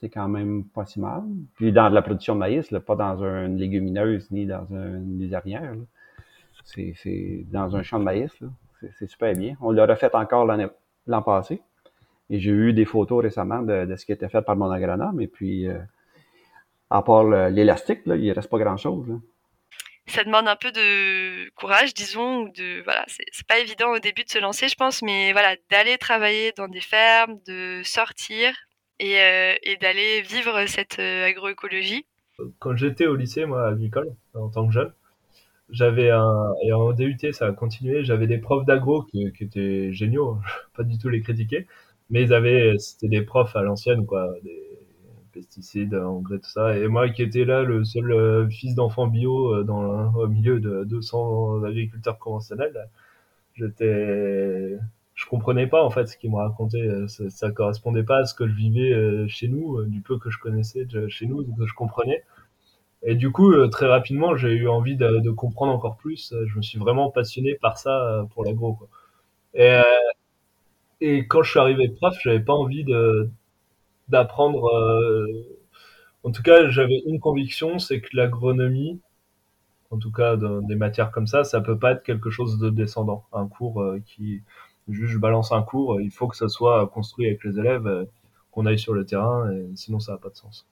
C'est 0.00 0.08
quand 0.08 0.28
même 0.28 0.64
pas 0.64 0.86
si 0.86 1.00
mal. 1.00 1.22
Puis 1.56 1.70
dans 1.70 1.90
la 1.90 2.00
production 2.00 2.34
de 2.34 2.38
maïs, 2.38 2.72
pas 2.86 2.96
dans 2.96 3.22
une 3.22 3.58
légumineuse 3.58 4.30
ni 4.30 4.46
dans 4.46 4.66
une 4.70 5.18
lésarière. 5.18 5.74
C'est 6.68 7.44
dans 7.50 7.76
un 7.76 7.82
champ 7.82 7.98
de 7.98 8.04
maïs. 8.04 8.32
C'est 8.98 9.08
super 9.08 9.34
bien. 9.34 9.56
On 9.60 9.70
l'a 9.70 9.86
refait 9.86 10.14
encore 10.14 10.46
l'an 10.46 11.22
passé. 11.22 11.60
Et 12.30 12.38
j'ai 12.38 12.50
eu 12.50 12.72
des 12.72 12.84
photos 12.84 13.22
récemment 13.22 13.62
de, 13.62 13.96
ce 13.96 14.04
qui 14.04 14.12
était 14.12 14.28
fait 14.28 14.42
par 14.42 14.54
mon 14.54 14.70
agronome. 14.70 15.20
Et 15.20 15.26
puis, 15.26 15.66
euh, 15.66 15.78
à 16.90 17.02
part 17.02 17.24
l'élastique, 17.50 18.00
il 18.06 18.26
ne 18.26 18.34
reste 18.34 18.50
pas 18.50 18.58
grand-chose. 18.58 19.18
Ça 20.06 20.24
demande 20.24 20.48
un 20.48 20.56
peu 20.56 20.72
de 20.72 21.50
courage, 21.50 21.92
disons, 21.92 22.44
ou 22.44 22.48
de 22.48 22.82
voilà, 22.82 23.04
c'est 23.08 23.46
pas 23.46 23.58
évident 23.58 23.92
au 23.92 23.98
début 23.98 24.24
de 24.24 24.30
se 24.30 24.38
lancer, 24.38 24.68
je 24.68 24.74
pense, 24.74 25.02
mais 25.02 25.32
voilà, 25.32 25.56
d'aller 25.70 25.98
travailler 25.98 26.52
dans 26.56 26.68
des 26.68 26.80
fermes, 26.80 27.38
de 27.46 27.82
sortir 27.84 28.54
et, 28.98 29.20
euh, 29.20 29.54
et 29.62 29.76
d'aller 29.76 30.22
vivre 30.22 30.64
cette 30.66 30.98
euh, 30.98 31.26
agroécologie. 31.26 32.06
Quand 32.58 32.74
j'étais 32.74 33.06
au 33.06 33.16
lycée, 33.16 33.44
moi, 33.44 33.68
agricole, 33.68 34.14
en 34.32 34.48
tant 34.48 34.66
que 34.66 34.72
jeune, 34.72 34.92
j'avais 35.70 36.10
un, 36.10 36.54
et 36.62 36.72
en 36.72 36.92
DUT, 36.92 37.18
ça 37.32 37.46
a 37.46 37.52
continué, 37.52 38.04
j'avais 38.04 38.26
des 38.26 38.38
profs 38.38 38.64
d'agro 38.64 39.02
qui, 39.02 39.30
étaient 39.40 39.92
géniaux, 39.92 40.38
pas 40.76 40.82
du 40.84 40.98
tout 40.98 41.08
les 41.08 41.20
critiquer, 41.20 41.66
mais 42.10 42.22
ils 42.22 42.32
avaient, 42.32 42.78
c'était 42.78 43.08
des 43.08 43.22
profs 43.22 43.54
à 43.56 43.62
l'ancienne, 43.62 44.06
quoi, 44.06 44.32
des 44.42 44.62
pesticides, 45.32 45.94
engrais, 45.94 46.38
tout 46.38 46.50
ça, 46.50 46.76
et 46.76 46.88
moi 46.88 47.08
qui 47.10 47.22
étais 47.22 47.44
là, 47.44 47.62
le 47.62 47.84
seul 47.84 48.10
euh, 48.12 48.48
fils 48.48 48.74
d'enfant 48.74 49.06
bio 49.06 49.54
euh, 49.54 49.64
dans, 49.64 50.14
au 50.14 50.26
milieu 50.28 50.60
de 50.60 50.84
200 50.84 51.64
agriculteurs 51.64 52.18
conventionnels, 52.18 52.88
j'étais, 53.54 54.78
je 55.14 55.26
comprenais 55.26 55.66
pas 55.66 55.84
en 55.84 55.90
fait 55.90 56.06
ce 56.06 56.16
qu'ils 56.16 56.30
me 56.30 56.36
racontaient, 56.36 56.88
ça, 57.08 57.28
ça, 57.30 57.50
correspondait 57.50 58.04
pas 58.04 58.18
à 58.18 58.24
ce 58.24 58.34
que 58.34 58.48
je 58.48 58.54
vivais 58.54 58.92
euh, 58.92 59.26
chez 59.28 59.48
nous, 59.48 59.84
du 59.84 60.00
peu 60.00 60.18
que 60.18 60.30
je 60.30 60.38
connaissais 60.38 60.86
chez 61.08 61.26
nous, 61.26 61.44
que 61.44 61.66
je 61.66 61.74
comprenais. 61.74 62.24
Et 63.08 63.14
du 63.14 63.32
coup, 63.32 63.52
euh, 63.52 63.68
très 63.68 63.86
rapidement, 63.86 64.36
j'ai 64.36 64.50
eu 64.50 64.68
envie 64.68 64.94
de, 64.94 65.30
comprendre 65.30 65.72
encore 65.72 65.96
plus. 65.96 66.34
Je 66.46 66.56
me 66.58 66.62
suis 66.62 66.78
vraiment 66.78 67.10
passionné 67.10 67.54
par 67.54 67.78
ça 67.78 67.90
euh, 67.90 68.24
pour 68.24 68.44
l'agro. 68.44 68.78
Et, 69.54 69.80
euh, 71.02 71.22
quand 71.28 71.42
je 71.42 71.50
suis 71.50 71.58
arrivé 71.58 71.88
prof, 71.88 72.14
j'avais 72.22 72.40
pas 72.40 72.52
envie 72.52 72.84
d'apprendre. 74.08 74.70
en 76.22 76.32
tout 76.32 76.42
cas, 76.42 76.68
j'avais 76.70 77.00
une 77.06 77.18
conviction, 77.20 77.78
c'est 77.78 78.00
que 78.02 78.14
l'agronomie, 78.14 79.00
en 79.90 79.98
tout 79.98 80.12
cas 80.12 80.36
dans 80.36 80.60
des 80.62 80.76
matières 80.76 81.10
comme 81.10 81.26
ça, 81.26 81.44
ça 81.44 81.60
peut 81.62 81.78
pas 81.78 81.92
être 81.92 82.02
quelque 82.02 82.30
chose 82.30 82.58
de 82.58 82.70
descendant. 82.70 83.24
Un 83.32 83.48
cours 83.48 83.82
qui 84.06 84.42
juste 84.88 85.18
balance 85.18 85.52
un 85.52 85.62
cours, 85.62 86.00
il 86.00 86.10
faut 86.10 86.28
que 86.28 86.36
ça 86.36 86.48
soit 86.48 86.86
construit 86.88 87.26
avec 87.26 87.44
les 87.44 87.58
élèves, 87.58 88.06
qu'on 88.52 88.66
aille 88.66 88.78
sur 88.78 88.94
le 88.94 89.06
terrain, 89.06 89.50
sinon 89.76 90.00
ça 90.00 90.12
n'a 90.12 90.18
pas 90.18 90.30
de 90.30 90.36
sens. 90.36 90.66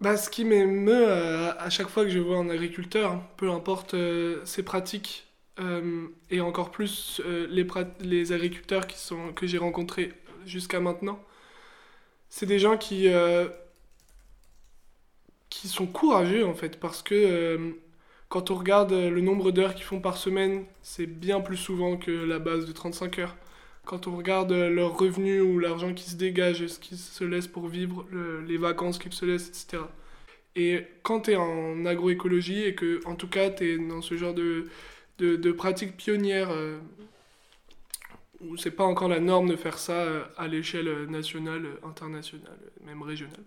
Bah, 0.00 0.16
ce 0.16 0.30
qui 0.30 0.44
m'émeut 0.44 1.08
euh, 1.08 1.52
à 1.58 1.68
chaque 1.68 1.88
fois 1.88 2.04
que 2.04 2.10
je 2.10 2.18
vois 2.18 2.38
un 2.38 2.48
agriculteur, 2.48 3.20
peu 3.36 3.50
importe 3.50 3.92
euh, 3.94 4.42
ses 4.46 4.62
pratiques, 4.62 5.26
euh, 5.58 6.08
et 6.30 6.40
encore 6.40 6.70
plus 6.70 7.20
les, 7.50 7.66
les 8.00 8.32
agriculteurs 8.32 8.86
qui 8.86 8.98
sont, 8.98 9.32
que 9.34 9.46
j'ai 9.46 9.58
rencontrés 9.58 10.12
jusqu'à 10.46 10.80
maintenant, 10.80 11.22
c'est 12.30 12.46
des 12.46 12.58
gens 12.58 12.78
qui, 12.78 13.08
qui 15.48 15.68
sont 15.68 15.86
courageux 15.86 16.46
en 16.46 16.54
fait, 16.54 16.78
parce 16.78 17.02
que 17.02 17.74
quand 18.28 18.50
on 18.50 18.54
regarde 18.54 18.92
le 18.92 19.20
nombre 19.20 19.50
d'heures 19.50 19.74
qu'ils 19.74 19.84
font 19.84 20.00
par 20.00 20.16
semaine, 20.16 20.64
c'est 20.82 21.06
bien 21.06 21.40
plus 21.40 21.56
souvent 21.56 21.96
que 21.96 22.10
la 22.10 22.38
base 22.38 22.66
de 22.66 22.72
35 22.72 23.18
heures 23.18 23.36
quand 23.84 24.06
on 24.06 24.16
regarde 24.16 24.52
leurs 24.52 24.96
revenus 24.96 25.42
ou 25.42 25.58
l'argent 25.58 25.94
qui 25.94 26.08
se 26.08 26.16
dégage, 26.16 26.66
ce 26.66 26.78
qu'ils 26.78 26.98
se 26.98 27.24
laissent 27.24 27.48
pour 27.48 27.68
vivre, 27.68 28.06
les 28.46 28.56
vacances 28.56 28.98
qu'ils 28.98 29.12
se 29.12 29.24
laissent, 29.24 29.48
etc. 29.48 29.82
Et 30.56 30.84
quand 31.02 31.22
tu 31.22 31.32
es 31.32 31.36
en 31.36 31.86
agroécologie 31.86 32.62
et 32.62 32.74
que, 32.74 33.00
en 33.06 33.14
tout 33.14 33.28
cas, 33.28 33.50
tu 33.50 33.64
es 33.64 33.78
dans 33.78 34.02
ce 34.02 34.16
genre 34.16 34.34
de, 34.34 34.68
de, 35.18 35.36
de 35.36 35.52
pratiques 35.52 35.96
pionnières, 35.96 36.50
euh, 36.50 36.78
où 38.40 38.56
c'est 38.56 38.70
pas 38.70 38.84
encore 38.84 39.08
la 39.08 39.20
norme 39.20 39.48
de 39.48 39.56
faire 39.56 39.78
ça 39.78 39.92
euh, 39.92 40.24
à 40.36 40.48
l'échelle 40.48 41.06
nationale, 41.08 41.66
internationale, 41.84 42.58
même 42.84 43.02
régionale. 43.02 43.44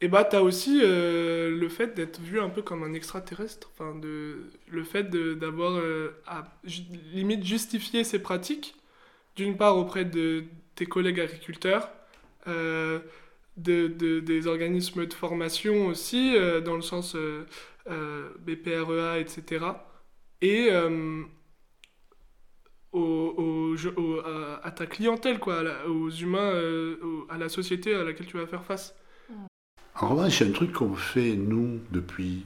Et 0.00 0.08
bah, 0.08 0.24
tu 0.24 0.36
as 0.36 0.42
aussi 0.42 0.80
euh, 0.82 1.56
le 1.56 1.68
fait 1.68 1.94
d'être 1.94 2.20
vu 2.20 2.40
un 2.40 2.50
peu 2.50 2.60
comme 2.60 2.82
un 2.82 2.92
extraterrestre, 2.92 3.70
enfin, 3.72 3.94
de, 3.94 4.50
le 4.68 4.84
fait 4.84 5.08
d'avoir 5.08 5.80
à 6.26 6.44
limite 7.12 7.44
justifier 7.44 8.04
ces 8.04 8.18
pratiques 8.18 8.74
d'une 9.36 9.56
part 9.56 9.76
auprès 9.76 10.04
de 10.04 10.44
tes 10.74 10.86
collègues 10.86 11.20
agriculteurs, 11.20 11.90
euh, 12.46 13.00
de, 13.56 13.86
des 14.20 14.46
organismes 14.46 15.06
de 15.06 15.14
formation 15.14 15.86
aussi, 15.86 16.34
euh, 16.36 16.60
dans 16.60 16.74
le 16.74 16.82
sens 16.82 17.14
euh, 17.14 17.44
BPREA, 18.40 19.18
etc. 19.18 19.64
Et 20.42 20.70
à, 24.62 24.70
ta 24.70 24.86
clientèle, 24.86 25.38
quoi, 25.38 25.62
aux 25.86 26.10
humains, 26.10 26.52
à 27.28 27.38
la 27.38 27.48
société 27.48 27.94
à 27.94 28.04
laquelle 28.04 28.26
tu 28.26 28.36
vas 28.36 28.46
faire 28.46 28.64
face. 28.64 28.94
En 29.94 30.08
revanche, 30.08 30.42
a 30.42 30.46
un 30.46 30.50
truc 30.50 30.72
qu'on 30.72 30.94
fait, 30.94 31.36
nous, 31.36 31.80
depuis 31.92 32.44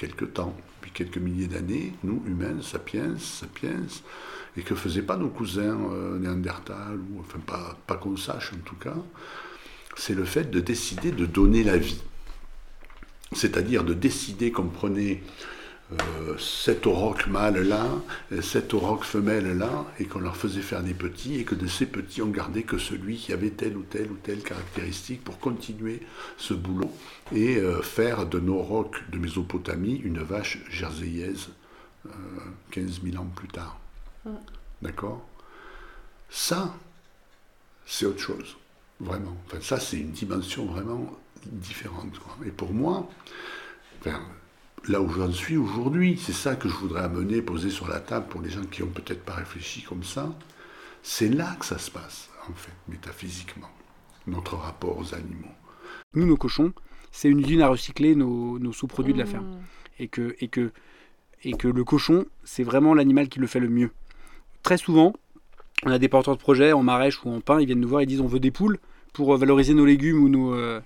quelques 0.00 0.32
temps, 0.32 0.56
depuis 0.78 0.92
quelques 0.92 1.18
milliers 1.18 1.46
d'années, 1.46 1.92
nous, 2.04 2.22
humains, 2.26 2.62
sapiens, 2.62 3.18
sapiens, 3.18 3.84
et 4.56 4.62
que 4.62 4.74
faisaient 4.74 5.02
pas 5.02 5.18
nos 5.18 5.28
cousins 5.28 5.78
euh, 5.92 6.18
ou 6.18 7.20
enfin 7.20 7.38
pas, 7.46 7.76
pas 7.86 7.96
qu'on 7.96 8.16
sache 8.16 8.52
en 8.54 8.64
tout 8.64 8.76
cas, 8.76 8.96
c'est 9.96 10.14
le 10.14 10.24
fait 10.24 10.50
de 10.50 10.58
décider 10.58 11.12
de 11.12 11.26
donner 11.26 11.62
la 11.62 11.76
vie. 11.76 12.00
C'est-à-dire 13.32 13.84
de 13.84 13.92
décider 13.92 14.50
qu'on 14.50 14.68
prenait 14.68 15.22
euh, 15.92 16.38
cet 16.38 16.86
auroch 16.86 17.26
mâle 17.26 17.66
là, 17.66 17.86
cette 18.42 18.74
auroch 18.74 19.02
femelle 19.02 19.58
là, 19.58 19.86
et 19.98 20.04
qu'on 20.04 20.20
leur 20.20 20.36
faisait 20.36 20.60
faire 20.60 20.82
des 20.82 20.94
petits, 20.94 21.38
et 21.38 21.44
que 21.44 21.54
de 21.54 21.66
ces 21.66 21.86
petits 21.86 22.22
on 22.22 22.28
gardait 22.28 22.62
que 22.62 22.78
celui 22.78 23.16
qui 23.16 23.32
avait 23.32 23.50
telle 23.50 23.76
ou 23.76 23.82
telle 23.82 24.10
ou 24.10 24.16
telle 24.16 24.42
caractéristique 24.42 25.24
pour 25.24 25.38
continuer 25.40 26.00
ce 26.36 26.54
boulot 26.54 26.92
et 27.34 27.56
euh, 27.56 27.82
faire 27.82 28.26
de 28.26 28.38
nos 28.38 28.58
rocs 28.58 29.02
de 29.10 29.18
Mésopotamie 29.18 29.96
une 29.96 30.20
vache 30.20 30.58
jerseyaise 30.70 31.48
15 32.70 33.00
euh, 33.04 33.10
000 33.10 33.22
ans 33.22 33.28
plus 33.34 33.48
tard. 33.48 33.78
D'accord? 34.82 35.26
Ça, 36.30 36.74
c'est 37.84 38.06
autre 38.06 38.20
chose, 38.20 38.56
vraiment. 39.00 39.36
Enfin, 39.46 39.58
ça, 39.60 39.80
c'est 39.80 39.98
une 39.98 40.12
dimension 40.12 40.66
vraiment 40.66 41.12
différente. 41.44 42.12
Et 42.46 42.50
pour 42.50 42.72
moi, 42.72 43.08
là 44.88 45.00
où 45.00 45.10
j'en 45.10 45.32
suis 45.32 45.56
aujourd'hui, 45.56 46.18
c'est 46.22 46.32
ça 46.32 46.56
que 46.56 46.68
je 46.68 46.74
voudrais 46.74 47.02
amener, 47.02 47.42
poser 47.42 47.70
sur 47.70 47.88
la 47.88 48.00
table 48.00 48.26
pour 48.28 48.40
les 48.40 48.50
gens 48.50 48.64
qui 48.64 48.82
n'ont 48.82 48.88
peut-être 48.88 49.24
pas 49.24 49.34
réfléchi 49.34 49.82
comme 49.82 50.04
ça. 50.04 50.32
C'est 51.02 51.28
là 51.28 51.56
que 51.58 51.64
ça 51.64 51.78
se 51.78 51.90
passe, 51.90 52.30
en 52.48 52.54
fait, 52.54 52.72
métaphysiquement, 52.88 53.70
notre 54.26 54.56
rapport 54.56 54.98
aux 54.98 55.14
animaux. 55.14 55.54
Nous, 56.14 56.26
nos 56.26 56.36
cochons, 56.36 56.72
c'est 57.12 57.28
une 57.28 57.40
usine 57.40 57.62
à 57.62 57.68
recycler 57.68 58.14
nos, 58.14 58.72
sous-produits 58.72 59.12
de 59.12 59.18
la 59.18 59.26
ferme. 59.26 59.46
Mmh. 59.46 59.58
Et 60.00 60.08
que, 60.08 60.34
et, 60.40 60.48
que, 60.48 60.72
et 61.44 61.52
que 61.52 61.68
le 61.68 61.84
cochon, 61.84 62.26
c'est 62.44 62.62
vraiment 62.62 62.94
l'animal 62.94 63.28
qui 63.28 63.38
le 63.38 63.46
fait 63.46 63.60
le 63.60 63.68
mieux. 63.68 63.90
Très 64.62 64.76
souvent, 64.76 65.14
on 65.84 65.90
a 65.90 65.98
des 65.98 66.08
porteurs 66.08 66.36
de 66.36 66.40
projets 66.40 66.72
en 66.72 66.82
maraîche 66.82 67.24
ou 67.24 67.30
en 67.30 67.40
pain, 67.40 67.60
ils 67.60 67.66
viennent 67.66 67.80
nous 67.80 67.88
voir 67.88 68.02
et 68.02 68.06
disent 68.06 68.20
on 68.20 68.26
veut 68.26 68.40
des 68.40 68.50
poules 68.50 68.78
pour 69.12 69.36
valoriser 69.36 69.74
nos 69.74 69.84
légumes 69.84 70.22
ou 70.22 70.28
nos, 70.28 70.54
euh, 70.54 70.80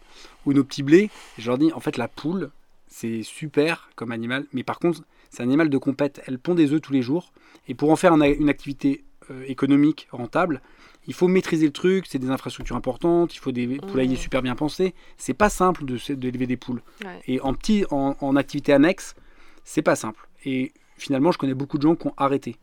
ou 0.46 0.52
nos 0.52 0.64
petits 0.64 0.82
blés. 0.82 1.10
je 1.38 1.48
leur 1.48 1.58
dis 1.58 1.72
en 1.72 1.80
fait 1.80 1.96
la 1.96 2.08
poule, 2.08 2.50
c'est 2.94 3.24
super 3.24 3.90
comme 3.96 4.12
animal, 4.12 4.46
mais 4.52 4.62
par 4.62 4.78
contre, 4.78 5.02
c'est 5.28 5.42
un 5.42 5.46
animal 5.46 5.68
de 5.68 5.78
compète. 5.78 6.22
Elle 6.28 6.38
pond 6.38 6.54
des 6.54 6.72
œufs 6.72 6.80
tous 6.80 6.92
les 6.92 7.02
jours. 7.02 7.32
Et 7.66 7.74
pour 7.74 7.90
en 7.90 7.96
faire 7.96 8.12
une 8.12 8.48
activité 8.48 9.02
euh, 9.32 9.42
économique 9.48 10.06
rentable, 10.12 10.62
il 11.08 11.12
faut 11.12 11.26
maîtriser 11.26 11.66
le 11.66 11.72
truc, 11.72 12.06
c'est 12.08 12.20
des 12.20 12.30
infrastructures 12.30 12.76
importantes, 12.76 13.34
il 13.34 13.40
faut 13.40 13.50
des 13.50 13.66
poulaillers 13.78 14.14
super 14.14 14.42
bien 14.42 14.54
pensés. 14.54 14.94
C'est 15.16 15.34
pas 15.34 15.48
simple 15.48 15.84
d'élever 15.84 16.46
de, 16.46 16.50
des 16.50 16.56
poules. 16.56 16.82
Et 17.26 17.40
en, 17.40 17.52
petit, 17.52 17.84
en, 17.90 18.36
activité 18.36 18.72
annexe, 18.72 19.16
c'est 19.64 19.82
pas 19.82 19.96
simple. 19.96 20.28
Et 20.44 20.72
finalement, 20.96 21.32
je 21.32 21.38
connais 21.38 21.54
beaucoup 21.54 21.78
de 21.78 21.82
gens 21.82 21.96
qui 21.96 22.06
ont 22.06 22.14
arrêté 22.16 22.58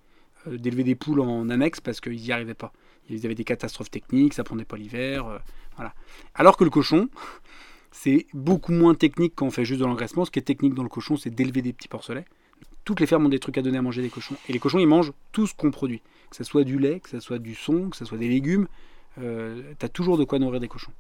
euh, 0.47 0.57
d'élever 0.57 0.86
des 0.86 0.95
poules 0.95 1.19
en 1.19 1.49
annexe 1.49 1.82
parce 1.82 1.99
qu'ils 1.99 2.21
n'y 2.21 2.32
arrivaient 2.32 2.53
pas. 2.53 2.71
Ils 3.09 3.25
avaient 3.25 3.36
des 3.36 3.43
catastrophes 3.43 3.91
techniques, 3.91 4.34
ça 4.34 4.45
prenait 4.45 4.63
pas 4.63 4.77
l'hiver. 4.77 5.27
Euh, 5.27 5.39
voilà. 5.75 5.93
Alors 6.36 6.57
que 6.57 6.63
le 6.63 6.69
cochon, 6.69 7.09
c'est 7.91 8.25
beaucoup 8.33 8.71
moins 8.71 8.95
technique 8.95 9.33
quand 9.35 9.45
on 9.45 9.51
fait 9.51 9.65
juste 9.65 9.81
de 9.81 9.85
l'engraissement. 9.85 10.25
Ce 10.25 10.31
qui 10.31 10.39
est 10.39 10.43
technique 10.43 10.73
dans 10.73 10.83
le 10.83 10.89
cochon, 10.89 11.17
c'est 11.17 11.29
d'élever 11.29 11.61
des 11.61 11.73
petits 11.73 11.89
porcelets. 11.89 12.25
Toutes 12.85 12.99
les 12.99 13.05
fermes 13.05 13.25
ont 13.25 13.29
des 13.29 13.39
trucs 13.39 13.57
à 13.57 13.61
donner 13.61 13.77
à 13.77 13.81
manger 13.81 14.01
des 14.01 14.09
cochons. 14.09 14.35
Et 14.47 14.53
les 14.53 14.59
cochons, 14.59 14.79
ils 14.79 14.87
mangent 14.87 15.11
tout 15.31 15.45
ce 15.45 15.53
qu'on 15.53 15.71
produit. 15.71 16.01
Que 16.29 16.37
ce 16.37 16.43
soit 16.43 16.63
du 16.63 16.79
lait, 16.79 16.99
que 16.99 17.09
ce 17.09 17.19
soit 17.19 17.37
du 17.37 17.53
son, 17.53 17.89
que 17.89 17.97
ce 17.97 18.05
soit 18.05 18.17
des 18.17 18.29
légumes. 18.29 18.67
Euh, 19.19 19.73
tu 19.77 19.85
as 19.85 19.89
toujours 19.89 20.17
de 20.17 20.23
quoi 20.23 20.39
nourrir 20.39 20.59
des 20.61 20.69
cochons. 20.69 20.93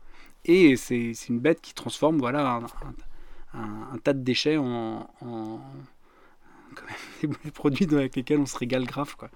Et 0.45 0.75
c'est 0.75 1.13
une 1.29 1.39
bête 1.39 1.61
qui 1.61 1.73
transforme 1.73 2.17
voilà, 2.17 2.61
un, 3.53 3.97
tas 4.03 4.13
de 4.13 4.21
déchets 4.21 4.57
en, 4.57 5.07
des 7.23 7.51
produits 7.51 7.87
avec 7.91 8.15
lesquels 8.15 8.39
on 8.39 8.45
se 8.45 8.57
régale 8.57 8.85
grave. 8.85 9.15
Quoi. 9.15 9.29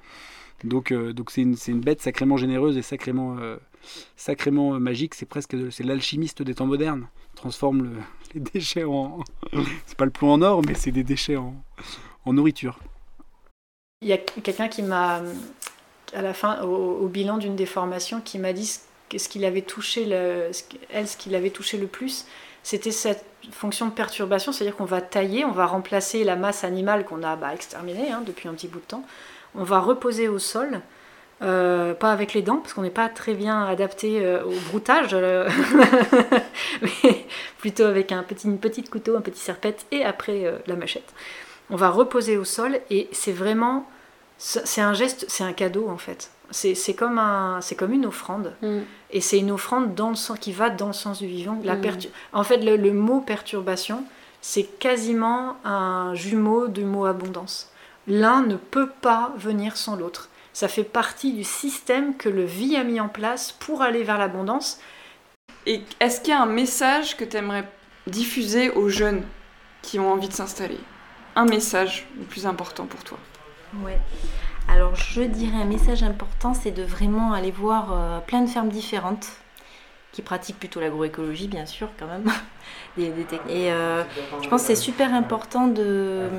Donc 0.64 0.91
euh, 0.91 1.14
c'est 1.30 1.41
une, 1.41 1.56
une, 1.68 1.82
bête 1.82 2.01
sacrément 2.01 2.38
généreuse 2.38 2.78
et 2.78 2.82
sacrément, 2.82 3.38
euh, 3.38 3.58
sacrément 4.16 4.80
magique. 4.80 5.16
C'est 5.16 5.26
presque 5.26 5.56
c'est 5.72 5.84
l'alchimiste 5.84 6.42
des 6.42 6.56
temps 6.56 6.68
modernes 6.68 7.08
transforme 7.36 8.02
les 8.34 8.40
déchets 8.40 8.84
en. 8.84 9.20
c'est 9.86 9.98
pas 9.98 10.06
le 10.06 10.12
plomb 10.12 10.32
en 10.32 10.42
or, 10.42 10.62
mais 10.66 10.74
c'est 10.74 10.92
des 10.92 11.04
déchets 11.04 11.36
en, 11.36 11.54
en 12.26 12.34
nourriture. 12.34 12.80
Il 14.02 14.08
y 14.08 14.14
a 14.14 14.18
quelqu'un 14.18 14.68
qui 14.68 14.82
m'a, 14.82 15.22
à 16.14 16.22
la 16.22 16.34
fin, 16.34 16.62
au, 16.64 17.08
bilan 17.08 17.38
d'une 17.38 17.56
des 17.56 17.66
formations, 17.66 18.22
qui 18.22 18.40
m'a 18.40 18.54
dit 18.54 18.80
ce 19.16 19.30
qu'il 19.30 19.46
avait 19.46 19.62
touché, 19.62 20.06
le, 20.06 20.52
elle, 20.92 21.08
ce 21.08 21.18
qu'il 21.18 21.34
avait 21.34 21.50
touché 21.50 21.78
le 21.78 21.88
plus, 21.88 22.26
c'était 22.62 22.92
cette 22.92 23.26
fonction 23.52 23.88
de 23.88 23.92
perturbation, 23.92 24.52
c'est-à-dire 24.52 24.76
qu'on 24.76 24.86
va 24.86 25.02
tailler, 25.02 25.46
on 25.46 25.52
va 25.52 25.66
remplacer 25.66 26.24
la 26.24 26.36
masse 26.36 26.64
animale 26.64 27.06
qu'on 27.06 27.24
a 27.24 27.36
bah, 27.36 27.54
exterminée 27.54 28.12
hein, 28.12 28.22
depuis 28.26 28.50
un 28.50 28.54
petit 28.54 28.68
bout 28.68 28.80
de 28.80 28.86
temps, 28.86 29.06
on 29.56 29.64
va 29.64 29.80
reposer 29.80 30.28
au 30.28 30.40
sol 30.40 30.82
euh, 31.42 31.94
pas 31.94 32.14
avec 32.14 32.34
les 32.34 32.42
dents, 32.42 32.58
parce 32.58 32.74
qu'on 32.74 32.82
n'est 32.82 32.90
pas 32.90 33.10
très 33.10 33.34
bien 33.34 33.66
adapté 33.66 34.26
euh, 34.26 34.44
au 34.46 34.54
broutage, 34.70 35.10
euh, 35.12 35.50
mais 36.82 37.26
plutôt 37.58 37.84
avec 37.84 38.14
un 38.14 38.24
petit, 38.24 38.48
une 38.48 38.58
petite 38.58 38.90
couteau, 38.90 39.18
un 39.18 39.22
petit 39.22 39.42
serpette 39.42 39.86
et 39.92 40.06
après 40.06 40.62
la 40.66 40.76
machette. 40.76 41.14
On 41.70 41.76
va 41.76 41.90
reposer 41.90 42.38
au 42.38 42.46
sol 42.46 42.80
et 42.90 43.10
c'est 43.12 43.34
vraiment, 43.34 43.90
c'est 44.38 44.82
un 44.82 44.94
geste, 44.94 45.26
c'est 45.28 45.44
un 45.44 45.54
cadeau 45.54 45.90
en 45.90 45.98
fait. 45.98 46.32
C'est 46.52 46.94
comme, 46.94 47.18
un, 47.18 47.60
comme 47.76 47.92
une 47.92 48.06
offrande. 48.06 48.54
Mm. 48.62 48.82
Et 49.12 49.20
c'est 49.20 49.40
une 49.40 49.52
offrande 49.52 49.96
dans 49.96 50.10
le 50.10 50.16
sens, 50.16 50.38
qui 50.40 50.52
va 50.52 50.70
dans 50.70 50.88
le 50.88 50.94
sens 50.94 51.18
du 51.18 51.28
vivant. 51.28 51.60
La 51.64 51.76
mm. 51.76 51.98
En 52.34 52.44
fait, 52.44 52.58
le, 52.58 52.78
le 52.78 52.94
mot 52.94 53.20
perturbation, 53.20 54.04
c'est 54.42 54.64
quasiment 54.64 55.58
un 55.66 56.14
jumeau 56.14 56.68
du 56.68 56.86
mot 56.86 57.06
abondance. 57.06 57.72
L'un 58.08 58.42
ne 58.42 58.56
peut 58.56 58.90
pas 59.02 59.34
venir 59.38 59.76
sans 59.76 59.96
l'autre. 59.96 60.30
Ça 60.56 60.70
fait 60.70 60.86
partie 60.86 61.34
du 61.34 61.43
système 61.43 62.16
que 62.16 62.30
le 62.30 62.45
vie 62.45 62.78
a 62.78 62.86
mis 62.86 63.01
en 63.01 63.10
place 63.10 63.51
pour 63.51 63.82
aller 63.82 64.03
vers 64.03 64.18
l'abondance. 64.18 64.80
Et 65.66 65.82
est-ce 65.99 66.22
qu'il 66.22 66.30
y 66.30 66.34
a 66.34 66.41
un 66.41 66.45
message 66.45 67.18
que 67.18 67.26
tu 67.26 67.36
aimerais 67.36 67.68
diffuser 68.08 68.70
aux 68.70 68.88
jeunes 68.88 69.24
qui 69.82 69.99
ont 69.99 70.14
envie 70.14 70.30
de 70.30 70.34
s'installer? 70.34 70.80
Un 71.36 71.43
message 71.43 72.08
le 72.18 72.24
plus 72.24 72.47
important 72.47 72.86
pour 72.86 73.03
toi? 73.03 73.18
Ouais. 73.84 73.99
Alors 74.70 74.95
je 74.95 75.24
dirais 75.24 75.58
un 75.58 75.66
message 75.66 76.03
important, 76.03 76.53
c'est 76.53 76.72
de 76.72 76.84
vraiment 76.84 77.34
aller 77.34 77.51
voir 77.51 77.91
euh, 77.91 78.20
plein 78.22 78.39
de 78.39 78.47
fermes 78.47 78.70
différentes 78.70 79.28
qui 80.14 80.22
pratiquent 80.22 80.60
plutôt 80.60 80.80
l'agroécologie, 80.80 81.49
bien 81.49 81.66
sûr, 81.66 81.89
quand 81.99 82.08
même. 82.08 82.32
des, 82.97 83.10
Et 83.49 83.74
euh, 83.74 84.06
je 84.41 84.47
pense 84.47 84.62
que 84.62 84.68
c'est 84.68 84.76
super 84.78 85.14
important 85.14 85.68
de 85.68 86.30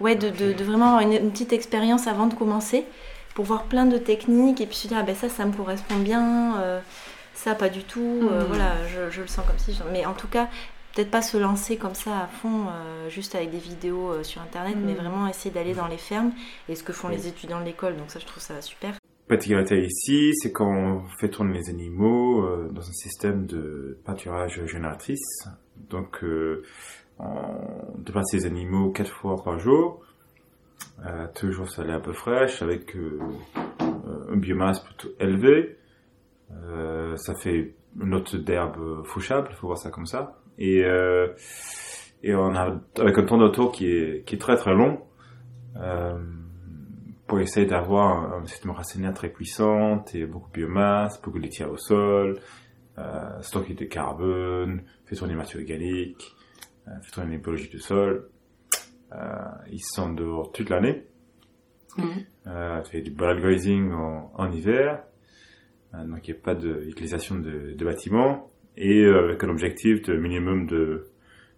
ouais, 0.00 0.16
de, 0.16 0.30
de, 0.30 0.64
vraiment 0.64 0.96
avoir 0.96 1.00
une, 1.00 1.30
petite 1.30 1.52
expérience 1.52 2.06
avant 2.06 2.26
de 2.26 2.34
commencer 2.34 2.84
pour 3.34 3.44
voir 3.44 3.64
plein 3.64 3.86
de 3.86 3.98
techniques 3.98 4.60
et 4.60 4.66
puis 4.66 4.76
se 4.76 4.88
dire 4.88 4.98
ah 5.00 5.02
ben 5.02 5.14
ça 5.14 5.28
ça 5.28 5.44
me 5.46 5.52
correspond 5.52 5.96
bien 5.96 6.60
euh, 6.60 6.80
ça 7.32 7.54
pas 7.54 7.68
du 7.68 7.84
tout 7.84 8.00
euh, 8.22 8.40
mhm. 8.40 8.46
voilà 8.48 8.86
je, 8.88 9.10
je, 9.10 9.20
le 9.20 9.28
sens 9.28 9.46
comme 9.46 9.58
si 9.58 9.78
mais 9.92 10.04
en 10.04 10.14
tout 10.14 10.26
cas 10.26 10.48
peut-être 10.94 11.12
pas 11.12 11.22
se 11.22 11.36
lancer 11.36 11.76
comme 11.76 11.94
ça 11.94 12.18
à 12.18 12.26
fond 12.26 12.66
euh, 12.66 13.08
juste 13.08 13.36
avec 13.36 13.50
des 13.50 13.58
vidéos 13.58 14.24
sur 14.24 14.42
internet 14.42 14.76
mais 14.84 14.92
mhm. 14.92 14.98
vraiment 14.98 15.28
essayer 15.28 15.54
d'aller 15.54 15.74
dans 15.74 15.86
les 15.86 15.96
fermes 15.96 16.32
et 16.68 16.74
ce 16.74 16.82
que 16.82 16.92
font 16.92 17.08
les 17.08 17.28
étudiants 17.28 17.60
de 17.60 17.66
l'école 17.66 17.96
donc 17.96 18.10
ça 18.10 18.18
je 18.18 18.26
trouve 18.26 18.42
ça 18.42 18.60
super 18.60 18.90
La 19.28 19.36
particularité 19.36 19.80
ici 19.86 20.32
c'est 20.34 20.50
qu'on 20.50 21.04
fait 21.20 21.28
tourner 21.28 21.56
les 21.56 21.70
animaux 21.70 22.44
dans 22.72 22.82
un 22.82 22.92
système 22.92 23.46
de 23.46 23.96
pâturage 24.04 24.60
génératrice 24.66 25.46
donc 25.88 26.24
on 27.20 27.98
déplace 27.98 28.32
les 28.32 28.46
animaux 28.46 28.90
quatre 28.90 29.12
fois 29.12 29.36
par 29.42 29.58
jour, 29.58 30.02
euh, 31.06 31.26
toujours 31.34 31.70
salé 31.70 31.92
un 31.92 32.00
peu 32.00 32.12
fraîche, 32.12 32.62
avec 32.62 32.94
euh, 32.96 33.18
euh, 33.80 34.32
une 34.32 34.40
biomasse 34.40 34.80
plutôt 34.80 35.08
élevée. 35.18 35.76
ça 37.16 37.34
fait 37.34 37.74
une 38.00 38.10
note 38.10 38.36
d'herbe 38.36 39.04
fauchable, 39.04 39.48
il 39.50 39.56
faut 39.56 39.66
voir 39.68 39.78
ça 39.78 39.90
comme 39.90 40.06
ça. 40.06 40.40
Et, 40.58 40.80
et 42.22 42.34
on 42.34 42.54
a 42.54 42.80
avec 42.98 43.18
un 43.18 43.24
temps 43.24 43.38
d'auto 43.38 43.70
qui 43.70 43.86
est, 43.86 44.24
qui 44.26 44.34
est 44.34 44.38
très 44.38 44.56
très 44.56 44.74
long 44.74 45.00
pour 47.26 47.40
essayer 47.40 47.66
d'avoir 47.66 48.34
un, 48.34 48.46
système 48.46 48.72
racinaire 48.72 49.14
très 49.14 49.28
puissant 49.28 50.04
et 50.12 50.26
beaucoup 50.26 50.48
de 50.48 50.54
biomasse, 50.54 51.20
beaucoup 51.22 51.38
de 51.38 51.44
litière 51.44 51.70
au 51.70 51.78
sol, 51.78 52.38
stocker 53.40 53.74
de 53.74 53.84
carbone, 53.84 54.82
fait 55.06 55.16
tourner 55.16 55.34
matière 55.34 55.62
organique, 55.62 56.34
euh, 56.88 56.92
fait 57.02 57.22
une 57.22 57.32
écologie 57.32 57.68
du 57.68 57.78
sol. 57.78 58.28
Euh, 59.12 59.16
ils 59.70 59.82
sont 59.82 60.12
dehors 60.12 60.52
toute 60.52 60.70
l'année. 60.70 61.04
Mmh. 61.96 62.04
Euh, 62.46 62.82
fait 62.84 63.00
du 63.00 63.10
bulk 63.10 63.40
grazing 63.40 63.92
en, 63.92 64.32
en 64.36 64.50
hiver. 64.52 65.02
donc 65.92 66.28
il 66.28 66.34
n'y 66.34 66.38
a 66.38 66.42
pas 66.42 66.54
d'utilisation 66.54 67.36
de, 67.36 67.74
de, 67.74 67.84
bâtiments. 67.84 68.50
Et 68.76 69.04
avec 69.04 69.42
un 69.42 69.48
objectif 69.48 70.02
de 70.02 70.16
minimum 70.16 70.66
de 70.66 71.08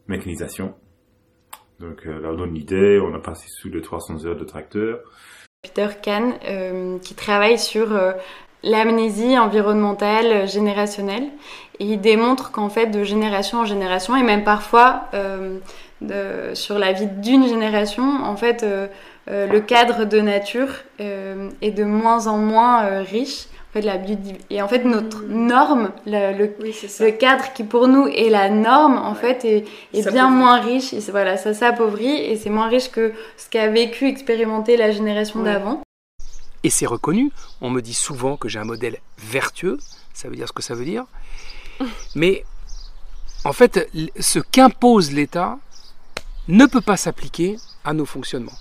mécanisation. 0.09 0.75
Donc 1.79 2.05
là 2.05 2.31
on 2.31 2.37
donne 2.37 2.51
une 2.51 2.57
idée, 2.57 2.99
on 3.01 3.15
a 3.15 3.21
passé 3.21 3.47
sous 3.49 3.69
les 3.69 3.83
300 3.83 4.25
heures 4.25 4.37
de 4.37 4.45
tracteur. 4.45 5.01
Peter 5.63 5.89
Kahn, 6.03 6.99
qui 7.01 7.15
travaille 7.15 7.59
sur 7.59 7.89
l'amnésie 8.63 9.39
environnementale 9.39 10.49
générationnelle. 10.49 11.25
Et 11.81 11.85
il 11.85 12.01
démontre 12.01 12.53
qu'en 12.53 12.69
fait, 12.69 12.87
de 12.87 13.03
génération 13.03 13.61
en 13.61 13.65
génération, 13.65 14.15
et 14.17 14.23
même 14.23 14.45
parfois 14.45 15.09
de, 16.01 16.55
sur 16.55 16.79
la 16.79 16.93
vie 16.93 17.07
d'une 17.07 17.49
génération, 17.49 18.05
en 18.23 18.37
fait, 18.37 18.65
le 19.27 19.59
cadre 19.61 20.05
de 20.05 20.21
nature 20.21 20.69
est 20.99 21.71
de 21.71 21.85
moins 21.85 22.27
en 22.27 22.37
moins 22.37 23.03
riche 23.03 23.47
fait, 23.73 23.81
la 23.81 23.97
et 24.51 24.63
en 24.63 24.69
fait 24.69 24.85
notre 24.85 25.23
mm. 25.23 25.47
norme 25.47 25.91
le, 26.07 26.37
le, 26.37 27.11
cadre 27.11 27.53
qui 27.55 27.65
pour 27.65 27.89
nous 27.89 28.07
est 28.07 28.29
la 28.29 28.51
norme 28.51 28.99
en 28.99 29.15
fait 29.15 29.45
est, 29.45 29.65
est 29.95 30.11
bien 30.11 30.29
moins 30.29 30.61
riche 30.61 30.93
et 30.93 31.01
voilà 31.11 31.37
ça 31.37 31.55
s'appauvrit 31.55 32.17
et 32.17 32.37
c'est 32.37 32.51
moins 32.51 32.69
riche 32.69 32.91
que 32.91 33.13
ce 33.37 33.49
qu'a 33.49 33.69
vécu 33.69 34.07
expérimenté 34.09 34.77
la 34.77 34.91
génération 34.91 35.43
d'avant 35.43 35.81
et 36.63 36.71
c'est 36.71 36.87
reconnu. 36.87 37.31
On 37.61 37.71
me 37.71 37.81
dit 37.81 37.95
souvent 37.95 38.37
que 38.37 38.49
j'ai 38.49 38.59
un 38.59 38.65
modèle 38.65 39.01
vertueux. 39.19 39.79
Ça 40.15 40.29
veut 40.29 40.37
dire 40.37 40.49
ce 40.49 40.53
que 40.53 40.63
ça 40.63 40.75
veut 40.75 40.85
dire. 40.85 41.05
Mais 42.15 42.45
en 43.45 43.53
fait 43.53 43.91
ce 44.19 44.39
qu'impose 44.39 45.13
l'État 45.13 45.59
ne 46.49 46.67
peut 46.67 46.81
pas 46.81 46.97
s'appliquer 46.97 47.57
à 47.85 47.95
nos 47.95 48.07
fonctionnements. 48.07 48.59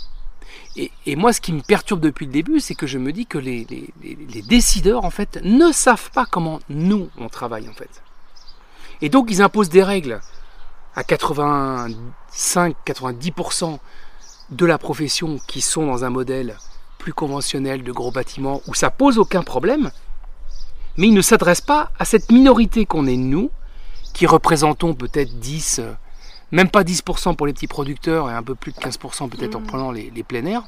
Et, 0.77 0.91
moi, 1.17 1.33
ce 1.33 1.41
qui 1.41 1.51
me 1.51 1.59
perturbe 1.61 1.99
depuis 1.99 2.25
le 2.25 2.31
début, 2.31 2.61
c'est 2.61 2.75
que 2.75 2.87
je 2.87 2.97
me 2.97 3.11
dis 3.11 3.25
que 3.25 3.37
les, 3.37 3.67
décideurs, 4.47 5.03
en 5.03 5.09
fait, 5.09 5.37
ne 5.43 5.73
savent 5.73 6.11
pas 6.11 6.25
comment 6.25 6.61
nous, 6.69 7.09
on 7.17 7.27
travaille, 7.27 7.67
en 7.67 7.73
fait. 7.73 8.01
Et 9.01 9.09
donc, 9.09 9.29
ils 9.29 9.41
imposent 9.41 9.67
des 9.69 9.83
règles 9.83 10.21
à 10.95 11.03
85-90% 11.03 13.79
de 14.51 14.65
la 14.65 14.77
profession 14.77 15.39
qui 15.47 15.59
sont 15.61 15.87
dans 15.87 16.05
un 16.05 16.09
modèle 16.09 16.55
plus 17.01 17.13
conventionnel 17.13 17.83
de 17.83 17.91
gros 17.91 18.11
bâtiments 18.11 18.61
où 18.67 18.75
ça 18.75 18.91
pose 18.91 19.17
aucun 19.17 19.41
problème, 19.41 19.89
mais 20.97 21.07
ils 21.07 21.13
ne 21.13 21.21
s'adressent 21.21 21.61
pas 21.61 21.91
à 21.97 22.05
cette 22.05 22.31
minorité 22.31 22.85
qu'on 22.85 23.07
est 23.07 23.17
nous, 23.17 23.49
qui 24.13 24.27
représentons 24.27 24.93
peut-être 24.93 25.39
10, 25.39 25.81
même 26.51 26.69
pas 26.69 26.83
10% 26.83 27.35
pour 27.35 27.47
les 27.47 27.53
petits 27.53 27.67
producteurs 27.67 28.29
et 28.29 28.33
un 28.33 28.43
peu 28.43 28.53
plus 28.53 28.71
de 28.71 28.77
15% 28.77 29.29
peut-être 29.29 29.55
en 29.55 29.61
mmh. 29.61 29.67
prenant 29.67 29.91
les, 29.91 30.11
plein 30.23 30.45
air. 30.45 30.63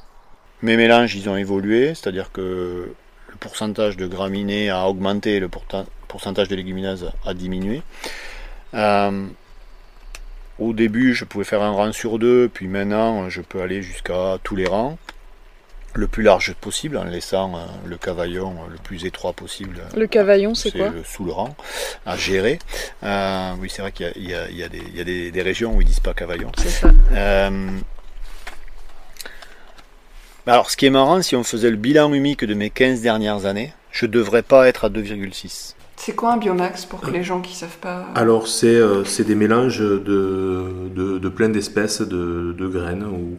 Mes 0.64 0.76
mélanges, 0.76 1.16
ils 1.16 1.30
ont 1.30 1.38
évolué, 1.38 1.90
c'est-à-dire 1.90 2.32
que 2.32 2.96
le 3.28 3.36
pourcentage 3.40 3.96
de 3.96 4.08
graminées 4.08 4.72
a 4.72 4.88
augmenté, 4.88 5.40
le 5.40 5.50
pourcentage 6.08 6.48
de 6.48 6.56
légumineuses 6.56 7.12
a 7.26 7.34
diminué. 7.36 7.84
Euh, 8.74 9.28
au 10.58 10.74
début, 10.74 11.14
je 11.14 11.26
pouvais 11.26 11.44
faire 11.44 11.62
un 11.62 11.72
rang 11.72 11.92
sur 11.92 12.18
deux, 12.18 12.50
puis 12.52 12.68
maintenant, 12.68 13.30
je 13.30 13.42
peux 13.42 13.62
aller 13.62 13.84
jusqu'à 13.84 14.40
tous 14.44 14.56
les 14.56 14.66
rangs 14.66 14.98
le 15.94 16.08
plus 16.08 16.24
large 16.24 16.54
possible 16.60 16.98
en 16.98 17.04
laissant 17.04 17.56
euh, 17.56 17.60
le 17.86 17.98
cavaillon 17.98 18.52
euh, 18.52 18.72
le 18.72 18.78
plus 18.78 19.06
étroit 19.06 19.34
possible. 19.34 19.82
Le 19.96 20.08
cavaillon, 20.08 20.56
c'est 20.56 20.72
quoi 20.72 20.92
Sous 21.06 21.26
le 21.26 21.32
rang, 21.32 21.56
à 22.06 22.18
gérer. 22.18 22.60
Euh, 23.04 23.54
oui, 23.60 23.70
c'est 23.70 23.82
vrai 23.82 23.92
qu'il 23.92 24.12
y, 24.18 24.34
a, 24.34 24.70
des, 24.70 25.42
régions 25.42 25.76
où 25.76 25.82
ils 25.82 25.88
disent 25.88 26.00
pas 26.00 26.14
cavaillon. 26.14 26.52
C'est 26.58 26.70
ça. 26.70 26.90
alors, 30.48 30.72
ce 30.72 30.78
qui 30.78 30.86
est 30.86 30.90
marrant, 30.90 31.22
si 31.22 31.36
on 31.36 31.44
faisait 31.44 31.70
le 31.70 31.78
bilan 31.78 32.12
humique 32.14 32.44
de 32.44 32.54
mes 32.54 32.70
15 32.70 33.02
dernières 33.02 33.46
années, 33.46 33.74
je 33.92 34.06
devrais 34.06 34.44
pas 34.44 34.68
être 34.68 34.86
à 34.86 34.90
2,6. 34.90 35.76
C'est 35.96 36.16
quoi 36.16 36.34
un 36.34 36.38
biomax 36.38 36.86
pour 36.86 37.00
que 37.02 37.12
les 37.12 37.24
gens 37.24 37.40
qui 37.40 37.56
savent 37.56 37.78
pas 37.78 38.08
Alors, 38.16 38.48
c'est 38.48 39.24
des 39.24 39.36
mélanges 39.36 39.80
de, 39.80 40.90
de, 40.94 41.30
plein 41.30 41.50
d'espèces 41.50 42.02
de, 42.02 42.54
de 42.58 42.68
graines 42.68 43.06
ou 43.06 43.38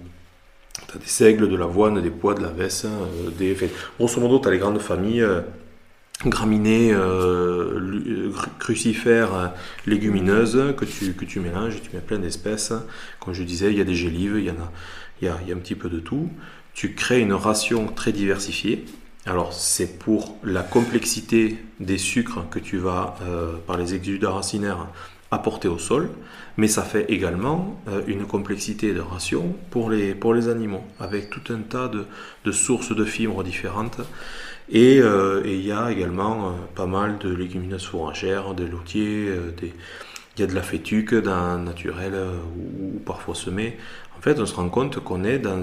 des 0.98 1.06
seigles, 1.06 1.48
de 1.48 1.56
l'avoine, 1.56 2.00
des 2.00 2.10
pois, 2.10 2.34
de 2.34 2.42
la 2.42 2.48
veste, 2.48 2.86
euh, 2.86 3.30
des... 3.38 3.52
Enfin, 3.52 3.66
grosso 3.98 4.20
modo, 4.20 4.38
tu 4.38 4.48
as 4.48 4.50
les 4.50 4.58
grandes 4.58 4.80
familles 4.80 5.22
euh, 5.22 5.40
graminées, 6.26 6.92
euh, 6.92 8.30
crucifères, 8.58 9.52
légumineuses 9.86 10.74
que 10.76 10.84
tu, 10.84 11.12
que 11.12 11.24
tu 11.24 11.40
mélanges, 11.40 11.80
tu 11.82 11.90
mets 11.94 12.02
plein 12.02 12.18
d'espèces. 12.18 12.72
Comme 13.20 13.34
je 13.34 13.42
disais, 13.42 13.70
il 13.70 13.78
y 13.78 13.80
a 13.80 13.84
des 13.84 13.94
gélives, 13.94 14.36
il 14.38 14.44
y, 14.44 14.50
en 14.50 14.54
a, 14.54 14.72
il 15.20 15.48
y 15.48 15.52
a 15.52 15.54
un 15.54 15.58
petit 15.58 15.74
peu 15.74 15.88
de 15.88 16.00
tout. 16.00 16.28
Tu 16.72 16.94
crées 16.94 17.20
une 17.20 17.32
ration 17.32 17.86
très 17.88 18.12
diversifiée. 18.12 18.84
Alors 19.26 19.52
c'est 19.52 19.98
pour 19.98 20.36
la 20.44 20.62
complexité 20.62 21.56
des 21.80 21.98
sucres 21.98 22.48
que 22.50 22.58
tu 22.58 22.76
vas, 22.76 23.16
par 23.66 23.78
les 23.78 23.94
exudats 23.94 24.32
racinaires, 24.32 24.86
apporter 25.30 25.68
au 25.68 25.78
sol, 25.78 26.10
mais 26.56 26.68
ça 26.68 26.82
fait 26.82 27.10
également 27.10 27.80
euh, 27.88 28.02
une 28.06 28.26
complexité 28.26 28.92
de 28.92 29.00
ration 29.00 29.56
pour 29.70 29.90
les, 29.90 30.14
pour 30.14 30.34
les 30.34 30.48
animaux, 30.48 30.82
avec 31.00 31.30
tout 31.30 31.52
un 31.52 31.60
tas 31.60 31.88
de, 31.88 32.06
de 32.44 32.52
sources 32.52 32.94
de 32.94 33.04
fibres 33.04 33.42
différentes. 33.42 34.00
Et 34.70 35.00
euh, 35.00 35.42
il 35.44 35.60
y 35.60 35.72
a 35.72 35.90
également 35.90 36.48
euh, 36.48 36.52
pas 36.74 36.86
mal 36.86 37.18
de 37.18 37.34
légumineuses 37.34 37.86
fourragères, 37.86 38.54
des 38.54 38.66
loutiers, 38.66 39.30
des... 39.60 39.72
il 40.36 40.40
y 40.40 40.44
a 40.44 40.46
de 40.46 40.54
la 40.54 40.62
fétuque 40.62 41.14
dans, 41.14 41.58
naturelle 41.58 42.14
ou, 42.56 42.98
parfois 43.00 43.34
semée. 43.34 43.76
En 44.16 44.20
fait, 44.20 44.38
on 44.40 44.46
se 44.46 44.54
rend 44.54 44.68
compte 44.68 45.00
qu'on 45.00 45.24
est 45.24 45.38
dans, 45.38 45.62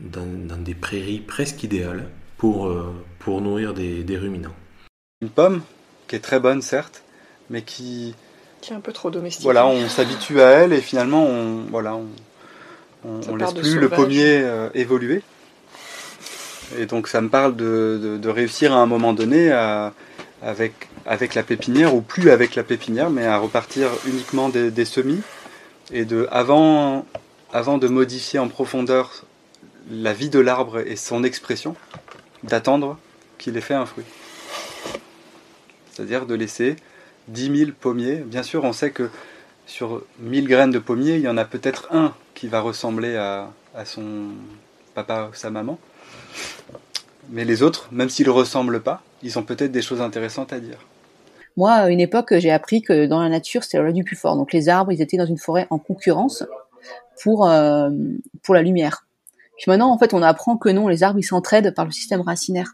dans, 0.00 0.46
dans, 0.48 0.62
des 0.62 0.74
prairies 0.74 1.20
presque 1.20 1.62
idéales 1.62 2.08
pour, 2.36 2.70
pour 3.20 3.40
nourrir 3.40 3.72
des, 3.72 4.04
des 4.04 4.18
ruminants. 4.18 4.54
Une 5.22 5.30
pomme 5.30 5.62
qui 6.08 6.16
est 6.16 6.20
très 6.20 6.40
bonne, 6.40 6.60
certes, 6.60 7.04
mais 7.48 7.62
qui 7.62 8.14
qui 8.62 8.72
est 8.72 8.76
un 8.76 8.80
peu 8.80 8.92
trop 8.92 9.10
domestique. 9.10 9.42
Voilà, 9.42 9.66
on 9.66 9.88
s'habitue 9.88 10.40
à 10.40 10.50
elle 10.50 10.72
et 10.72 10.80
finalement, 10.80 11.24
on 11.24 11.64
voilà, 11.70 11.98
on, 13.04 13.36
laisse 13.36 13.52
plus 13.52 13.76
le 13.76 13.90
pommier 13.90 14.40
euh, 14.40 14.70
évoluer. 14.74 15.22
Et 16.78 16.86
donc, 16.86 17.08
ça 17.08 17.20
me 17.20 17.28
parle 17.28 17.54
de, 17.54 18.20
réussir 18.24 18.72
à 18.72 18.76
un 18.76 18.86
moment 18.86 19.12
donné 19.12 19.52
avec, 20.42 20.88
avec 21.04 21.34
la 21.34 21.42
pépinière, 21.42 21.94
ou 21.94 22.00
plus 22.00 22.30
avec 22.30 22.54
la 22.54 22.62
pépinière, 22.62 23.10
mais 23.10 23.26
à 23.26 23.36
repartir 23.36 23.90
uniquement 24.06 24.48
des, 24.48 24.84
semis. 24.86 25.20
Et 25.92 26.06
de, 26.06 26.26
avant, 26.30 27.04
avant 27.52 27.76
de 27.76 27.88
modifier 27.88 28.38
en 28.38 28.48
profondeur 28.48 29.24
la 29.90 30.14
vie 30.14 30.30
de 30.30 30.38
l'arbre 30.38 30.78
et 30.78 30.96
son 30.96 31.24
expression, 31.24 31.74
d'attendre 32.44 32.96
qu'il 33.36 33.56
ait 33.58 33.60
fait 33.60 33.74
un 33.74 33.84
fruit. 33.84 34.04
C'est-à-dire 35.92 36.24
de 36.24 36.34
laisser 36.34 36.76
10 37.28 37.56
000 37.56 37.70
pommiers. 37.78 38.16
Bien 38.16 38.42
sûr, 38.42 38.64
on 38.64 38.72
sait 38.72 38.90
que 38.90 39.10
sur 39.66 40.02
1000 40.20 40.48
graines 40.48 40.70
de 40.70 40.78
pommier, 40.78 41.16
il 41.16 41.22
y 41.22 41.28
en 41.28 41.36
a 41.36 41.44
peut-être 41.44 41.88
un 41.92 42.14
qui 42.34 42.48
va 42.48 42.60
ressembler 42.60 43.16
à, 43.16 43.50
son 43.84 44.28
papa 44.94 45.28
ou 45.30 45.34
sa 45.34 45.50
maman. 45.50 45.78
Mais 47.30 47.44
les 47.44 47.62
autres, 47.62 47.88
même 47.92 48.08
s'ils 48.08 48.26
ne 48.26 48.32
ressemblent 48.32 48.82
pas, 48.82 49.02
ils 49.22 49.38
ont 49.38 49.42
peut-être 49.42 49.72
des 49.72 49.82
choses 49.82 50.00
intéressantes 50.00 50.52
à 50.52 50.60
dire. 50.60 50.78
Moi, 51.56 51.72
à 51.72 51.88
une 51.90 52.00
époque, 52.00 52.34
j'ai 52.38 52.50
appris 52.50 52.82
que 52.82 53.06
dans 53.06 53.22
la 53.22 53.28
nature, 53.28 53.62
c'était 53.62 53.76
la 53.76 53.84
loi 53.84 53.92
du 53.92 54.04
plus 54.04 54.16
fort. 54.16 54.36
Donc 54.36 54.52
les 54.52 54.68
arbres, 54.68 54.92
ils 54.92 55.00
étaient 55.00 55.16
dans 55.16 55.26
une 55.26 55.38
forêt 55.38 55.66
en 55.70 55.78
concurrence 55.78 56.44
pour, 57.22 57.48
euh, 57.48 57.90
pour 58.42 58.54
la 58.54 58.62
lumière. 58.62 59.06
Puis 59.58 59.70
maintenant, 59.70 59.92
en 59.92 59.98
fait, 59.98 60.14
on 60.14 60.22
apprend 60.22 60.56
que 60.56 60.70
non, 60.70 60.88
les 60.88 61.02
arbres, 61.02 61.18
ils 61.18 61.24
s'entraident 61.24 61.74
par 61.74 61.84
le 61.84 61.92
système 61.92 62.20
racinaire. 62.20 62.72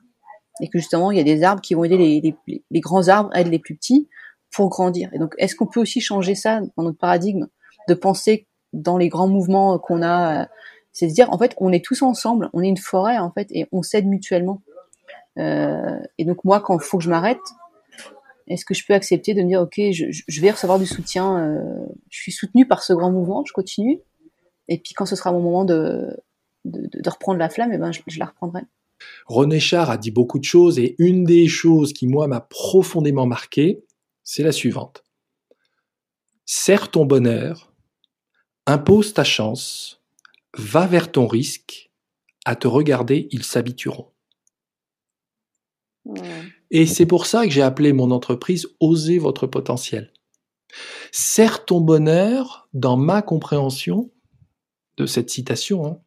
Et 0.60 0.68
que 0.68 0.78
justement, 0.78 1.10
il 1.10 1.18
y 1.18 1.20
a 1.20 1.24
des 1.24 1.42
arbres 1.42 1.60
qui 1.60 1.74
vont 1.74 1.84
aider 1.84 1.98
les, 1.98 2.34
les, 2.46 2.62
les 2.70 2.80
grands 2.80 3.08
arbres 3.08 3.30
à 3.32 3.40
aider 3.40 3.50
les 3.50 3.58
plus 3.58 3.76
petits 3.76 4.08
pour 4.50 4.68
grandir. 4.68 5.10
Et 5.12 5.18
donc, 5.18 5.34
est-ce 5.38 5.54
qu'on 5.54 5.66
peut 5.66 5.80
aussi 5.80 6.00
changer 6.00 6.34
ça 6.34 6.60
dans 6.76 6.82
notre 6.82 6.98
paradigme 6.98 7.46
de 7.88 7.94
penser 7.94 8.46
dans 8.72 8.98
les 8.98 9.08
grands 9.08 9.28
mouvements 9.28 9.78
qu'on 9.78 10.02
a, 10.02 10.42
euh, 10.42 10.46
c'est 10.92 11.06
de 11.06 11.12
dire 11.12 11.32
en 11.32 11.38
fait, 11.38 11.54
on 11.58 11.72
est 11.72 11.84
tous 11.84 12.02
ensemble, 12.02 12.50
on 12.52 12.62
est 12.62 12.68
une 12.68 12.76
forêt 12.76 13.18
en 13.18 13.30
fait, 13.30 13.48
et 13.50 13.66
on 13.72 13.82
s'aide 13.82 14.06
mutuellement. 14.06 14.62
Euh, 15.38 15.98
et 16.18 16.24
donc 16.24 16.44
moi, 16.44 16.60
quand 16.60 16.78
il 16.78 16.82
faut 16.82 16.98
que 16.98 17.04
je 17.04 17.10
m'arrête, 17.10 17.40
est-ce 18.46 18.64
que 18.64 18.74
je 18.74 18.84
peux 18.86 18.94
accepter 18.94 19.34
de 19.34 19.42
me 19.42 19.48
dire 19.48 19.60
ok, 19.60 19.74
je, 19.76 20.40
vais 20.40 20.50
recevoir 20.50 20.78
du 20.78 20.86
soutien, 20.86 21.38
euh, 21.38 21.86
je 22.10 22.18
suis 22.18 22.32
soutenu 22.32 22.66
par 22.66 22.82
ce 22.82 22.92
grand 22.92 23.10
mouvement, 23.10 23.44
je 23.46 23.52
continue, 23.52 24.00
et 24.68 24.78
puis 24.78 24.94
quand 24.94 25.06
ce 25.06 25.16
sera 25.16 25.32
mon 25.32 25.40
moment 25.40 25.64
de, 25.64 26.16
reprendre 27.06 27.38
la 27.38 27.48
flamme, 27.48 27.72
eh 27.72 27.78
ben 27.78 27.92
je, 27.92 28.00
je 28.06 28.18
la 28.18 28.26
reprendrai. 28.26 28.62
René 29.26 29.60
Char 29.60 29.90
a 29.90 29.96
dit 29.96 30.10
beaucoup 30.10 30.38
de 30.38 30.44
choses 30.44 30.78
et 30.78 30.96
une 30.98 31.24
des 31.24 31.46
choses 31.46 31.92
qui 31.92 32.08
moi 32.08 32.26
m'a 32.26 32.40
profondément 32.40 33.26
marqué, 33.26 33.84
c'est 34.30 34.42
la 34.42 34.52
suivante. 34.52 35.04
Serre 36.44 36.90
ton 36.90 37.06
bonheur, 37.06 37.72
impose 38.66 39.14
ta 39.14 39.24
chance, 39.24 40.02
va 40.54 40.86
vers 40.86 41.10
ton 41.10 41.26
risque, 41.26 41.90
à 42.44 42.54
te 42.54 42.68
regarder, 42.68 43.28
ils 43.30 43.42
s'habitueront. 43.42 44.12
Et 46.70 46.84
c'est 46.84 47.06
pour 47.06 47.24
ça 47.24 47.46
que 47.46 47.50
j'ai 47.50 47.62
appelé 47.62 47.94
mon 47.94 48.10
entreprise 48.10 48.68
Osez 48.80 49.18
votre 49.18 49.46
potentiel. 49.46 50.12
Serre 51.10 51.64
ton 51.64 51.80
bonheur, 51.80 52.68
dans 52.74 52.98
ma 52.98 53.22
compréhension 53.22 54.10
de 54.98 55.06
cette 55.06 55.30
citation, 55.30 55.86
hein, 55.86 56.02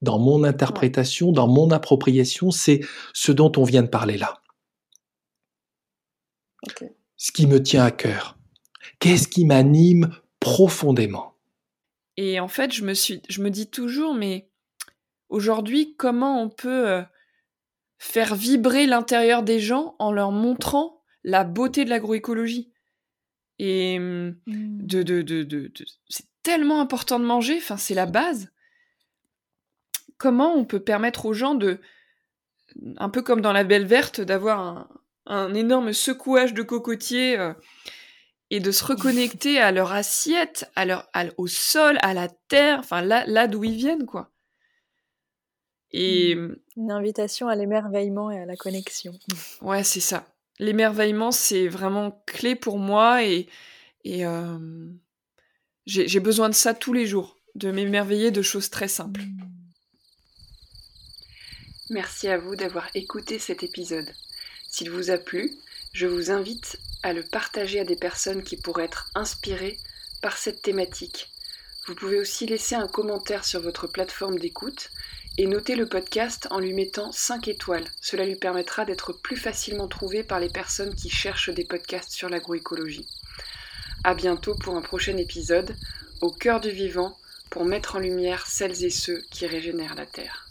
dans 0.00 0.18
mon 0.18 0.42
interprétation, 0.42 1.32
dans 1.32 1.48
mon 1.48 1.70
appropriation, 1.70 2.50
c'est 2.50 2.80
ce 3.12 3.30
dont 3.30 3.52
on 3.58 3.64
vient 3.64 3.82
de 3.82 3.88
parler 3.88 4.16
là 4.16 4.40
ce 7.26 7.32
qui 7.32 7.48
me 7.48 7.60
tient 7.60 7.84
à 7.84 7.90
cœur 7.90 8.38
Qu'est-ce 9.00 9.26
qui 9.26 9.44
m'anime 9.44 10.14
profondément? 10.38 11.34
Et 12.16 12.38
en 12.38 12.46
fait, 12.46 12.72
je 12.72 12.84
me, 12.84 12.94
suis, 12.94 13.20
je 13.28 13.42
me 13.42 13.50
dis 13.50 13.68
toujours, 13.68 14.14
mais 14.14 14.48
aujourd'hui, 15.28 15.96
comment 15.96 16.40
on 16.40 16.48
peut 16.48 16.88
euh, 16.88 17.02
faire 17.98 18.36
vibrer 18.36 18.86
l'intérieur 18.86 19.42
des 19.42 19.58
gens 19.58 19.96
en 19.98 20.12
leur 20.12 20.30
montrant 20.30 21.02
la 21.24 21.42
beauté 21.42 21.84
de 21.84 21.90
l'agroécologie? 21.90 22.70
Et 23.58 23.98
mmh, 23.98 24.36
mmh. 24.46 24.86
de, 24.86 25.02
de, 25.02 25.22
de, 25.22 25.42
de 25.42 25.72
c'est 26.08 26.28
tellement 26.44 26.80
important 26.80 27.18
de 27.18 27.24
manger, 27.24 27.56
enfin 27.58 27.76
c'est 27.76 27.94
la 27.94 28.06
base. 28.06 28.52
Comment 30.16 30.54
on 30.54 30.64
peut 30.64 30.80
permettre 30.80 31.26
aux 31.26 31.34
gens 31.34 31.56
de, 31.56 31.80
un 32.98 33.08
peu 33.08 33.20
comme 33.20 33.40
dans 33.40 33.52
la 33.52 33.64
Belle 33.64 33.86
Verte, 33.86 34.20
d'avoir 34.20 34.60
un, 34.60 34.88
un 35.26 35.54
énorme 35.54 35.92
secouage 35.92 36.54
de 36.54 36.62
cocotiers 36.62 37.38
euh, 37.38 37.52
et 38.50 38.60
de 38.60 38.70
se 38.70 38.84
reconnecter 38.84 39.58
à 39.58 39.72
leur 39.72 39.92
assiette, 39.92 40.70
à 40.76 40.84
leur, 40.84 41.08
au 41.36 41.46
sol, 41.46 41.98
à 42.02 42.14
la 42.14 42.28
terre, 42.28 42.78
enfin 42.78 43.02
là, 43.02 43.24
là 43.26 43.48
d'où 43.48 43.64
ils 43.64 43.76
viennent, 43.76 44.06
quoi. 44.06 44.30
Et 45.92 46.34
mmh. 46.34 46.56
une 46.76 46.90
invitation 46.90 47.48
à 47.48 47.56
l'émerveillement 47.56 48.30
et 48.30 48.38
à 48.38 48.46
la 48.46 48.56
connexion. 48.56 49.12
Ouais, 49.62 49.84
c'est 49.84 50.00
ça. 50.00 50.26
L'émerveillement, 50.58 51.32
c'est 51.32 51.68
vraiment 51.68 52.22
clé 52.26 52.54
pour 52.54 52.78
moi 52.78 53.24
et, 53.24 53.46
et 54.04 54.24
j'ai 55.86 56.20
besoin 56.20 56.48
de 56.48 56.54
ça 56.54 56.72
tous 56.72 56.92
les 56.92 57.06
jours, 57.06 57.36
de 57.54 57.70
m'émerveiller 57.70 58.30
de 58.30 58.42
choses 58.42 58.70
très 58.70 58.88
simples. 58.88 59.22
Merci 61.90 62.28
à 62.28 62.38
vous 62.38 62.56
d'avoir 62.56 62.88
écouté 62.94 63.38
cet 63.38 63.62
épisode. 63.62 64.10
S'il 64.76 64.90
vous 64.90 65.10
a 65.10 65.16
plu, 65.16 65.56
je 65.94 66.06
vous 66.06 66.30
invite 66.30 66.78
à 67.02 67.14
le 67.14 67.22
partager 67.22 67.80
à 67.80 67.84
des 67.84 67.96
personnes 67.96 68.42
qui 68.42 68.58
pourraient 68.58 68.84
être 68.84 69.08
inspirées 69.14 69.78
par 70.20 70.36
cette 70.36 70.60
thématique. 70.60 71.30
Vous 71.86 71.94
pouvez 71.94 72.20
aussi 72.20 72.44
laisser 72.44 72.74
un 72.74 72.86
commentaire 72.86 73.46
sur 73.46 73.62
votre 73.62 73.86
plateforme 73.86 74.38
d'écoute 74.38 74.90
et 75.38 75.46
noter 75.46 75.76
le 75.76 75.88
podcast 75.88 76.46
en 76.50 76.58
lui 76.58 76.74
mettant 76.74 77.10
5 77.10 77.48
étoiles. 77.48 77.90
Cela 78.02 78.26
lui 78.26 78.36
permettra 78.36 78.84
d'être 78.84 79.14
plus 79.14 79.38
facilement 79.38 79.88
trouvé 79.88 80.22
par 80.22 80.40
les 80.40 80.50
personnes 80.50 80.94
qui 80.94 81.08
cherchent 81.08 81.48
des 81.48 81.64
podcasts 81.64 82.12
sur 82.12 82.28
l'agroécologie. 82.28 83.08
A 84.04 84.12
bientôt 84.12 84.54
pour 84.56 84.76
un 84.76 84.82
prochain 84.82 85.16
épisode, 85.16 85.74
au 86.20 86.30
cœur 86.30 86.60
du 86.60 86.68
vivant, 86.70 87.16
pour 87.48 87.64
mettre 87.64 87.96
en 87.96 88.00
lumière 88.00 88.46
celles 88.46 88.84
et 88.84 88.90
ceux 88.90 89.24
qui 89.30 89.46
régénèrent 89.46 89.94
la 89.94 90.04
Terre. 90.04 90.45